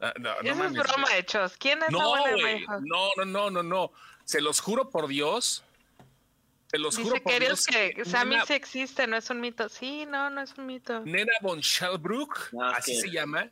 Ah, 0.00 0.12
no, 0.18 0.30
no 0.34 0.40
Eso 0.50 0.64
es 0.64 0.72
broma 0.72 1.02
güey. 1.04 1.14
de 1.16 1.24
Chos. 1.26 1.56
¿Quién 1.56 1.82
es 1.82 1.92
la 1.92 1.98
No, 1.98 2.14
abuela 2.16 2.36
de. 2.36 2.42
Maya 2.42 2.66
Hawk? 2.68 2.82
No, 2.84 3.08
no, 3.16 3.24
no, 3.24 3.50
no, 3.50 3.62
no. 3.62 3.92
Se 4.24 4.40
los 4.40 4.60
juro 4.60 4.90
por 4.90 5.06
Dios. 5.08 5.64
Se 6.72 6.78
los 6.78 6.96
juro 6.96 7.10
Dice 7.10 7.20
por 7.20 7.32
Kerios 7.32 7.64
Dios. 7.66 7.92
que 7.94 8.04
Sammy 8.06 8.30
Nena, 8.30 8.46
sí 8.46 8.54
existe, 8.54 9.06
no 9.06 9.16
es 9.16 9.28
un 9.30 9.40
mito. 9.40 9.68
Sí, 9.68 10.06
no, 10.06 10.30
no 10.30 10.40
es 10.40 10.56
un 10.56 10.66
mito. 10.66 11.00
Nena 11.04 11.32
von 11.42 11.60
Schallbrook, 11.60 12.50
Ah, 12.60 12.74
así 12.78 12.92
que- 12.94 13.00
se 13.02 13.10
llama. 13.10 13.48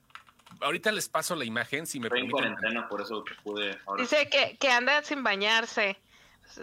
ahorita 0.60 0.90
les 0.90 1.08
paso 1.08 1.36
la 1.36 1.44
imagen, 1.44 1.86
si 1.86 2.00
me 2.00 2.06
Estoy 2.06 2.20
en 2.22 2.30
permiten. 2.30 2.54
cuarentena, 2.56 2.88
por 2.88 3.02
eso 3.02 3.22
pude. 3.44 3.78
Ahora 3.86 4.02
Dice 4.02 4.28
que, 4.30 4.56
que 4.58 4.68
anda 4.70 5.02
sin 5.02 5.22
bañarse. 5.22 5.98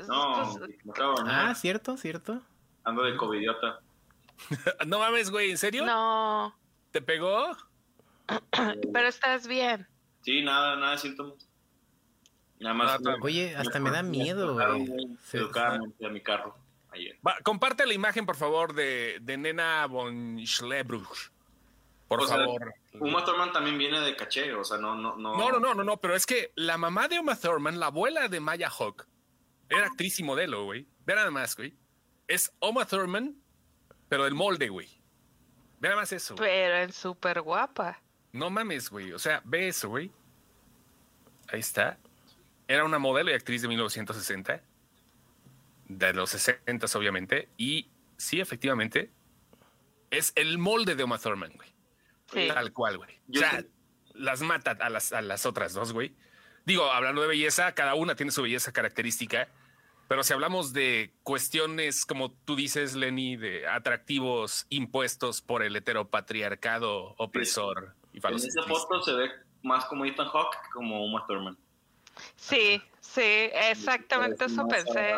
No, 0.07 0.57
Pues, 0.59 0.69
me 0.83 0.91
acabo 0.91 1.15
de 1.15 1.23
bañar. 1.23 1.49
Ah, 1.49 1.55
cierto, 1.55 1.95
cierto. 1.95 2.41
Ando 2.83 3.03
de 3.03 3.15
covidiota. 3.15 3.79
No 4.87 4.99
mames, 4.99 5.29
güey, 5.31 5.51
¿en 5.51 5.57
serio? 5.57 5.85
no, 5.85 6.55
¿Te 6.91 7.01
pegó? 7.01 7.55
pero 8.93 9.07
estás 9.07 9.47
bien. 9.47 9.87
Sí, 10.21 10.41
nada, 10.41 10.75
nada 10.75 10.91
de 10.93 10.97
síntomas. 10.97 11.46
Nada 12.59 12.73
más. 12.73 12.99
Ah, 13.05 13.15
Oye, 13.21 13.55
hasta 13.55 13.79
me 13.79 13.91
da 13.91 14.01
miedo, 14.03 14.53
güey. 14.53 15.17
Se- 15.23 15.39
a 15.39 16.09
mi 16.09 16.21
carro 16.21 16.55
ayer. 16.91 17.17
Va, 17.25 17.37
comparte 17.43 17.85
la 17.85 17.93
imagen, 17.93 18.25
por 18.25 18.35
favor, 18.35 18.73
de, 18.73 19.19
de 19.21 19.37
Nena 19.37 19.85
von 19.87 20.39
Schlebruch. 20.45 21.31
Por 22.07 22.21
O 22.21 22.25
sea, 22.27 22.37
favor. 22.37 22.73
Uma 22.93 23.23
Thurman 23.25 23.51
también 23.51 23.77
viene 23.77 23.99
de 23.99 24.15
caché, 24.15 24.53
o 24.53 24.63
sea, 24.63 24.77
no, 24.77 24.95
no, 24.95 25.17
no. 25.17 25.37
No, 25.37 25.51
no, 25.51 25.59
no, 25.59 25.73
no, 25.75 25.83
no, 25.83 25.97
pero 25.97 26.15
es 26.15 26.25
que 26.25 26.51
la 26.55 26.77
mamá 26.77 27.07
de 27.09 27.19
Uma 27.19 27.35
Thurman, 27.35 27.79
la 27.79 27.87
abuela 27.87 28.27
de 28.29 28.39
Maya 28.39 28.69
Hawk, 28.69 29.05
era 29.69 29.87
actriz 29.87 30.17
y 30.19 30.23
modelo, 30.23 30.63
güey. 30.63 30.87
Ve 31.05 31.15
nada 31.15 31.29
más, 31.29 31.55
güey. 31.57 31.75
Es 32.27 32.51
Uma 32.61 32.85
Thurman, 32.85 33.35
pero 34.09 34.23
del 34.23 34.33
molde, 34.33 34.69
güey. 34.69 34.87
Ve 35.79 35.89
nada 35.89 36.01
más 36.01 36.11
eso. 36.13 36.35
güey. 36.35 36.49
Pero 36.49 36.75
es 36.77 36.95
súper 36.95 37.41
guapa. 37.41 38.01
No 38.31 38.49
mames, 38.49 38.89
güey. 38.89 39.11
O 39.11 39.19
sea, 39.19 39.41
ve 39.43 39.67
eso, 39.67 39.89
güey. 39.89 40.09
Ahí 41.49 41.59
está. 41.59 41.97
Era 42.67 42.83
una 42.83 42.99
modelo 42.99 43.31
y 43.31 43.33
actriz 43.33 43.61
de 43.61 43.67
1960. 43.67 44.61
De 45.87 46.13
los 46.13 46.31
60, 46.31 46.85
obviamente. 46.97 47.47
Y 47.57 47.87
sí, 48.17 48.39
efectivamente, 48.41 49.09
es 50.11 50.33
el 50.35 50.57
molde 50.57 50.95
de 50.95 51.03
Uma 51.03 51.17
Thurman, 51.17 51.53
güey. 51.55 51.69
Sí. 52.33 52.47
Tal 52.53 52.73
cual, 52.73 52.97
güey. 52.97 53.19
O 53.33 53.37
sea, 53.39 53.61
te- 53.61 53.69
las 54.13 54.41
mata 54.41 54.71
a 54.71 54.89
las, 54.89 55.13
a 55.13 55.21
las 55.21 55.45
otras 55.45 55.73
dos, 55.73 55.93
güey. 55.93 56.13
Digo, 56.65 56.91
hablando 56.91 57.21
de 57.21 57.27
belleza, 57.29 57.73
cada 57.73 57.95
una 57.95 58.15
tiene 58.15 58.31
su 58.33 58.41
belleza 58.41 58.73
característica. 58.73 59.47
Pero 60.09 60.23
si 60.23 60.33
hablamos 60.33 60.73
de 60.73 61.13
cuestiones, 61.23 62.05
como 62.05 62.31
tú 62.31 62.55
dices, 62.55 62.95
Lenny, 62.95 63.35
de 63.37 63.67
atractivos 63.67 64.65
impuestos 64.69 65.41
por 65.41 65.63
el 65.63 65.75
heteropatriarcado 65.75 67.13
opresor 67.17 67.93
y 68.13 68.25
En 68.25 68.35
esa 68.35 68.63
foto 68.63 69.01
se 69.01 69.13
ve 69.13 69.29
más 69.63 69.85
como 69.85 70.05
Ethan 70.05 70.27
Hawke 70.27 70.55
que 70.63 70.69
como 70.73 71.05
Uma 71.05 71.25
Thurman. 71.27 71.57
Sí, 72.35 72.81
sí, 72.99 73.21
exactamente 73.53 74.45
eso 74.45 74.67
pensé. 74.67 75.15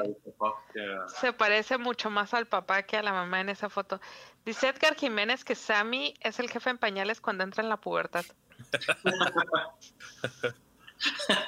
Se 1.19 1.33
parece 1.33 1.77
mucho 1.77 2.09
más 2.09 2.33
al 2.33 2.45
papá 2.47 2.83
que 2.83 2.97
a 2.97 3.03
la 3.03 3.13
mamá 3.13 3.41
en 3.41 3.49
esa 3.49 3.69
foto. 3.69 3.99
Dice 4.45 4.67
Edgar 4.69 4.95
Jiménez 4.95 5.43
que 5.43 5.55
Sammy 5.55 6.13
es 6.21 6.39
el 6.39 6.49
jefe 6.49 6.69
en 6.69 6.77
pañales 6.77 7.21
cuando 7.21 7.43
entra 7.43 7.63
en 7.63 7.69
la 7.69 7.77
pubertad. 7.77 8.25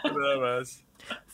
Nada 0.04 0.38
más. 0.40 0.84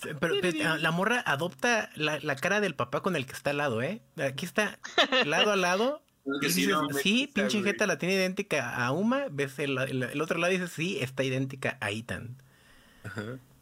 Pero, 0.02 0.36
pero, 0.42 0.50
ah, 0.70 0.78
la 0.78 0.92
morra 0.92 1.22
adopta 1.26 1.90
la, 1.96 2.20
la 2.22 2.36
cara 2.36 2.62
del 2.62 2.74
papá 2.76 3.02
con 3.02 3.16
el 3.16 3.26
que 3.26 3.34
está 3.34 3.50
al 3.52 3.58
lado, 3.58 3.82
¿eh? 3.82 4.02
Aquí 4.18 4.46
está 4.46 4.80
lado 5.26 5.52
a 5.52 5.56
lado. 5.56 6.02
Sí, 6.42 6.48
dices, 6.66 6.68
no, 6.74 6.90
sí, 6.90 7.32
pinche 7.34 7.64
jeta 7.64 7.88
la 7.88 7.98
tiene 7.98 8.16
idéntica 8.16 8.76
a 8.76 8.92
Uma. 8.92 9.28
Ves 9.32 9.60
el, 9.60 9.78
el- 9.78 10.04
el 10.04 10.22
otro 10.22 10.38
lado 10.38 10.52
y 10.52 10.58
dices, 10.58 10.74
sí, 10.74 10.98
está 11.00 11.24
idéntica 11.24 11.78
a 11.80 11.90
Ethan. 11.90 12.36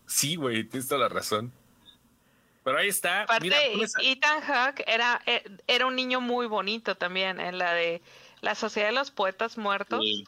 Sí, 0.08 0.36
güey, 0.36 0.64
tienes 0.64 0.88
toda 0.88 1.02
la 1.02 1.10
razón. 1.10 1.52
Pero 2.64 2.78
ahí 2.80 2.88
está. 2.88 3.22
Aparte, 3.24 3.44
Mira, 3.44 3.58
pon 3.74 3.84
esa- 3.84 4.00
Ethan 4.02 4.42
Hawke 4.42 4.84
era, 4.88 5.22
eh, 5.26 5.44
era 5.68 5.86
un 5.86 5.96
niño 5.96 6.20
muy 6.22 6.48
bonito 6.48 6.96
también 6.96 7.40
en 7.40 7.58
la 7.60 7.74
de 7.74 8.02
la 8.42 8.56
Sociedad 8.56 8.88
de 8.90 8.94
los 8.96 9.12
Poetas 9.12 9.58
Muertos. 9.58 10.00
Sí. 10.04 10.28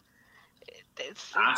Es, 0.98 1.32
Ah, 1.36 1.54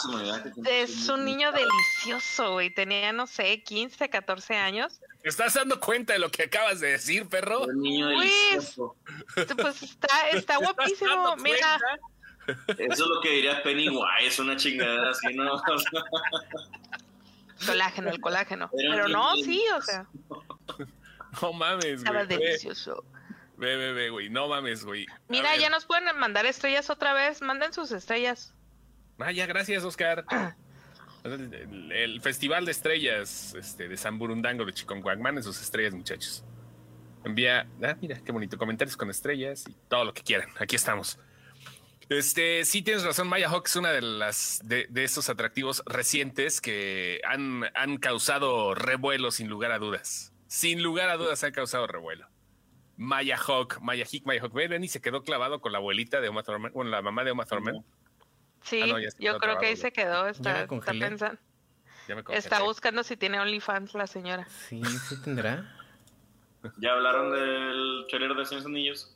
es 0.65 1.07
un 1.07 1.23
niño 1.23 1.53
delicioso, 1.53 2.53
güey. 2.53 2.69
Tenía, 2.73 3.13
no 3.13 3.25
sé, 3.25 3.63
15, 3.63 4.09
14 4.09 4.55
años. 4.57 4.99
¿Te 5.21 5.29
estás 5.29 5.53
dando 5.53 5.79
cuenta 5.79 6.11
de 6.11 6.19
lo 6.19 6.29
que 6.29 6.43
acabas 6.43 6.81
de 6.81 6.91
decir, 6.91 7.25
perro? 7.29 7.61
Un 7.61 7.81
niño 7.81 8.09
Pues, 8.13 8.29
delicioso. 8.29 8.95
Pues 9.35 9.81
está, 9.83 10.07
está 10.29 10.31
¿Te 10.31 10.37
estás 10.37 10.57
guapísimo. 10.59 11.35
Mira, 11.37 11.79
cuenta? 12.45 12.83
Eso 12.83 13.03
es 13.03 13.09
lo 13.09 13.21
que 13.21 13.29
diría 13.29 13.63
Pennywise, 13.63 14.41
una 14.41 14.57
chingadera 14.57 15.11
así, 15.11 15.27
¿no? 15.33 15.61
colágeno, 17.65 18.09
el 18.09 18.19
colágeno. 18.21 18.69
Pero 18.75 19.07
no, 19.07 19.35
sí, 19.35 19.63
o 19.75 19.81
sea, 19.81 20.07
No 21.41 21.53
mames, 21.53 21.85
estaba 21.85 22.23
güey. 22.23 22.37
Ve, 22.37 22.45
delicioso. 22.45 23.03
ve, 23.57 23.75
ve, 23.75 23.93
ve, 23.93 24.09
güey. 24.09 24.29
No 24.29 24.47
mames, 24.47 24.83
güey. 24.83 25.05
Mira, 25.27 25.55
ya 25.57 25.69
nos 25.69 25.85
pueden 25.85 26.17
mandar 26.17 26.45
estrellas 26.45 26.89
otra 26.89 27.13
vez. 27.13 27.41
Manden 27.41 27.71
sus 27.73 27.91
estrellas. 27.91 28.53
Ah, 29.19 29.31
ya, 29.31 29.45
gracias, 29.45 29.83
Oscar. 29.83 30.25
El, 31.23 31.31
el- 31.53 31.91
el 31.91 32.21
Festival 32.21 32.65
de 32.65 32.71
Estrellas 32.71 33.53
este, 33.53 33.87
de 33.87 33.97
San 33.97 34.17
Burundango 34.17 34.65
de 34.65 34.73
Chiconcuac. 34.73 35.19
Manden 35.19 35.43
sus 35.43 35.61
estrellas, 35.61 35.93
muchachos. 35.93 36.43
Envía, 37.25 37.67
ah, 37.83 37.95
mira, 38.01 38.19
qué 38.23 38.31
bonito, 38.31 38.57
comentarios 38.57 38.95
con 38.95 39.09
estrellas 39.09 39.65
y 39.67 39.75
todo 39.89 40.05
lo 40.05 40.13
que 40.13 40.23
quieran. 40.23 40.49
Aquí 40.57 40.75
estamos. 40.77 41.19
Este, 42.09 42.65
sí 42.65 42.81
tienes 42.81 43.03
razón, 43.03 43.27
Maya 43.27 43.49
Hawk 43.49 43.67
es 43.67 43.75
una 43.75 43.91
de 43.91 44.01
las 44.01 44.61
de, 44.63 44.87
de 44.89 45.03
estos 45.03 45.29
atractivos 45.29 45.83
recientes 45.85 46.59
que 46.59 47.21
han, 47.23 47.65
han 47.75 47.97
causado 47.97 48.73
revuelo 48.73 49.29
sin 49.29 49.47
lugar 49.47 49.71
a 49.71 49.77
dudas. 49.77 50.33
Sin 50.47 50.81
lugar 50.81 51.09
a 51.09 51.17
dudas 51.17 51.43
han 51.43 51.51
causado 51.51 51.85
revuelo. 51.85 52.27
Maya 52.97 53.37
Hawk, 53.37 53.79
Maya 53.81 54.05
Hick, 54.11 54.25
Maya 54.25 54.41
Hawk. 54.41 54.53
Ven, 54.53 54.83
y 54.83 54.87
se 54.87 55.01
quedó 55.01 55.23
clavado 55.23 55.61
con 55.61 55.71
la 55.71 55.77
abuelita 55.77 56.19
de 56.19 56.29
Uma 56.29 56.41
Thurman, 56.43 56.73
con 56.73 56.89
la 56.89 57.01
mamá 57.03 57.23
de 57.23 57.31
Uma 57.31 57.45
Thurman. 57.45 57.85
Sí, 58.63 58.81
Ah, 58.81 58.87
no, 58.87 58.99
yo 59.19 59.37
creo 59.37 59.57
que 59.59 59.67
ahí 59.67 59.77
se 59.77 59.93
quedó. 59.93 60.27
Está, 60.27 60.63
está 60.63 60.91
pensando. 60.91 61.39
Ya 62.07 62.15
me 62.15 62.23
congelé. 62.23 62.39
Está 62.39 62.61
buscando 62.63 63.03
si 63.03 63.15
tiene 63.15 63.39
OnlyFans 63.39 63.93
la 63.93 64.07
señora. 64.07 64.47
Sí, 64.67 64.81
sí 64.83 65.21
tendrá. 65.23 65.75
¿Ya 66.77 66.91
hablaron 66.91 67.31
del 67.31 68.05
trailer 68.09 68.35
de 68.35 68.45
Señores 68.45 68.65
Anillos? 68.65 69.15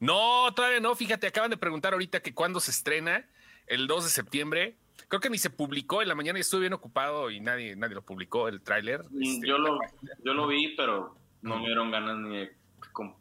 No, 0.00 0.52
todavía 0.54 0.80
no. 0.80 0.94
Fíjate, 0.94 1.26
acaban 1.26 1.50
de 1.50 1.56
preguntar 1.56 1.92
ahorita 1.92 2.20
que 2.20 2.34
cuándo 2.34 2.60
se 2.60 2.70
estrena, 2.70 3.26
el 3.66 3.86
2 3.86 4.04
de 4.04 4.10
septiembre. 4.10 4.76
Creo 5.08 5.20
que 5.20 5.30
ni 5.30 5.38
se 5.38 5.50
publicó 5.50 6.02
en 6.02 6.08
la 6.08 6.14
mañana 6.14 6.38
y 6.38 6.42
estuve 6.42 6.62
bien 6.62 6.72
ocupado 6.74 7.30
y 7.30 7.40
nadie, 7.40 7.74
nadie 7.76 7.94
lo 7.94 8.02
publicó, 8.02 8.48
el 8.48 8.60
tráiler. 8.60 9.04
Mm, 9.10 9.22
Este, 9.22 9.46
yo, 9.48 9.58
lo, 9.58 9.78
yo 10.24 10.34
lo 10.34 10.46
vi, 10.46 10.74
pero 10.76 11.16
no 11.42 11.58
me 11.58 11.66
dieron 11.66 11.90
ganas 11.90 12.16
ni 12.18 12.36
de... 12.36 12.58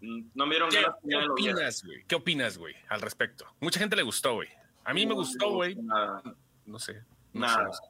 No 0.02 0.46
me 0.48 0.56
dieron 0.56 0.70
¿Qué, 0.70 0.82
ganas 0.82 0.98
ni 1.04 1.12
qué 1.12 1.18
de 1.20 1.30
opinas, 1.30 1.84
güey? 1.84 2.04
¿Qué 2.08 2.16
opinas, 2.16 2.58
güey, 2.58 2.76
al 2.90 3.00
respecto? 3.02 3.46
Mucha 3.60 3.80
gente 3.80 3.96
le 3.96 4.02
gustó, 4.04 4.34
güey. 4.34 4.50
A 4.84 4.94
mí 4.94 5.06
me 5.06 5.10
No, 5.12 5.16
gustó, 5.16 5.52
güey. 5.52 5.76
Nada. 5.76 6.24
No 6.66 6.80
sé. 6.80 7.04
no 7.34 7.42
Nada. 7.42 7.72
sé. 7.72 7.82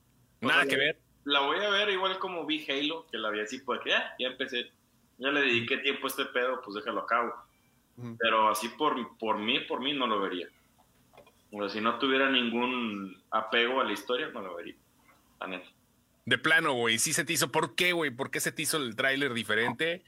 Nada 0.41 0.65
que 0.65 0.75
ver. 0.75 0.99
La 1.23 1.39
voy 1.41 1.57
a 1.63 1.69
ver 1.69 1.89
igual 1.89 2.19
como 2.19 2.45
vi 2.45 2.65
Halo, 2.69 3.07
que 3.11 3.17
la 3.17 3.29
vi 3.31 3.39
así 3.39 3.59
porque 3.59 3.89
ya, 3.91 4.13
ya 4.19 4.27
empecé. 4.27 4.71
Ya 5.17 5.29
le 5.29 5.41
dediqué 5.41 5.77
tiempo 5.77 6.05
a 6.07 6.09
este 6.09 6.25
pedo, 6.25 6.61
pues 6.63 6.75
déjalo 6.75 7.01
a 7.01 7.05
cabo. 7.07 7.33
Pero 8.19 8.49
así 8.49 8.69
por, 8.69 9.17
por 9.17 9.37
mí, 9.39 9.59
por 9.61 9.81
mí 9.81 9.93
no 9.93 10.05
lo 10.07 10.21
vería. 10.21 10.47
O 11.51 11.59
sea, 11.61 11.69
si 11.69 11.81
no 11.81 11.97
tuviera 11.97 12.29
ningún 12.29 13.19
apego 13.31 13.81
a 13.81 13.83
la 13.83 13.93
historia, 13.93 14.29
no 14.33 14.41
lo 14.41 14.55
vería. 14.55 14.75
La 15.39 15.47
neta. 15.47 15.67
De 16.25 16.37
plano, 16.37 16.73
güey. 16.73 16.99
Sí 16.99 17.13
se 17.13 17.23
te 17.25 17.33
hizo. 17.33 17.51
¿Por 17.51 17.73
qué, 17.75 17.93
güey? 17.93 18.11
¿Por 18.11 18.29
qué 18.29 18.39
se 18.39 18.51
te 18.51 18.61
hizo 18.61 18.77
el 18.77 18.95
tráiler 18.95 19.33
diferente? 19.33 20.03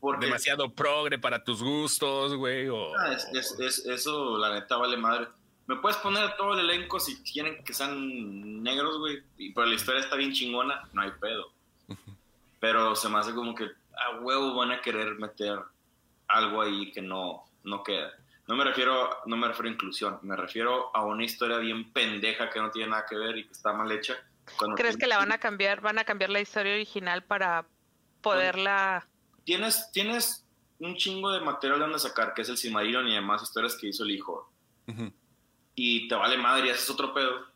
Porque 0.00 0.26
Demasiado 0.26 0.70
progre 0.72 1.18
para 1.18 1.44
tus 1.44 1.62
gustos, 1.62 2.34
güey. 2.34 2.68
O... 2.68 2.96
Ah, 2.98 3.12
es- 3.12 3.28
es- 3.34 3.60
es- 3.60 3.86
eso, 3.86 4.38
la 4.38 4.54
neta, 4.54 4.76
vale 4.76 4.96
madre. 4.96 5.28
Me 5.66 5.76
puedes 5.76 5.98
poner 5.98 6.22
a 6.24 6.36
todo 6.36 6.54
el 6.58 6.60
elenco 6.70 6.98
si 6.98 7.22
quieren 7.22 7.62
que 7.64 7.74
sean 7.74 8.62
negros, 8.62 8.98
güey. 8.98 9.22
y- 9.36 9.52
Pero 9.52 9.66
la 9.66 9.74
historia 9.74 10.00
está 10.00 10.16
bien 10.16 10.32
chingona, 10.32 10.88
no 10.92 11.02
hay 11.02 11.10
pedo. 11.20 11.52
Pero 12.60 12.96
se 12.96 13.08
me 13.08 13.18
hace 13.18 13.34
como 13.34 13.54
que 13.54 13.64
a 13.64 14.18
huevo 14.20 14.54
van 14.54 14.70
a 14.72 14.80
querer 14.80 15.14
meter 15.16 15.58
algo 16.28 16.62
ahí 16.62 16.92
que 16.92 17.02
no, 17.02 17.44
no 17.64 17.82
queda. 17.82 18.12
No 18.46 18.56
me 18.56 18.64
refiero, 18.64 19.10
no 19.26 19.36
me 19.36 19.48
refiero 19.48 19.68
a 19.68 19.72
inclusión, 19.72 20.18
me 20.22 20.36
refiero 20.36 20.90
a 20.94 21.04
una 21.04 21.24
historia 21.24 21.58
bien 21.58 21.92
pendeja 21.92 22.48
que 22.48 22.60
no 22.60 22.70
tiene 22.70 22.90
nada 22.90 23.04
que 23.08 23.16
ver 23.16 23.36
y 23.36 23.44
que 23.44 23.52
está 23.52 23.72
mal 23.72 23.90
hecha. 23.92 24.16
Cuando 24.58 24.76
¿Crees 24.76 24.96
que 24.96 25.06
la 25.06 25.18
van 25.18 25.32
a 25.32 25.38
cambiar? 25.38 25.80
¿Van 25.82 25.98
a 25.98 26.04
cambiar 26.04 26.30
la 26.30 26.40
historia 26.40 26.72
original 26.72 27.22
para 27.22 27.66
poderla... 28.22 29.06
tienes, 29.44 29.90
tienes 29.92 30.46
un 30.78 30.96
chingo 30.96 31.30
de 31.30 31.40
material 31.40 31.78
de 31.78 31.84
donde 31.84 31.98
sacar, 31.98 32.32
que 32.32 32.42
es 32.42 32.48
el 32.48 32.56
Silmarillion 32.56 33.06
y 33.08 33.14
demás 33.14 33.42
historias 33.42 33.76
que 33.76 33.88
hizo 33.88 34.04
el 34.04 34.12
hijo. 34.12 34.50
Ujú. 34.86 35.12
y 35.74 36.08
te 36.08 36.14
vale 36.14 36.38
madre 36.38 36.68
y 36.68 36.70
haces 36.70 36.88
otro 36.88 37.12
pedo. 37.12 37.46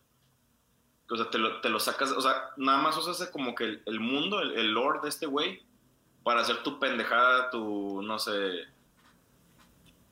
O 1.09 1.17
sea, 1.17 1.31
te 1.31 1.39
lo, 1.39 1.61
te 1.61 1.69
lo 1.69 1.81
sacas, 1.81 2.13
o 2.13 2.21
sea, 2.21 2.51
nada 2.57 2.79
más 2.83 2.97
usas 2.97 3.27
como 3.31 3.55
que 3.55 3.65
el, 3.65 3.83
el 3.87 4.01
mundo, 4.01 4.41
el, 4.41 4.53
el 4.53 4.73
lore 4.73 5.01
de 5.03 5.09
este 5.09 5.27
güey, 5.27 5.63
para 6.23 6.41
hacer 6.41 6.63
tu 6.63 6.79
pendejada, 6.79 7.51
tu, 7.51 8.03
no 8.03 8.19
sé, 8.19 8.65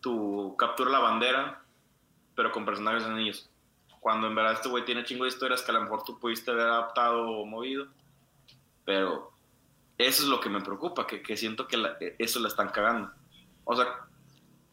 tu 0.00 0.56
captura 0.56 0.90
la 0.90 0.98
bandera, 0.98 1.62
pero 2.34 2.50
con 2.52 2.64
personajes 2.64 3.04
de 3.04 3.10
niños. 3.10 3.48
Cuando 4.00 4.26
en 4.26 4.34
verdad 4.34 4.54
este 4.54 4.68
güey 4.68 4.84
tiene 4.84 5.04
chingo 5.04 5.24
de 5.24 5.28
historias 5.30 5.62
que 5.62 5.70
a 5.70 5.74
lo 5.74 5.82
mejor 5.82 6.02
tú 6.04 6.18
pudiste 6.18 6.50
haber 6.50 6.66
adaptado 6.68 7.28
o 7.28 7.44
movido, 7.44 7.86
pero 8.84 9.30
eso 9.98 10.22
es 10.22 10.28
lo 10.28 10.40
que 10.40 10.48
me 10.48 10.62
preocupa, 10.62 11.06
que, 11.06 11.22
que 11.22 11.36
siento 11.36 11.68
que 11.68 11.76
la- 11.76 11.96
eso 12.18 12.40
la 12.40 12.48
están 12.48 12.70
cagando. 12.70 13.10
O 13.64 13.76
sea, 13.76 13.86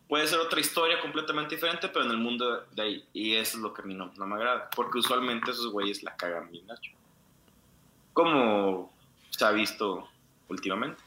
puede 0.07 0.25
ser 0.27 0.39
otra 0.39 0.61
historia 0.61 1.01
completamente 1.01 1.55
diferente, 1.55 1.89
pero 1.89 2.05
en 2.05 2.11
el 2.11 2.17
mundo 2.17 2.61
de 2.71 2.81
ahí. 2.81 3.05
Y 3.11 3.35
eso 3.35 3.57
es 3.57 3.63
lo 3.63 3.73
que 3.73 3.81
a 3.81 3.85
mí 3.85 3.93
no, 3.93 4.11
no 4.15 4.25
me 4.25 4.35
agrada. 4.35 4.69
Porque 4.73 4.99
usualmente 4.99 5.51
esos 5.51 5.67
güeyes 5.71 6.01
la 6.03 6.15
cagan 6.15 6.49
bien 6.49 6.65
gacho. 6.65 6.91
Como 8.13 8.91
se 9.29 9.43
ha 9.45 9.51
visto 9.51 10.07
últimamente. 10.47 11.03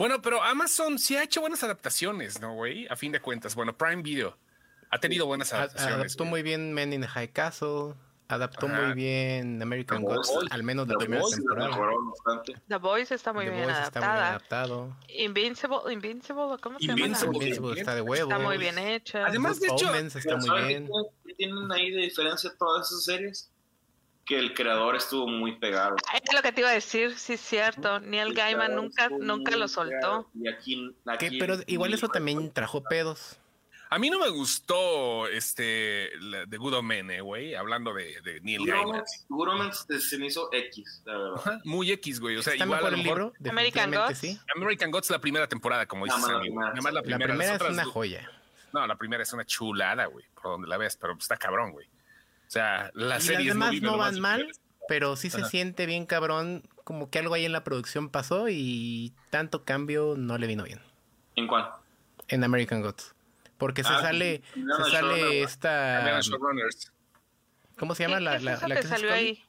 Bueno, 0.00 0.22
pero 0.22 0.42
Amazon 0.42 0.98
sí 0.98 1.14
ha 1.16 1.22
hecho 1.22 1.42
buenas 1.42 1.62
adaptaciones, 1.62 2.40
¿no, 2.40 2.54
güey? 2.54 2.86
A 2.88 2.96
fin 2.96 3.12
de 3.12 3.20
cuentas. 3.20 3.54
Bueno, 3.54 3.76
Prime 3.76 4.00
Video 4.00 4.34
ha 4.90 4.98
tenido 4.98 5.26
buenas 5.26 5.52
adaptaciones. 5.52 5.94
Adaptó 5.94 6.24
güey. 6.24 6.30
muy 6.30 6.42
bien 6.42 6.72
Men 6.72 6.94
in 6.94 7.02
High 7.06 7.28
Castle. 7.28 7.92
Adaptó 8.28 8.66
Ajá. 8.66 8.80
muy 8.86 8.94
bien 8.94 9.60
American 9.60 10.02
Gods, 10.02 10.30
al 10.50 10.62
menos 10.62 10.88
la 10.88 10.94
The 10.94 10.98
primera 11.00 11.20
Boys 11.20 11.34
temporada. 11.34 11.68
mejoró 11.68 12.10
bastante. 12.12 12.54
The 12.68 12.76
Voice 12.76 13.14
está 13.14 13.32
muy 13.34 13.44
The 13.44 13.50
bien 13.50 13.64
Boys 13.64 13.76
está 13.76 14.00
muy 14.00 14.08
adaptada. 14.08 14.28
adaptado. 14.30 14.96
Invincible, 15.18 15.92
Invincible, 15.92 16.56
¿cómo 16.62 16.78
se 16.78 16.84
Invincible. 16.86 17.18
llama? 17.26 17.34
Invincible 17.44 17.80
está 17.80 17.94
de 17.94 18.00
huevos. 18.00 18.32
Está 18.32 18.42
muy 18.42 18.56
bien 18.56 18.78
hecha. 18.78 19.26
Además, 19.26 19.60
de 19.60 19.68
Good 19.68 19.76
hecho, 19.76 19.88
Omens 19.90 20.16
está 20.16 20.36
muy 20.36 20.46
¿saben 20.46 20.66
bien. 20.68 20.90
qué 21.26 21.34
tienen 21.34 21.72
ahí 21.72 21.90
de 21.90 22.02
diferencia 22.02 22.50
todas 22.58 22.86
esas 22.86 23.04
series? 23.04 23.50
Que 24.30 24.38
el 24.38 24.54
creador 24.54 24.94
estuvo 24.94 25.26
muy 25.26 25.56
pegado. 25.58 25.96
Es 26.14 26.32
lo 26.32 26.40
que 26.40 26.52
te 26.52 26.60
iba 26.60 26.70
a 26.70 26.74
decir, 26.74 27.18
sí 27.18 27.32
es 27.32 27.40
cierto. 27.40 27.98
Neil 27.98 28.28
El 28.28 28.34
Gaiman 28.34 28.76
nunca, 28.76 29.08
nunca 29.08 29.56
lo 29.56 29.66
soltó. 29.66 30.30
Y 30.40 30.48
aquí, 30.48 30.94
Que- 31.18 31.26
aquí- 31.26 31.38
pero 31.40 31.56
igual 31.66 31.92
eso 31.94 32.06
también 32.06 32.52
trajo 32.52 32.80
pedos. 32.84 33.40
A 33.88 33.98
mí 33.98 34.08
no 34.08 34.20
me 34.20 34.28
gustó 34.28 35.26
este 35.26 36.10
The 36.48 36.56
Good 36.58 36.80
Men, 36.84 37.10
eh, 37.10 37.20
güey, 37.22 37.56
hablando 37.56 37.92
de, 37.92 38.20
de 38.22 38.40
Neil 38.42 38.64
Gaiman. 38.64 39.02
Seguramente, 39.04 39.10
seguramente 39.26 39.76
se- 39.88 40.00
se 40.00 40.18
me 40.18 40.26
hizo 40.26 40.48
X, 40.52 41.02
la 41.06 41.18
verdad. 41.18 41.34
Ajá, 41.34 41.60
Muy 41.64 41.90
X, 41.90 42.20
güey. 42.20 42.36
O 42.36 42.42
sea, 42.44 42.52
¿Está 42.52 42.66
igual 42.66 42.78
a 42.78 42.82
mejor 42.82 42.92
lo 42.92 42.96
el 42.98 43.02
mejor 43.02 43.18
libro? 43.40 43.50
American 43.50 43.90
Gods. 43.90 44.16
sí. 44.18 44.38
American 44.54 44.92
Gods 44.92 45.10
la 45.10 45.18
primera 45.18 45.48
temporada, 45.48 45.86
como 45.86 46.04
dices, 46.04 46.20
Nada 46.20 46.28
más 46.28 46.30
la 46.34 46.38
amigo. 46.38 46.54
primera. 46.54 46.68
Nada 46.70 46.82
más 46.82 46.92
la 46.92 47.00
La 47.00 47.02
primera. 47.26 47.44
es 47.46 47.50
otras 47.60 47.72
una 47.72 47.84
joya. 47.84 48.30
No, 48.72 48.86
la 48.86 48.94
primera 48.96 49.24
es 49.24 49.32
una 49.32 49.44
chulada, 49.44 50.04
güey, 50.06 50.24
por 50.34 50.44
donde 50.52 50.68
la 50.68 50.76
ves, 50.76 50.96
pero 50.96 51.14
está 51.18 51.36
cabrón, 51.36 51.72
güey. 51.72 51.88
O 52.50 52.52
sea, 52.52 52.90
las 52.94 53.22
Y 53.22 53.26
series 53.28 53.54
las 53.54 53.70
demás 53.70 53.80
no 53.80 53.96
van 53.96 54.18
mal, 54.18 54.50
pero 54.88 55.14
sí 55.14 55.30
se 55.30 55.38
Ajá. 55.42 55.48
siente 55.48 55.86
bien 55.86 56.04
cabrón, 56.04 56.64
como 56.82 57.08
que 57.08 57.20
algo 57.20 57.34
ahí 57.34 57.44
en 57.44 57.52
la 57.52 57.62
producción 57.62 58.08
pasó 58.08 58.48
y 58.48 59.14
tanto 59.30 59.64
cambio 59.64 60.16
no 60.18 60.36
le 60.36 60.48
vino 60.48 60.64
bien 60.64 60.80
¿En 61.36 61.46
cuál? 61.46 61.70
en 62.26 62.42
American 62.42 62.82
Gods. 62.82 63.14
Porque 63.56 63.84
se 63.84 63.90
Ah, 63.92 64.00
sale, 64.00 64.40
cambiaron 64.52 64.82
se 64.82 64.82
el 64.82 64.90
showrunner, 64.90 65.20
sale 65.20 65.22
¿verdad? 65.22 65.44
esta. 65.44 66.20
¿cómo 67.78 67.94
se 67.94 68.02
llama 68.02 68.16
¿Qué- 68.18 68.24
la, 68.24 68.38
qué 68.38 68.44
la, 68.44 68.66
la 68.66 68.74
que 68.74 68.82
salió 68.82 69.12
ahí? 69.12 69.44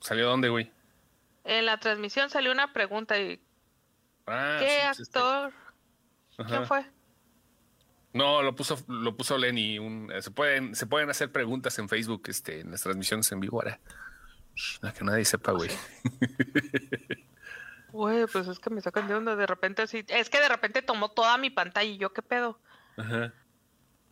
¿Salió 0.00 0.26
dónde, 0.26 0.48
güey? 0.48 0.72
En 1.44 1.64
la 1.64 1.78
transmisión 1.78 2.28
salió 2.28 2.50
una 2.50 2.72
pregunta 2.72 3.16
y 3.20 3.40
Ah, 4.26 4.56
¿qué 4.58 4.68
sí, 4.68 4.76
pues, 4.84 4.98
este, 5.00 5.18
actor? 5.20 5.52
¿Quién 6.48 6.66
fue? 6.66 6.84
No, 8.16 8.42
lo 8.42 8.54
puso, 8.54 8.78
lo 8.88 9.16
puso 9.16 9.36
Lenny. 9.38 9.78
un- 9.78 10.10
eh, 10.12 10.22
se 10.22 10.30
pueden, 10.30 10.74
se 10.74 10.86
pueden 10.86 11.10
hacer 11.10 11.30
preguntas 11.32 11.78
en 11.78 11.88
Facebook, 11.88 12.22
este, 12.28 12.60
en 12.60 12.70
las 12.70 12.82
transmisiones 12.82 13.30
en 13.32 13.40
vivo 13.40 13.58
ahora. 13.60 13.80
No, 14.82 14.92
que 14.94 15.04
nadie 15.04 15.24
sepa, 15.24 15.52
güey. 15.52 15.70
Güey, 17.92 18.26
pues 18.26 18.46
es 18.48 18.58
que 18.58 18.68
me 18.68 18.80
sacan 18.82 19.08
de 19.08 19.14
onda 19.14 19.36
de 19.36 19.46
repente 19.46 19.82
así. 19.82 20.04
Es 20.08 20.28
que 20.28 20.38
de 20.40 20.48
repente 20.48 20.82
tomó 20.82 21.10
toda 21.12 21.38
mi 21.38 21.48
pantalla 21.50 21.88
y 21.88 21.96
yo, 21.96 22.12
¿qué 22.12 22.20
pedo? 22.20 22.58
Ajá. 22.98 23.32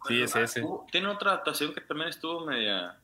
Sí, 0.08 0.22
es 0.22 0.34
ese. 0.36 0.62
Hubo- 0.62 0.86
Tiene 0.90 1.08
otra 1.08 1.32
adaptación 1.32 1.74
que 1.74 1.80
también 1.82 2.08
estuvo 2.08 2.46
media. 2.46 2.98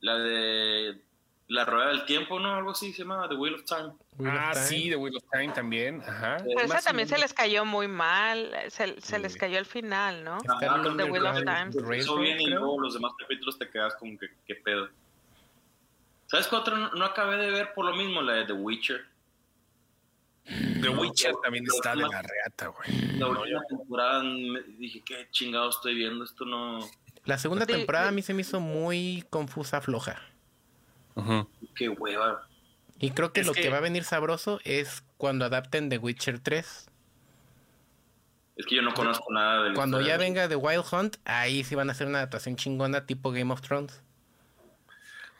La 0.00 0.14
de. 0.18 1.02
La 1.48 1.64
Rueda 1.66 1.88
del 1.88 2.06
Tiempo, 2.06 2.40
¿no? 2.40 2.54
Algo 2.54 2.70
así 2.70 2.92
se 2.94 3.02
llama 3.02 3.28
The 3.28 3.34
Wheel 3.34 3.54
of 3.56 3.64
Time. 3.64 3.92
Wheel 4.18 4.32
of 4.34 4.40
Ah, 4.40 4.50
Time. 4.54 4.66
sí, 4.66 4.88
The 4.88 4.96
Wheel 4.96 5.16
of 5.16 5.24
Time 5.30 5.48
también. 5.52 6.02
Ajá. 6.02 6.36
Eh, 6.38 6.44
Pero 6.56 6.60
esa 6.62 6.80
también 6.80 7.06
se 7.06 7.18
les 7.18 7.34
cayó 7.34 7.64
muy 7.66 7.86
mal. 7.86 8.50
Se, 8.70 8.98
se 9.00 9.16
Sí. 9.16 9.22
les 9.22 9.36
cayó 9.36 9.58
al 9.58 9.66
final, 9.66 10.24
¿no? 10.24 10.38
Ajá, 10.48 10.76
el 10.86 10.96
The 10.96 11.04
Wheel 11.04 11.26
of 11.26 11.36
Time. 11.40 11.70
Railroad, 11.86 12.20
bien 12.20 12.40
y 12.40 12.46
luego 12.46 12.80
los 12.80 12.94
demás 12.94 13.12
capítulos 13.18 13.58
te 13.58 13.68
quedas 13.68 13.94
como 13.96 14.18
que, 14.18 14.28
¿qué 14.46 14.54
pedo? 14.54 14.88
¿Sabes 16.26 16.46
qué 16.48 16.56
otra 16.56 16.76
no, 16.78 16.90
no 16.92 17.04
acabé 17.04 17.36
de 17.36 17.50
ver 17.50 17.74
por 17.74 17.84
lo 17.84 17.94
mismo? 17.94 18.22
La 18.22 18.32
de 18.34 18.46
The 18.46 18.52
Witcher. 18.54 19.04
The 20.80 20.88
Witcher 20.88 21.34
también 21.42 21.64
está 21.66 21.90
de 21.94 22.02
la 22.08 22.22
reata, 22.22 22.68
güey. 22.68 23.18
La 23.18 23.28
última 23.28 23.62
temporada 23.68 24.22
me 24.22 24.60
dije, 24.78 25.02
¿qué 25.04 25.28
chingado 25.30 25.68
estoy 25.70 25.94
viendo? 25.94 26.24
Esto 26.24 26.44
no. 26.46 26.80
La 27.24 27.38
segunda 27.38 27.64
temporada 27.66 28.08
a 28.08 28.12
mí 28.12 28.22
se 28.22 28.34
me 28.34 28.40
hizo 28.42 28.60
muy 28.60 29.24
confusa, 29.30 29.80
floja. 29.80 30.20
Ajá. 31.16 31.46
Qué 31.74 31.88
hueva. 31.88 32.46
Y 32.98 33.10
creo 33.10 33.32
que 33.32 33.40
Es 33.40 33.46
lo 33.46 33.52
que... 33.52 33.62
que- 33.62 33.70
va 33.70 33.78
a 33.78 33.80
venir 33.80 34.04
sabroso 34.04 34.60
es 34.64 35.04
cuando 35.16 35.44
adapten 35.44 35.88
The 35.88 35.98
Witcher 35.98 36.38
3. 36.40 36.90
Es 38.56 38.66
que 38.66 38.76
yo 38.76 38.82
no 38.82 38.94
conozco 38.94 39.32
nada 39.32 39.64
de 39.64 39.74
Cuando 39.74 40.00
ya 40.00 40.16
venga 40.16 40.48
The 40.48 40.54
Wild 40.56 40.84
Hunt, 40.92 41.16
ahí 41.24 41.64
sí 41.64 41.74
van 41.74 41.88
a 41.88 41.92
hacer 41.92 42.06
una 42.06 42.18
adaptación 42.18 42.54
chingona 42.56 43.04
tipo 43.04 43.32
Game 43.32 43.52
of 43.52 43.60
Thrones. 43.62 44.00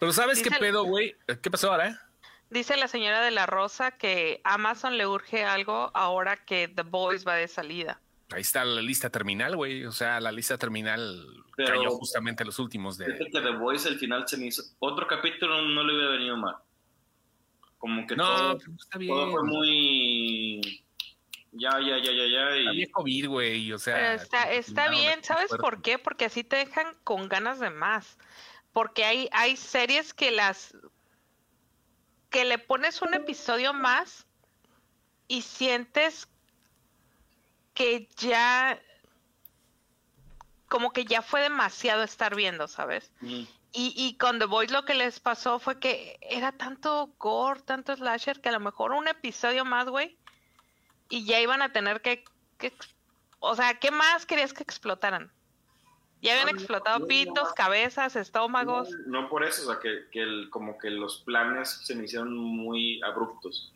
Pero 0.00 0.12
¿sabes 0.12 0.42
qué 0.42 0.50
pedo, 0.50 0.84
güey? 0.84 1.14
¿Qué 1.40 1.50
pasó 1.50 1.70
ahora? 1.70 2.00
Dice 2.50 2.76
la 2.76 2.88
señora 2.88 3.22
de 3.22 3.30
la 3.30 3.46
Rosa 3.46 3.92
que 3.92 4.40
Amazon 4.44 4.98
le 4.98 5.06
urge 5.06 5.44
algo 5.44 5.90
ahora 5.94 6.36
que 6.36 6.68
The 6.68 6.82
Boys 6.82 7.26
va 7.26 7.34
de 7.36 7.48
salida. 7.48 8.00
Ahí 8.34 8.40
está 8.40 8.64
la 8.64 8.82
lista 8.82 9.10
terminal, 9.10 9.56
güey. 9.56 9.84
O 9.86 9.92
sea, 9.92 10.20
la 10.20 10.32
lista 10.32 10.58
terminal 10.58 11.24
Pero- 11.56 11.76
cayó 11.78 11.90
justamente 11.90 12.44
los 12.44 12.58
últimos 12.58 12.98
de. 12.98 13.06
Fíjate 13.06 13.30
que 13.30 13.40
The 13.40 13.56
Voice 13.56 13.88
al 13.88 13.98
final 13.98 14.26
se 14.26 14.36
me 14.36 14.46
hizo. 14.46 14.62
Otro 14.80 15.06
capítulo 15.06 15.62
no 15.62 15.84
le 15.84 15.94
hubiera 15.94 16.10
venido 16.12 16.36
mal. 16.36 16.56
Como 17.78 18.06
que 18.06 18.16
No, 18.16 18.24
todo, 18.26 18.58
pero 18.58 18.72
está 18.80 18.98
bien. 18.98 19.14
todo 19.14 19.30
fue 19.30 19.44
muy. 19.44 20.84
Ya, 21.52 21.70
ya, 21.78 21.98
ya, 21.98 22.10
ya, 22.12 22.26
ya. 22.26 22.56
Y... 22.56 22.66
Había 22.66 22.90
COVID, 22.90 23.28
güey. 23.28 23.72
O 23.72 23.78
sea. 23.78 23.94
Pero 23.94 24.50
está, 24.50 24.88
bien, 24.88 25.22
¿sabes 25.22 25.48
fuerte. 25.48 25.62
por 25.62 25.82
qué? 25.82 25.98
Porque 25.98 26.24
así 26.24 26.42
te 26.42 26.56
dejan 26.56 26.86
con 27.04 27.28
ganas 27.28 27.60
de 27.60 27.70
más. 27.70 28.18
Porque 28.72 29.04
hay, 29.04 29.28
hay 29.30 29.56
series 29.56 30.12
que 30.12 30.32
las 30.32 30.76
que 32.30 32.44
le 32.44 32.58
pones 32.58 33.00
un 33.00 33.14
episodio 33.14 33.72
más 33.72 34.26
y 35.28 35.42
sientes 35.42 36.28
que 37.74 38.08
ya 38.16 38.80
como 40.68 40.92
que 40.92 41.04
ya 41.04 41.22
fue 41.22 41.40
demasiado 41.42 42.02
estar 42.02 42.34
viendo, 42.34 42.66
¿sabes? 42.68 43.12
Ujú. 43.22 43.46
Y, 43.76 43.92
y 43.96 44.16
con 44.18 44.38
The 44.38 44.44
Voice 44.46 44.72
lo 44.72 44.84
que 44.84 44.94
les 44.94 45.18
pasó 45.20 45.58
fue 45.58 45.78
que 45.80 46.18
era 46.22 46.52
tanto 46.52 47.12
gore, 47.18 47.60
tanto 47.62 47.94
slasher, 47.94 48.40
que 48.40 48.48
a 48.48 48.52
lo 48.52 48.60
mejor 48.60 48.92
un 48.92 49.08
episodio 49.08 49.64
más, 49.64 49.88
güey, 49.88 50.16
y 51.08 51.24
ya 51.26 51.40
iban 51.40 51.60
a 51.62 51.72
tener 51.72 52.00
que, 52.00 52.24
que 52.58 52.72
O 53.40 53.54
sea, 53.56 53.74
¿qué 53.78 53.90
más 53.90 54.26
querías 54.26 54.52
que 54.52 54.62
explotaran? 54.62 55.30
Ya 56.22 56.32
habían 56.32 56.46
No, 56.46 56.52
explotado 56.52 57.00
no, 57.00 57.06
pitos, 57.06 57.48
no. 57.48 57.54
cabezas, 57.54 58.16
estómagos. 58.16 58.88
No, 59.06 59.28
por 59.28 59.44
eso, 59.44 59.62
o 59.68 59.72
sea, 59.72 59.80
que, 59.80 60.08
que 60.10 60.22
el- 60.22 60.48
como 60.50 60.78
que 60.78 60.88
los 60.90 61.18
planes 61.22 61.68
se 61.84 61.94
me 61.94 62.04
hicieron 62.04 62.34
muy 62.34 63.02
abruptos. 63.02 63.72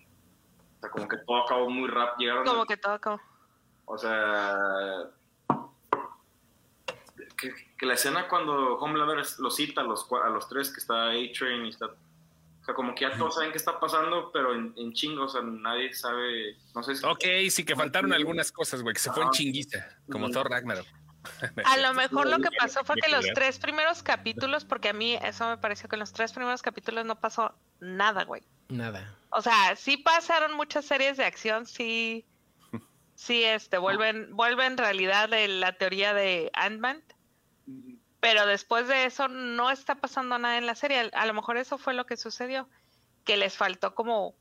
O 0.79 0.81
sea, 0.81 0.91
como 0.91 1.07
que 1.09 1.17
todo 1.19 1.45
acabó 1.45 1.69
muy 1.69 1.89
rápido. 1.89 2.19
Llegaron 2.21 2.45
Como 2.47 2.65
que 2.67 2.77
todo 2.79 2.95
acabó. 2.95 3.21
O 3.89 3.97
sea. 3.99 4.57
Que, 7.37 7.55
que 7.79 7.87
la 7.87 7.95
escena 7.95 8.27
cuando 8.29 8.77
Homelander 8.79 9.25
los 9.39 9.55
cita 9.57 9.81
a 9.83 9.85
los, 9.85 10.09
cua- 10.09 10.25
a 10.25 10.29
los 10.29 10.49
tres, 10.49 10.71
que 10.71 10.81
está 10.81 11.11
A-Train 11.11 11.67
y 11.67 11.69
está. 11.71 11.87
O 11.87 12.65
sea, 12.65 12.75
como 12.75 12.95
que 12.95 13.03
ya 13.03 13.17
todos 13.17 13.37
saben 13.37 13.53
qué 13.53 13.59
está 13.59 13.79
pasando, 13.79 14.31
pero 14.33 14.55
en, 14.55 14.75
en 14.77 14.93
chingo, 14.93 15.25
o 15.25 15.29
sea, 15.29 15.41
nadie 15.43 15.93
sabe. 15.95 16.57
No 16.75 16.83
sé 16.83 16.97
si. 16.97 17.07
Ok, 17.07 17.25
sí 17.51 17.65
que 17.65 17.77
faltaron 17.77 18.13
algunas 18.13 18.51
cosas, 18.53 18.83
güey, 18.83 18.95
que 18.95 19.01
se 19.01 19.13
fue 19.13 19.23
en 19.23 19.31
chinguiza, 19.31 19.89
como 20.11 20.25
Ujú. 20.27 20.35
Thor 20.35 20.51
Ragnarok. 20.51 20.87
A 21.65 21.77
lo 21.79 21.95
mejor 21.95 22.27
lo 22.29 22.39
que 22.39 22.49
pasó 22.59 22.85
fue 22.85 22.97
que 22.97 23.11
los 23.11 23.25
tres 23.35 23.59
primeros 23.59 24.03
capítulos, 24.03 24.65
porque 24.65 24.89
a 24.89 24.93
mí 24.93 25.15
eso 25.23 25.49
me 25.49 25.59
pareció 25.59 25.89
que 25.89 25.97
en 25.97 26.01
los 26.01 26.13
tres 26.13 26.33
primeros 26.33 26.63
capítulos 26.63 27.05
no 27.05 27.21
pasó 27.21 27.55
nada, 27.81 28.25
güey. 28.25 28.43
Nada. 28.69 29.15
O 29.31 29.43
sea, 29.43 29.77
sí 29.77 29.97
pasaron 29.99 30.55
muchas 30.55 30.85
series 30.87 31.17
de 31.17 31.25
acción, 31.25 31.67
sí, 31.67 32.25
sí, 33.19 33.43
este, 33.43 33.79
vuelven, 33.79 34.29
vuelven 34.37 34.77
realidad 34.79 35.29
de 35.29 35.49
la 35.49 35.73
teoría 35.73 36.15
de 36.15 36.51
Ant-Man, 36.55 37.03
pero 38.21 38.47
después 38.47 38.87
de 38.87 39.07
eso 39.07 39.27
no 39.27 39.73
está 39.73 39.97
pasando 39.97 40.39
nada 40.39 40.57
en 40.57 40.67
la 40.67 40.77
serie. 40.77 41.11
A 41.13 41.27
lo 41.27 41.35
mejor 41.35 41.57
eso 41.57 41.79
fue 41.79 41.95
lo 41.95 42.07
que 42.07 42.17
sucedió, 42.17 42.69
que 43.25 43.37
les 43.37 43.57
faltó 43.57 43.97
como 43.97 44.37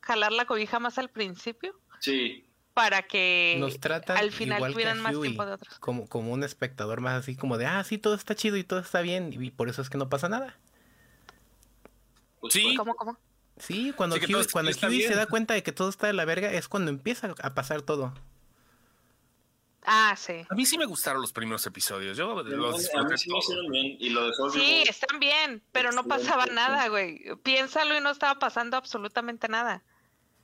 jalar 0.00 0.32
la 0.32 0.46
cobija 0.46 0.80
más 0.80 0.96
al 0.98 1.10
principio 1.10 1.78
Sí. 2.00 2.46
para 2.72 3.02
que 3.02 3.56
Nos 3.60 3.78
tratan 3.78 4.16
al 4.16 4.32
final 4.32 4.72
tuvieran 4.72 4.98
más 5.00 5.14
Huey, 5.14 5.28
tiempo 5.28 5.44
de 5.44 5.52
otros. 5.52 5.78
como, 5.78 6.08
como 6.08 6.32
un 6.32 6.42
espectador 6.42 7.02
más 7.02 7.20
así 7.20 7.36
como 7.36 7.58
de, 7.58 7.66
ah, 7.66 7.84
sí, 7.84 7.98
todo 7.98 8.14
está 8.14 8.34
chido 8.34 8.56
y 8.56 8.64
todo 8.64 8.80
está 8.80 9.02
bien 9.02 9.30
y 9.38 9.50
por 9.50 9.68
eso 9.68 9.82
es 9.82 9.90
que 9.90 9.98
no 9.98 10.08
pasa 10.08 10.30
nada. 10.30 10.56
pues, 12.40 12.54
Sí. 12.54 12.74
¿Cómo, 12.76 12.94
cómo? 12.96 13.18
Sí, 13.58 13.92
cuando 13.96 14.16
Sí, 14.16 14.20
que 14.20 14.26
Huey, 14.26 14.32
todo 14.32 14.40
está- 14.42 14.52
cuando 14.52 14.70
está 14.70 14.88
Huey 14.88 15.02
se 15.02 15.14
da 15.14 15.26
cuenta 15.26 15.54
de 15.54 15.62
que 15.62 15.72
todo 15.72 15.88
está 15.88 16.06
de 16.06 16.12
la 16.14 16.24
verga 16.24 16.50
es 16.50 16.68
cuando 16.68 16.90
empieza 16.90 17.34
a 17.42 17.54
pasar 17.54 17.82
todo. 17.82 18.12
Ah, 19.84 20.14
sí. 20.16 20.44
A 20.48 20.54
mí 20.54 20.64
sí 20.64 20.78
me 20.78 20.84
gustaron 20.86 21.20
los 21.20 21.32
primeros 21.32 21.66
episodios. 21.66 22.16
Yo 22.16 22.42
los 22.44 22.94
a 22.94 23.02
mí 23.02 23.18
sí 23.18 23.28
me 23.30 23.68
bien. 23.70 23.96
Y 23.98 24.10
lo 24.10 24.26
de 24.28 24.32
Sí, 24.52 24.84
están 24.88 25.18
bien, 25.18 25.62
pero 25.72 25.90
no 25.90 26.04
pasaba 26.04 26.46
nada, 26.46 26.86
güey. 26.88 27.20
Piénsalo 27.42 27.96
y 27.96 28.00
no 28.00 28.10
estaba 28.10 28.38
pasando 28.38 28.76
absolutamente 28.76 29.48
nada. 29.48 29.82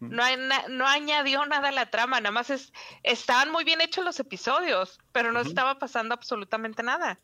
No, 0.01 0.23
hay 0.23 0.37
na- 0.37 0.67
no 0.69 0.87
añadió 0.87 1.45
nada 1.47 1.69
a 1.69 1.73
la 1.73 1.91
trama, 1.91 2.21
nada 2.21 2.31
más 2.31 2.51
es, 2.51 2.73
estaban 3.03 3.51
muy 3.51 3.65
bien 3.65 3.81
hechos 3.81 4.05
los 4.05 4.21
episodios, 4.21 4.99
pero 5.11 5.33
no 5.33 5.41
estaba 5.41 5.79
pasando 5.81 6.15
absolutamente 6.15 6.85
nada. 6.85 7.19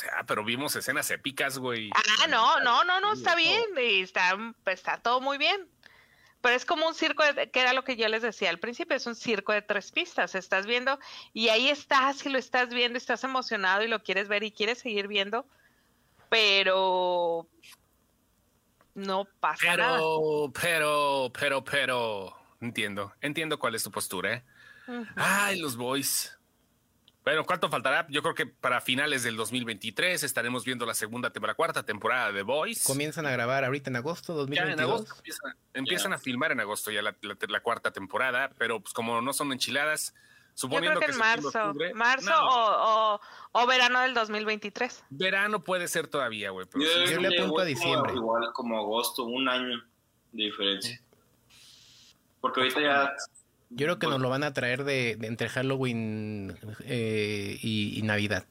O 0.00 0.02
sea, 0.02 0.24
pero 0.26 0.42
vimos 0.44 0.74
escenas 0.76 1.10
épicas, 1.10 1.58
güey. 1.58 1.90
Ah, 1.94 2.26
no, 2.26 2.58
no, 2.60 2.84
no, 2.84 3.00
no, 3.00 3.12
está 3.12 3.34
bien, 3.34 3.62
y 3.78 4.00
está, 4.00 4.34
está 4.64 4.96
todo 5.02 5.20
muy 5.20 5.36
bien. 5.36 5.68
Pero 6.40 6.56
es 6.56 6.64
como 6.64 6.86
un 6.88 6.94
circo, 6.94 7.22
de- 7.22 7.50
que 7.50 7.60
era 7.60 7.74
lo 7.74 7.84
que 7.84 7.96
yo 7.96 8.08
les 8.08 8.22
decía 8.22 8.48
al 8.48 8.58
principio, 8.58 8.96
es 8.96 9.06
un 9.06 9.14
circo 9.14 9.52
de 9.52 9.60
tres 9.60 9.92
pistas. 9.92 10.34
Estás 10.34 10.64
viendo 10.64 10.98
y 11.34 11.50
ahí 11.50 11.68
estás 11.68 12.24
y 12.24 12.30
lo 12.30 12.38
estás 12.38 12.70
viendo, 12.70 12.96
estás 12.96 13.24
emocionado 13.24 13.82
y 13.82 13.88
lo 13.88 14.02
quieres 14.02 14.26
ver 14.28 14.42
y 14.42 14.52
quieres 14.52 14.78
seguir 14.78 15.06
viendo, 15.06 15.44
pero 16.30 17.46
no 18.94 19.26
pasa 19.40 19.76
nada. 19.76 19.98
Pero, 19.98 20.50
pero, 20.58 21.30
pero, 21.38 21.62
pero. 21.64 22.36
Entiendo, 22.62 23.12
entiendo 23.20 23.58
cuál 23.58 23.74
es 23.74 23.82
tu 23.82 23.90
postura, 23.90 24.32
¿eh? 24.34 24.44
Ay, 25.16 25.58
los 25.60 25.76
boys. 25.76 26.38
Bueno, 27.30 27.46
¿cuánto 27.46 27.68
faltará? 27.70 28.08
Yo 28.10 28.22
creo 28.22 28.34
que 28.34 28.44
para 28.46 28.80
finales 28.80 29.22
del 29.22 29.36
2023 29.36 30.24
estaremos 30.24 30.64
viendo 30.64 30.84
la 30.84 30.94
segunda 30.94 31.30
temporada, 31.30 31.54
cuarta 31.54 31.84
temporada 31.84 32.32
de 32.32 32.38
The 32.38 32.42
Boys. 32.42 32.82
Comienzan 32.82 33.24
a 33.24 33.30
grabar 33.30 33.64
ahorita 33.64 33.88
en 33.88 33.94
agosto 33.94 34.32
Ya 34.48 34.62
en 34.62 34.76
2022. 34.76 34.90
agosto 34.90 35.14
empiezan, 35.18 35.56
empiezan 35.74 36.12
a 36.12 36.18
filmar 36.18 36.50
en 36.50 36.58
agosto 36.58 36.90
ya 36.90 37.02
la, 37.02 37.14
la- 37.22 37.36
la 37.48 37.60
cuarta 37.60 37.92
temporada, 37.92 38.50
pero 38.58 38.80
pues 38.80 38.92
como 38.92 39.20
no 39.22 39.32
son 39.32 39.52
enchiladas, 39.52 40.12
Yo 40.12 40.20
suponiendo 40.56 40.98
creo 40.98 41.12
que 41.12 41.16
en 41.16 41.22
septiembre, 41.22 41.42
marzo, 41.52 41.70
octubre- 41.70 41.94
marzo 41.94 42.30
No, 42.30 42.48
o, 42.48 43.14
o, 43.14 43.20
o 43.62 43.66
verano 43.68 44.00
del 44.00 44.12
2023. 44.14 45.04
verano 45.10 45.62
puede 45.62 45.86
ser 45.86 46.08
todavía, 46.08 46.50
güey. 46.50 46.66
Yo, 46.74 46.80
sí, 46.80 47.12
Yo 47.14 47.20
le 47.20 47.30
le 47.30 47.38
apunto 47.38 47.60
a 47.60 47.64
diciembre. 47.64 48.12
Como, 48.12 48.22
igual 48.24 48.52
como 48.52 48.76
agosto, 48.76 49.22
un 49.22 49.48
año 49.48 49.78
de 50.32 50.44
diferencia. 50.46 51.00
Porque 52.40 52.58
ahorita 52.62 52.80
ya. 52.80 53.12
Yo 53.70 53.86
creo 53.86 53.98
que 53.98 54.08
nos 54.08 54.20
lo 54.20 54.28
van 54.28 54.42
a 54.42 54.52
traer 54.52 54.84
de, 54.84 55.16
de 55.16 55.26
entre 55.26 55.48
Halloween 55.48 56.56
eh, 56.84 57.58
y, 57.62 57.98
y 57.98 58.02
Navidad. 58.02 58.44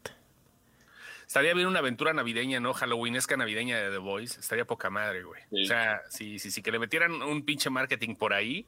Estaría 1.28 1.53
bien 1.53 1.67
una 1.67 1.80
aventura 1.80 2.11
navideña, 2.13 2.59
¿no? 2.59 2.74
Halloweenesca 2.74 3.38
navideña 3.38 3.78
de 3.78 3.91
The 3.91 3.97
Voice. 3.99 4.39
Estaría 4.39 4.65
poca 4.65 4.89
madre, 4.89 5.24
güey. 5.24 5.41
Sí. 5.51 5.63
O 5.63 5.65
sea, 5.65 6.01
sí, 6.09 6.39
sí, 6.39 6.49
sí, 6.49 6.63
que 6.63 6.72
le 6.72 6.80
metieran 6.80 7.22
un 7.22 7.43
pinche 7.43 7.70
marketing 7.70 8.15
por 8.15 8.34
ahí, 8.34 8.65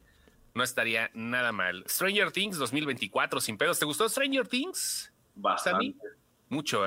no 0.53 0.63
estaría 0.63 1.09
nada 1.13 1.51
mal. 1.51 1.83
Stranger 1.87 2.31
Things 2.31 2.57
2024, 2.57 3.41
sin 3.41 3.57
pedos. 3.57 3.79
¿Te 3.79 3.85
gustó 3.85 4.07
Stranger 4.07 4.47
Things? 4.47 5.11
Bastante. 5.33 5.95
Mucho, 6.49 6.85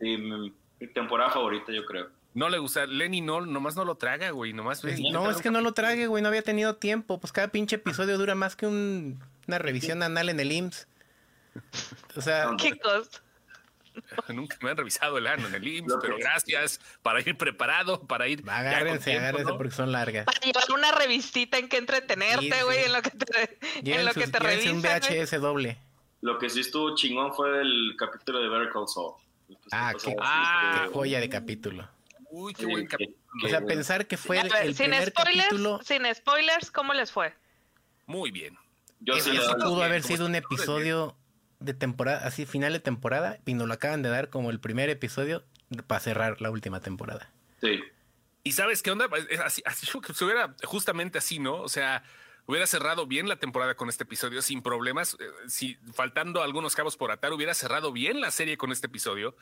mi 0.00 0.52
temporada 0.94 1.30
favorita, 1.30 1.70
yo 1.70 1.84
creo. 1.84 2.10
No 2.34 2.48
le 2.48 2.58
gusta. 2.58 2.86
Lenny 2.86 3.20
no, 3.20 3.40
nomás 3.40 3.74
no 3.76 3.84
lo 3.84 3.96
traga, 3.96 4.30
güey. 4.30 4.52
Nomás 4.52 4.82
No, 5.12 5.30
es 5.30 5.38
que 5.38 5.50
no 5.50 5.60
lo 5.60 5.72
trague, 5.72 6.06
güey. 6.06 6.22
No 6.22 6.28
había 6.28 6.42
tenido 6.42 6.76
tiempo. 6.76 7.18
Pues 7.20 7.32
cada 7.32 7.48
pinche 7.48 7.76
episodio 7.76 8.16
dura 8.18 8.34
más 8.34 8.54
que 8.56 8.66
un- 8.66 9.22
una 9.46 9.58
revisión 9.58 10.02
anal 10.02 10.28
en 10.28 10.38
el 10.40 10.52
IMSS. 10.52 10.86
O 12.16 12.20
sea, 12.20 12.50
¿Qué 12.58 12.78
cosa? 12.78 13.08
Nunca 14.28 14.56
me 14.60 14.70
han 14.70 14.76
revisado 14.76 15.18
el 15.18 15.26
ano 15.26 15.48
en 15.48 15.54
el 15.56 15.66
IMSS, 15.66 15.94
pero 16.00 16.16
gracias 16.18 16.80
para 17.02 17.20
ir 17.20 17.36
preparado, 17.36 18.06
para 18.06 18.28
ir. 18.28 18.44
agárrense, 18.48 19.10
tiempo, 19.10 19.20
agárrense 19.26 19.50
¿no? 19.52 19.56
porque 19.56 19.72
son 19.72 19.90
largas. 19.90 20.24
Para 20.24 20.38
llevar 20.38 20.64
una 20.72 20.92
revistita 20.92 21.58
en 21.58 21.68
que 21.68 21.78
entretenerte, 21.78 22.52
sí. 22.52 22.62
güey, 22.64 22.84
en 22.84 22.92
lo 22.92 23.02
que 23.02 23.10
te, 23.10 23.58
en 23.96 24.04
lo 24.04 24.12
sus- 24.12 24.22
que 24.22 24.28
te 24.30 24.38
un 24.38 24.44
revisan. 24.44 24.80
güey. 24.80 25.20
VHS 25.24 25.40
doble. 25.40 25.78
Lo 26.20 26.38
que 26.38 26.48
sí 26.50 26.60
estuvo 26.60 26.94
chingón 26.94 27.32
fue 27.34 27.60
el 27.60 27.94
capítulo 27.98 28.38
de 28.40 28.48
Better 28.48 28.70
Call 28.72 28.86
Saul. 28.86 29.14
Ah, 29.72 29.92
qué, 30.00 30.14
Ah, 30.20 30.82
qué 30.84 30.92
joya 30.92 31.18
de 31.20 31.28
capítulo. 31.28 31.88
Uy, 32.30 32.54
qué 32.54 32.66
buen 32.66 32.86
capítulo. 32.86 33.16
O 33.44 33.48
sea, 33.48 33.60
pensar 33.62 34.06
que 34.06 34.16
fue 34.16 34.38
el, 34.40 34.46
el 34.62 34.74
sin 34.74 34.86
primer 34.90 35.08
spoilers, 35.10 35.44
capítulo. 35.46 35.80
sin 35.84 36.14
spoilers, 36.14 36.70
¿cómo 36.70 36.94
les 36.94 37.10
fue? 37.12 37.34
Muy 38.06 38.30
bien. 38.30 38.56
Yo 39.00 39.14
sí 39.20 39.36
doy- 39.36 39.54
pudo 39.54 39.74
bien, 39.76 39.86
haber 39.86 40.02
sido 40.02 40.26
un 40.26 40.34
episodio 40.34 41.16
de 41.60 41.74
temporada, 41.74 42.26
así 42.26 42.46
final 42.46 42.72
de 42.72 42.80
temporada, 42.80 43.38
y 43.46 43.54
nos 43.54 43.66
lo 43.68 43.74
acaban 43.74 44.02
de 44.02 44.08
dar 44.08 44.28
como 44.30 44.50
el 44.50 44.60
primer 44.60 44.90
episodio 44.90 45.44
para 45.86 46.00
cerrar 46.00 46.40
la 46.40 46.50
última 46.50 46.80
temporada. 46.80 47.30
Sí. 47.60 47.80
¿Y 48.44 48.52
sabes 48.52 48.82
qué 48.82 48.90
onda? 48.90 49.08
Es 49.30 49.40
así, 49.40 49.62
así 49.66 49.86
que 50.00 50.14
se 50.14 50.24
hubiera 50.24 50.54
justamente 50.64 51.18
así, 51.18 51.38
¿no? 51.38 51.56
O 51.56 51.68
sea, 51.68 52.02
hubiera 52.46 52.66
cerrado 52.66 53.06
bien 53.06 53.28
la 53.28 53.36
temporada 53.36 53.74
con 53.74 53.88
este 53.88 54.04
episodio 54.04 54.40
sin 54.42 54.62
problemas. 54.62 55.14
eh, 55.20 55.24
Si 55.48 55.76
faltando 55.92 56.42
algunos 56.42 56.74
cabos 56.74 56.96
por 56.96 57.10
atar, 57.10 57.32
hubiera 57.32 57.52
cerrado 57.54 57.92
bien 57.92 58.20
la 58.20 58.30
serie 58.30 58.56
con 58.56 58.72
este 58.72 58.86
episodio. 58.86 59.36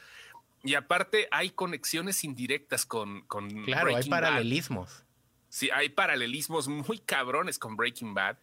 Y 0.67 0.75
aparte 0.75 1.29
hay 1.31 1.51
conexiones 1.51 2.25
indirectas 2.25 2.85
con, 2.85 3.23
con 3.23 3.49
Claro, 3.65 3.89
hay 3.89 3.95
Breaking 3.95 4.11
Bad. 4.11 4.21
paralelismos. 4.21 5.05
Sí, 5.49 5.71
hay 5.71 5.89
paralelismos 5.91 6.69
muy 6.69 6.99
cabrones 6.99 7.59
con 7.59 7.77
Breaking 7.77 8.15
Bad. 8.15 8.39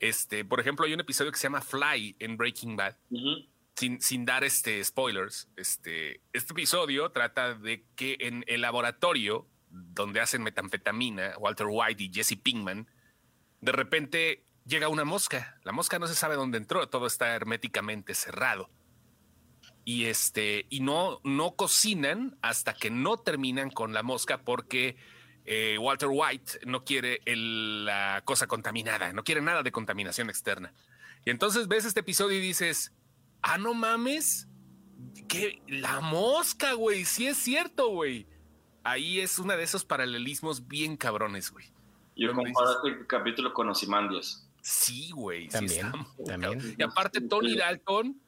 Este, 0.00 0.44
por 0.44 0.58
ejemplo, 0.58 0.84
hay 0.84 0.92
un 0.92 1.00
episodio 1.00 1.30
que 1.30 1.38
se 1.38 1.44
llama 1.44 1.60
Fly 1.60 2.16
en 2.18 2.36
Breaking 2.36 2.76
Bad. 2.76 2.96
Sin, 3.76 4.00
sin 4.00 4.24
dar 4.24 4.44
este 4.44 4.82
spoilers, 4.84 5.48
este, 5.56 6.20
este 6.32 6.52
episodio 6.52 7.10
trata 7.10 7.54
de 7.54 7.86
que 7.96 8.16
en 8.20 8.44
el 8.48 8.60
laboratorio 8.60 9.48
donde 9.70 10.20
hacen 10.20 10.42
metanfetamina, 10.42 11.38
Walter 11.38 11.68
White 11.70 12.02
y 12.02 12.12
Jesse 12.12 12.36
Pinkman, 12.36 12.86
de 13.60 13.72
repente 13.72 14.44
llega 14.66 14.88
una 14.88 15.04
mosca. 15.04 15.58
La 15.62 15.72
mosca 15.72 15.98
no 15.98 16.06
se 16.06 16.14
sabe 16.14 16.34
dónde 16.34 16.58
entró, 16.58 16.88
todo 16.88 17.06
está 17.06 17.34
herméticamente 17.34 18.14
cerrado. 18.14 18.68
Y 19.84 20.04
este, 20.04 20.66
y 20.70 20.80
no, 20.80 21.20
no 21.24 21.56
cocinan 21.56 22.36
hasta 22.40 22.72
que 22.74 22.90
no 22.90 23.18
terminan 23.18 23.70
con 23.70 23.92
la 23.92 24.02
mosca 24.02 24.42
porque 24.44 24.96
eh, 25.44 25.76
Walter 25.78 26.08
White 26.12 26.60
no 26.66 26.84
quiere 26.84 27.20
el- 27.24 27.84
la 27.84 28.22
cosa 28.24 28.46
contaminada, 28.46 29.12
no 29.12 29.24
quiere 29.24 29.40
nada 29.42 29.64
de 29.64 29.72
contaminación 29.72 30.30
externa. 30.30 30.72
Y 31.24 31.30
entonces 31.30 31.66
ves 31.66 31.84
este 31.84 32.00
episodio 32.00 32.38
y 32.38 32.40
dices, 32.40 32.92
ah, 33.42 33.58
no 33.58 33.74
mames, 33.74 34.46
que 35.28 35.60
la 35.66 36.00
mosca, 36.00 36.74
güey, 36.74 37.04
sí 37.04 37.26
es 37.26 37.36
cierto, 37.38 37.88
güey. 37.88 38.28
Ahí 38.84 39.18
es 39.18 39.38
uno 39.40 39.56
de 39.56 39.64
esos 39.64 39.84
paralelismos 39.84 40.68
bien 40.68 40.96
cabrones, 40.96 41.50
güey. 41.50 41.66
Yo 42.14 42.32
comparo 42.34 42.70
este 42.86 43.06
capítulo 43.08 43.52
con 43.52 43.68
Ozymandias. 43.68 44.48
Sí, 44.60 45.10
güey. 45.12 45.46
sí 45.46 45.50
También, 45.50 45.86
está 45.86 45.96
muy 45.96 46.24
también. 46.26 46.74
Y 46.78 46.82
aparte, 46.84 47.20
Tony 47.20 47.56
Dalton, 47.56 48.20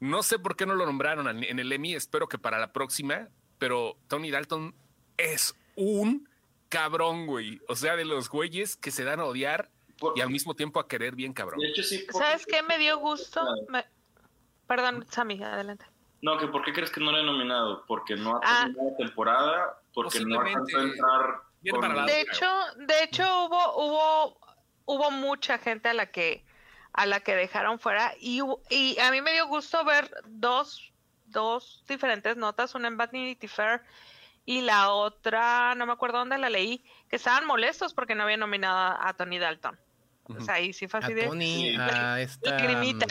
no 0.00 0.22
sé 0.22 0.38
por 0.38 0.56
qué 0.56 0.66
no 0.66 0.74
lo 0.74 0.86
nombraron 0.86 1.26
en 1.44 1.58
el 1.58 1.72
Emmy, 1.72 1.94
espero 1.94 2.28
que 2.28 2.38
para 2.38 2.58
la 2.58 2.72
próxima, 2.72 3.28
pero 3.58 3.96
Tony 4.08 4.30
Dalton 4.30 4.74
es 5.16 5.54
un 5.76 6.28
cabrón, 6.68 7.26
güey. 7.26 7.60
O 7.68 7.76
sea, 7.76 7.96
de 7.96 8.04
los 8.04 8.28
güeyes 8.28 8.76
que 8.76 8.90
se 8.90 9.04
dan 9.04 9.20
a 9.20 9.24
odiar 9.24 9.70
Por- 9.98 10.16
y 10.18 10.20
al 10.20 10.30
mismo 10.30 10.54
tiempo 10.54 10.80
a 10.80 10.88
querer 10.88 11.14
bien 11.14 11.32
cabrón. 11.32 11.60
De 11.60 11.68
hecho, 11.68 11.82
sí. 11.82 11.98
porque- 12.10 12.18
¿Sabes 12.18 12.46
qué 12.46 12.62
me 12.62 12.78
dio 12.78 12.98
gusto? 12.98 13.42
Me- 13.68 13.84
Perdón, 14.66 15.06
Sammy, 15.10 15.42
adelante. 15.42 15.86
No, 16.22 16.38
que 16.38 16.48
¿por 16.48 16.64
qué 16.64 16.72
crees 16.72 16.90
que 16.90 17.00
no 17.00 17.12
lo 17.12 17.18
he 17.18 17.22
nominado? 17.24 17.84
Porque 17.86 18.16
no 18.16 18.36
ha 18.36 18.40
Ah. 18.42 18.62
terminado 18.64 18.90
la 18.90 18.96
temporada, 18.96 19.80
porque 19.94 20.20
no 20.24 20.40
alcanzó 20.40 20.78
a 20.78 20.82
entrar. 20.82 21.42
De 22.06 22.20
hecho, 22.20 22.46
de 22.78 23.02
hecho 23.04 23.22
hubo, 23.46 23.76
hubo, 23.84 24.38
hubo 24.86 25.10
mucha 25.10 25.58
gente 25.58 25.88
a 25.88 25.94
la 25.94 26.06
que, 26.06 26.44
a 26.96 27.06
la 27.06 27.20
que 27.20 27.34
dejaron 27.36 27.78
fuera 27.78 28.14
y, 28.20 28.40
y 28.70 28.98
a 28.98 29.10
mí 29.10 29.20
me 29.20 29.32
dio 29.32 29.46
gusto 29.46 29.84
ver 29.84 30.10
dos, 30.26 30.92
dos 31.26 31.84
diferentes 31.86 32.36
notas, 32.36 32.74
una 32.74 32.88
en 32.88 32.96
Vanity 32.96 33.46
Fair 33.48 33.82
y 34.44 34.62
la 34.62 34.90
otra, 34.92 35.74
no 35.74 35.86
me 35.86 35.92
acuerdo 35.92 36.18
dónde 36.18 36.38
la 36.38 36.48
leí, 36.50 36.84
que 37.10 37.16
estaban 37.16 37.46
molestos 37.46 37.92
porque 37.94 38.14
no 38.14 38.22
habían 38.22 38.40
nominado 38.40 38.76
a, 38.76 39.08
a 39.08 39.12
Tony 39.14 39.38
Dalton. 39.38 39.78
O 40.28 40.40
sea, 40.40 40.54
ahí 40.54 40.72
sí 40.72 40.88
fue 40.88 40.98
A 41.00 41.04
así 41.04 41.14
de 41.14 41.24
Tony, 41.26 41.70
Sí. 41.70 41.76
a 41.78 42.20
esta. 42.20 42.50
lagrimita. 42.50 43.06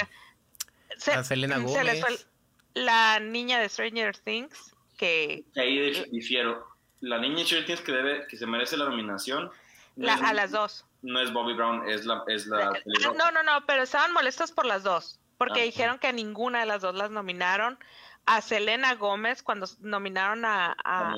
Se- 0.98 1.14
a 1.14 1.24
Selena 1.24 1.56
se 1.68 1.84
les 1.84 2.00
fue 2.02 2.10
Gómez. 2.10 2.28
la 2.74 3.20
niña 3.20 3.60
de 3.60 3.70
Stranger 3.70 4.18
Things 4.18 4.76
que 4.98 5.44
Ahí 5.58 5.78
de- 5.78 6.08
difiero. 6.12 6.66
La 7.02 7.18
niña 7.20 7.44
Stranger 7.46 7.66
Things 7.68 7.82
que 7.82 7.92
debe, 7.92 8.28
que 8.28 8.38
se 8.38 8.46
merece 8.48 8.78
la 8.78 8.86
nominación. 8.86 9.52
no 9.98 10.06
la- 10.08 10.16
a 10.16 10.34
las 10.34 10.52
dos. 10.52 10.86
No 11.06 11.20
es 11.22 11.32
Bobby 11.32 11.54
Brown, 11.54 11.88
es 11.88 12.06
la, 12.06 12.24
es 12.28 12.48
la. 12.48 12.72
No, 13.16 13.32
no, 13.32 13.44
no, 13.44 13.66
pero 13.68 13.84
estaban 13.84 14.12
molestos 14.12 14.52
por 14.52 14.66
las 14.66 14.82
dos, 14.84 15.20
porque 15.38 15.62
Ah, 15.62 15.66
dijeron 15.66 16.00
que 16.00 16.08
a 16.08 16.12
ninguna 16.12 16.62
de 16.62 16.66
las 16.66 16.82
dos 16.82 16.96
las 16.96 17.12
nominaron. 17.12 17.78
A 18.26 18.42
Selena 18.42 18.96
Gómez, 18.96 19.44
cuando 19.44 19.68
nominaron 19.82 20.46
a, 20.46 20.76
a, 20.84 21.14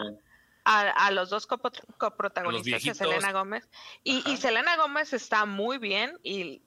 a- 0.65 0.89
a 1.05 1.11
los 1.11 1.29
dos 1.29 1.47
coprotagonistas 1.47 2.83
de. 2.83 2.93
Selena 2.93 3.31
Gómez. 3.31 3.69
Y, 4.03 4.29
y. 4.29 4.35
Selena 4.37 4.75
Gómez 4.75 5.13
está 5.13 5.45
muy 5.45 5.77
bien. 5.77 6.19
Y 6.23 6.61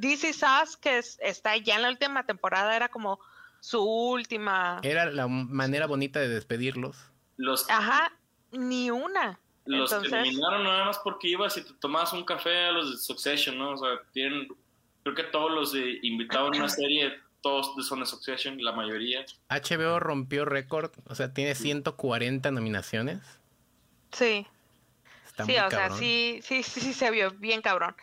This 0.00 0.24
Is 0.24 0.42
Us, 0.62 0.76
que 0.76 0.98
es- 0.98 1.18
está 1.22 1.56
ya 1.56 1.76
en 1.76 1.82
la 1.82 1.90
última 1.90 2.26
temporada, 2.26 2.74
era 2.74 2.88
como 2.88 3.20
su 3.60 3.80
última. 3.82 4.80
Era 4.82 5.06
la 5.06 5.28
manera 5.28 5.86
bonita 5.86 6.18
de 6.18 6.28
despedirlos. 6.28 6.96
Los, 7.36 7.70
Ajá, 7.70 8.12
ni 8.50 8.90
una. 8.90 9.38
Los 9.66 9.90
que 9.90 9.96
entonces- 9.96 10.12
nominaron 10.12 10.64
nada 10.64 10.84
más 10.86 10.98
porque 10.98 11.28
ibas 11.28 11.56
y 11.56 11.62
te 11.64 11.72
tomabas 11.74 12.12
un 12.12 12.24
café 12.24 12.66
a 12.66 12.72
los 12.72 12.90
de 12.90 12.96
Succession, 12.98 13.58
¿no? 13.58 13.70
O 13.72 13.76
sea, 13.76 13.88
tienen. 14.12 14.48
Creo 15.02 15.14
que 15.14 15.24
todos 15.24 15.50
los 15.50 15.72
de 15.72 15.98
invitados 16.02 16.50
en 16.54 16.60
una 16.62 16.68
serie, 16.68 17.12
todos 17.42 17.72
son 17.86 18.00
de 18.00 18.06
Succession, 18.06 18.62
la 18.62 18.72
mayoría. 18.72 19.24
HBO 19.50 20.00
rompió 20.00 20.44
récord, 20.46 20.92
o 21.06 21.14
sea, 21.14 21.34
tiene 21.34 21.54
140 21.54 22.50
nominaciones. 22.50 23.20
Sí. 24.12 24.46
Está 25.26 25.44
sí, 25.44 25.52
muy 25.52 25.60
o 25.60 25.70
sea, 25.70 25.90
sí, 25.90 26.40
sí, 26.42 26.62
sí, 26.62 26.80
sí 26.80 26.94
se 26.94 27.10
vio 27.10 27.32
bien 27.32 27.60
cabrón. 27.60 27.94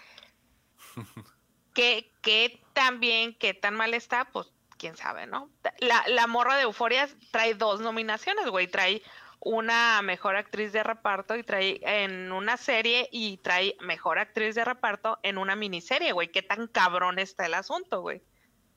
que, 1.74 2.12
que 2.22 2.62
tan 2.74 3.00
bien, 3.00 3.36
qué 3.36 3.54
tan 3.54 3.76
mal 3.76 3.94
está, 3.94 4.26
pues 4.26 4.52
quién 4.78 4.98
sabe, 4.98 5.28
¿no? 5.28 5.50
La, 5.80 6.04
la 6.08 6.28
morra 6.28 6.56
de 6.58 6.64
Euforia 6.64 7.08
trae 7.32 7.54
dos 7.54 7.82
nominaciones, 7.82 8.48
güey. 8.48 8.68
Trae 8.68 9.02
una 9.44 10.02
mejor 10.04 10.36
actriz 10.36 10.72
de 10.72 10.84
reparto 10.84 11.36
y 11.36 11.44
trae 11.44 11.82
en 11.84 12.32
una 12.32 12.58
serie 12.58 13.10
y 13.12 13.38
trae 13.38 13.76
mejor 13.82 14.20
actriz 14.20 14.54
de 14.56 14.64
reparto 14.64 15.18
en 15.24 15.38
una 15.40 15.56
miniserie, 15.56 16.12
güey. 16.12 16.32
Qué 16.32 16.44
tan 16.44 16.68
cabrón 16.68 17.18
está 17.20 17.48
el 17.48 17.56
asunto, 17.56 18.02
güey. 18.02 18.22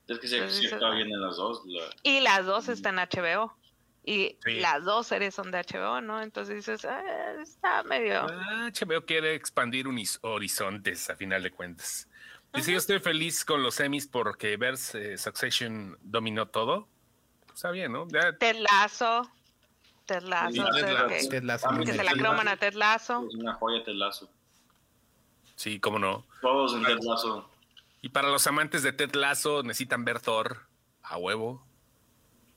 Es 0.07 0.19
que 0.19 0.27
sí, 0.27 0.35
Entonces, 0.35 0.59
sí 0.59 0.65
eso- 0.65 0.75
está 0.75 0.89
bien 0.89 1.07
en 1.11 1.21
las 1.21 1.37
dos. 1.37 1.61
la- 1.65 1.83
Y 2.03 2.19
las 2.21 2.45
dos 2.45 2.67
están 2.67 2.95
en 2.99 3.07
HBO. 3.07 3.55
Y 4.03 4.37
Sí. 4.43 4.59
las 4.59 4.83
dos 4.83 5.07
series 5.07 5.33
son 5.33 5.49
de 5.51 5.59
HBO, 5.59 5.99
¿no? 6.01 6.21
Entonces 6.21 6.55
dices, 6.55 6.85
"Ah, 6.85 7.01
está 7.41 7.81
medio... 7.83 8.21
Ah, 8.29 8.67
HBO 8.71 9.03
quiere 9.05 9.33
expandir 9.33 9.87
unis- 9.87 10.19
horizontes 10.21 11.09
a 11.09 11.15
final 11.15 11.41
de 11.43 11.49
cuentas. 11.51 12.07
Dice, 12.53 12.71
yo 12.71 12.77
estoy 12.77 12.99
feliz 12.99 13.43
con 13.43 13.61
los 13.63 13.75
semis 13.75 14.07
porque 14.07 14.57
ver 14.57 14.75
eh, 14.93 15.17
Succession 15.17 15.97
dominó 16.01 16.47
todo. 16.47 16.87
Está 17.53 17.71
bien, 17.71 17.91
¿no? 17.93 18.07
Ya- 18.09 18.37
Ted 18.37 18.57
Lasso. 18.57 19.29
Ted 20.05 20.23
Lasso. 20.23 20.51
Sí, 20.51 20.59
o 20.59 20.73
sea, 20.73 20.85
Ted 20.85 20.93
Lasso. 20.93 21.07
que, 21.07 21.29
Ted 21.29 21.43
Lasso, 21.43 21.71
muy 21.71 21.85
que 21.85 21.93
se 21.93 22.03
la 22.03 22.13
croman 22.13 22.47
a. 22.47 22.57
Ted 22.57 22.73
Lasso. 22.73 23.25
Es 23.27 23.35
una 23.35 23.53
joya 23.53 23.83
Ted 23.83 23.93
Lasso. 23.93 24.29
sí, 25.55 25.79
cómo 25.79 25.99
no. 25.99 26.25
Todos 26.41 26.75
en 26.75 26.83
Ted 26.83 26.99
Lasso. 27.01 27.49
Y 28.01 28.09
para 28.09 28.29
los 28.29 28.45
amantes 28.47 28.83
de 28.83 28.93
Ted 28.93 29.15
Lasso 29.15 29.63
necesitan 29.63 30.05
ver 30.05 30.19
Thor 30.19 30.59
a 31.01 31.17
huevo. 31.17 31.65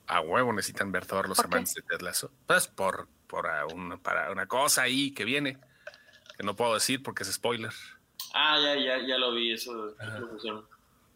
A 0.07 0.21
huevo 0.21 0.53
necesitan 0.53 0.91
ver 0.91 1.05
Thor 1.05 1.27
los 1.27 1.39
amantes 1.39 1.73
de 1.73 1.81
Ted 1.81 2.01
Lasso. 2.01 2.31
Pues 2.45 2.67
por, 2.67 3.07
por 3.27 3.47
una, 3.73 3.97
para 3.97 4.31
una 4.31 4.47
cosa 4.47 4.83
ahí 4.83 5.11
que 5.11 5.25
viene. 5.25 5.57
Que 6.37 6.43
no 6.43 6.55
puedo 6.55 6.73
decir 6.75 7.03
porque 7.03 7.23
es 7.23 7.33
spoiler. 7.33 7.73
Ah, 8.33 8.57
ya, 8.63 8.75
ya, 8.75 9.07
ya 9.07 9.17
lo 9.17 9.33
vi, 9.33 9.53
eso. 9.53 9.95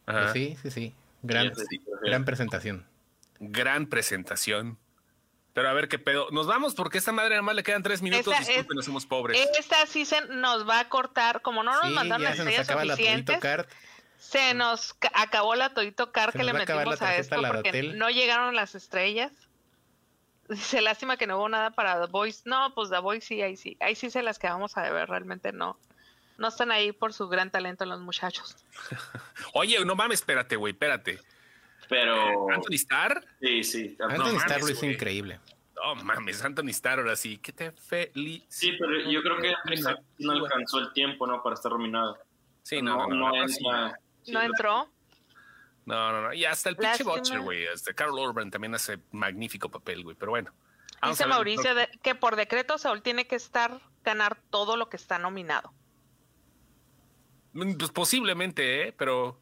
Ajá. 0.06 0.34
Sí, 0.34 0.58
sí, 0.62 0.72
sí. 0.72 0.94
Gran, 1.22 1.56
sí, 1.56 1.82
gran 2.02 2.26
presentación. 2.26 2.86
Gran 3.40 3.88
presentación. 3.88 4.78
Pero 5.54 5.70
a 5.70 5.74
ver 5.74 5.88
qué 5.88 6.00
pedo. 6.00 6.28
Nos 6.32 6.48
vamos 6.48 6.74
porque 6.74 6.98
esta 6.98 7.12
madre 7.12 7.32
nada 7.32 7.44
más 7.44 7.56
le 7.56 7.62
quedan 7.64 7.84
tres 7.84 8.02
minutos. 8.02 8.28
Esta 8.28 8.42
es- 8.42 8.48
Disculpen, 8.48 8.76
no 8.76 8.82
somos 8.82 9.06
pobres. 9.06 9.40
Esta 9.60 9.86
sí 9.86 10.04
se 10.06 10.22
nos 10.28 10.68
va 10.68 10.80
a 10.80 10.90
cortar, 10.90 11.42
como 11.42 11.62
no 11.64 11.74
nos 11.74 11.88
Sí, 11.90 11.94
mandaron 11.94 12.24
las 12.24 12.38
se 12.38 12.44
nos 12.44 12.54
estrellas 12.54 12.86
la 12.88 12.94
suficientes, 12.96 13.26
Todito 13.40 13.40
Card. 13.40 13.66
se 14.18 14.54
nos 14.56 14.94
ca- 14.96 15.12
acabó 15.14 15.54
la 15.56 15.70
Todito 15.74 16.12
Car 16.12 16.32
Se 16.32 16.40
que 16.40 16.44
nos 16.44 16.46
le 16.46 16.52
a 16.52 16.54
metimos 16.76 17.00
la 17.02 17.08
a 17.08 17.16
esto 17.18 17.40
la 17.42 17.50
de 17.50 17.54
porque 17.56 17.84
no 17.84 18.10
llegaron 18.10 18.56
las 18.56 18.74
estrellas. 18.74 19.32
Dice, 20.50 20.82
lástima 20.82 21.18
que 21.18 21.28
no 21.28 21.38
hubo 21.38 21.48
nada 21.50 21.70
para 21.72 22.02
The 22.02 22.08
Voice. 22.12 22.42
No, 22.46 22.74
pues 22.74 22.90
The 22.90 23.00
Voice 23.00 23.28
sí, 23.28 23.42
ahí 23.42 23.56
sí. 23.56 23.78
Ahí 23.80 23.96
sí 23.96 24.10
se 24.10 24.24
las 24.24 24.40
quedamos 24.40 24.76
a 24.78 24.82
deber, 24.82 25.08
realmente 25.08 25.52
no. 25.54 25.78
No 26.38 26.48
están 26.48 26.72
ahí 26.72 26.92
por 26.92 27.14
su 27.14 27.28
gran 27.30 27.52
talento 27.52 27.86
los 27.86 28.02
muchachos. 28.02 28.56
Oye, 29.54 29.84
no 29.86 29.96
mames, 29.96 30.20
espérate, 30.20 30.56
güey, 30.56 30.74
espérate. 30.74 31.20
Pero. 31.90 32.50
Anthony 32.50 32.74
Starr. 32.76 33.26
Sí, 33.42 33.64
sí. 33.64 33.98
Anthony 34.00 34.18
mames, 34.26 34.42
Starr 34.44 34.62
lo 34.62 34.70
hizo 34.70 34.86
increíble. 34.86 35.40
No 35.76 35.96
mames, 35.96 36.44
Anthony 36.44 36.70
Starr 36.70 37.00
ahora 37.00 37.16
sí. 37.16 37.38
Que 37.38 37.52
te 37.52 37.72
felicito. 37.72 38.46
Sí, 38.50 38.72
pero 38.80 39.10
yo 39.10 39.22
creo 39.22 39.38
que 39.38 39.52
no, 39.82 39.96
no 40.20 40.32
alcanzó 40.46 40.80
el 40.80 40.94
tiempo, 40.94 41.28
¿no? 41.28 41.42
Para 41.44 41.56
estar 41.56 41.72
nominado. 41.72 42.18
Sí, 42.62 42.82
no, 42.82 42.96
no, 42.96 43.08
no. 43.08 43.30
no, 43.30 43.36
entra- 43.36 44.00
¿No 44.28 44.42
entró? 44.42 44.90
No, 45.86 46.12
no, 46.14 46.22
no. 46.22 46.34
Y 46.34 46.46
hasta 46.46 46.70
el 46.70 46.78
pinche. 46.78 47.04
Butcher, 47.04 47.42
güey. 47.42 47.68
Hasta 47.68 47.94
Carol 47.94 48.18
Urban 48.18 48.50
también 48.50 48.74
hace 48.76 49.00
magnífico 49.12 49.70
papel, 49.70 50.04
güey. 50.04 50.16
Pero 50.18 50.32
bueno. 50.32 50.54
Vamos 51.02 51.18
Dice. 51.18 51.28
Mauricio 51.28 51.76
de- 51.76 51.90
que 52.02 52.16
por 52.16 52.38
decreto 52.38 52.78
Saúl 52.78 53.02
tiene 53.02 53.28
que 53.28 53.36
estar, 53.36 53.82
ganar 54.06 54.38
todo 54.50 54.78
lo 54.78 54.88
que 54.90 54.96
está 54.96 55.20
nominado. 55.20 55.74
Mm, 57.52 57.74
Pues 57.78 57.92
posiblemente, 57.92 58.88
¿eh? 58.88 58.94
Pero 58.98 59.40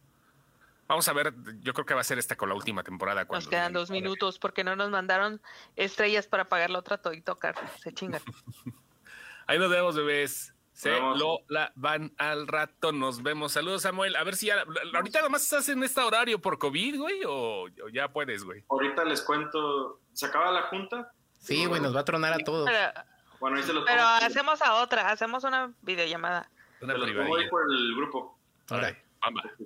vamos 0.91 1.07
a 1.07 1.13
ver. 1.13 1.33
Yo 1.61 1.73
creo 1.73 1.85
que 1.85 1.93
va 1.93 2.01
a 2.01 2.03
ser 2.03 2.19
esta 2.19 2.35
con 2.35 2.49
la 2.49 2.55
última 2.55 2.83
temporada. 2.83 3.25
Nos 3.31 3.47
quedan 3.47 3.71
dos 3.73 3.89
minutos 3.89 4.37
porque 4.39 4.63
no 4.63 4.75
nos 4.75 4.89
mandaron 4.89 5.41
estrellas 5.75 6.27
para 6.27 6.49
pagar 6.49 6.69
la 6.69 6.79
otra 6.79 6.97
Todito 6.97 7.39
Car. 7.39 7.55
Se 7.79 7.93
chingan. 7.93 8.21
Ahí 9.47 9.57
nos 9.57 9.69
vemos, 9.69 9.95
bebés. 9.95 10.53
Se 10.73 10.91
Vamos. 10.91 11.19
lo 11.19 11.39
la 11.47 11.71
van 11.75 12.13
al 12.17 12.47
rato. 12.47 12.91
Nos 12.91 13.23
vemos. 13.23 13.53
Saludos, 13.53 13.83
Samuel. 13.83 14.15
A 14.15 14.23
ver 14.23 14.35
si 14.35 14.47
ya. 14.47 14.65
Ahorita 14.93 15.19
nada 15.19 15.29
más 15.29 15.43
estás 15.43 15.69
en 15.69 15.81
este 15.83 16.01
horario 16.01 16.41
por 16.41 16.57
COVID, 16.57 16.97
güey, 16.97 17.23
o, 17.25 17.63
o 17.63 17.89
ya 17.91 18.09
puedes, 18.09 18.43
güey. 18.43 18.63
Ahorita 18.69 19.05
les 19.05 19.21
cuento. 19.21 20.01
¿Se 20.13 20.25
acaba 20.25 20.51
la 20.51 20.63
junta? 20.63 21.13
Sí, 21.39 21.65
güey, 21.65 21.81
nos 21.81 21.95
va 21.95 22.01
a 22.01 22.05
tronar 22.05 22.33
a 22.33 22.37
todos. 22.39 22.69
Pero, 22.69 22.91
Bueno, 23.39 23.57
ahí 23.57 23.63
se 23.63 23.73
los 23.73 23.85
pero 23.85 24.03
hacemos 24.03 24.61
a 24.61 24.75
otra, 24.75 25.09
hacemos 25.09 25.43
una 25.43 25.73
videollamada. 25.81 26.49
Una 26.81 26.93
Se 26.93 26.99
los 26.99 27.11
pongo 27.11 27.35
ahí 27.37 27.49
por 27.49 27.61
el 27.71 27.95
grupo. 27.95 28.37
Bye. 28.69 28.97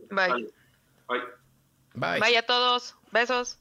Bye. 0.09 0.33
bye. 0.33 0.64
Bye 1.95 2.37
a 2.37 2.45
todos. 2.45 2.95
Besos. 3.11 3.59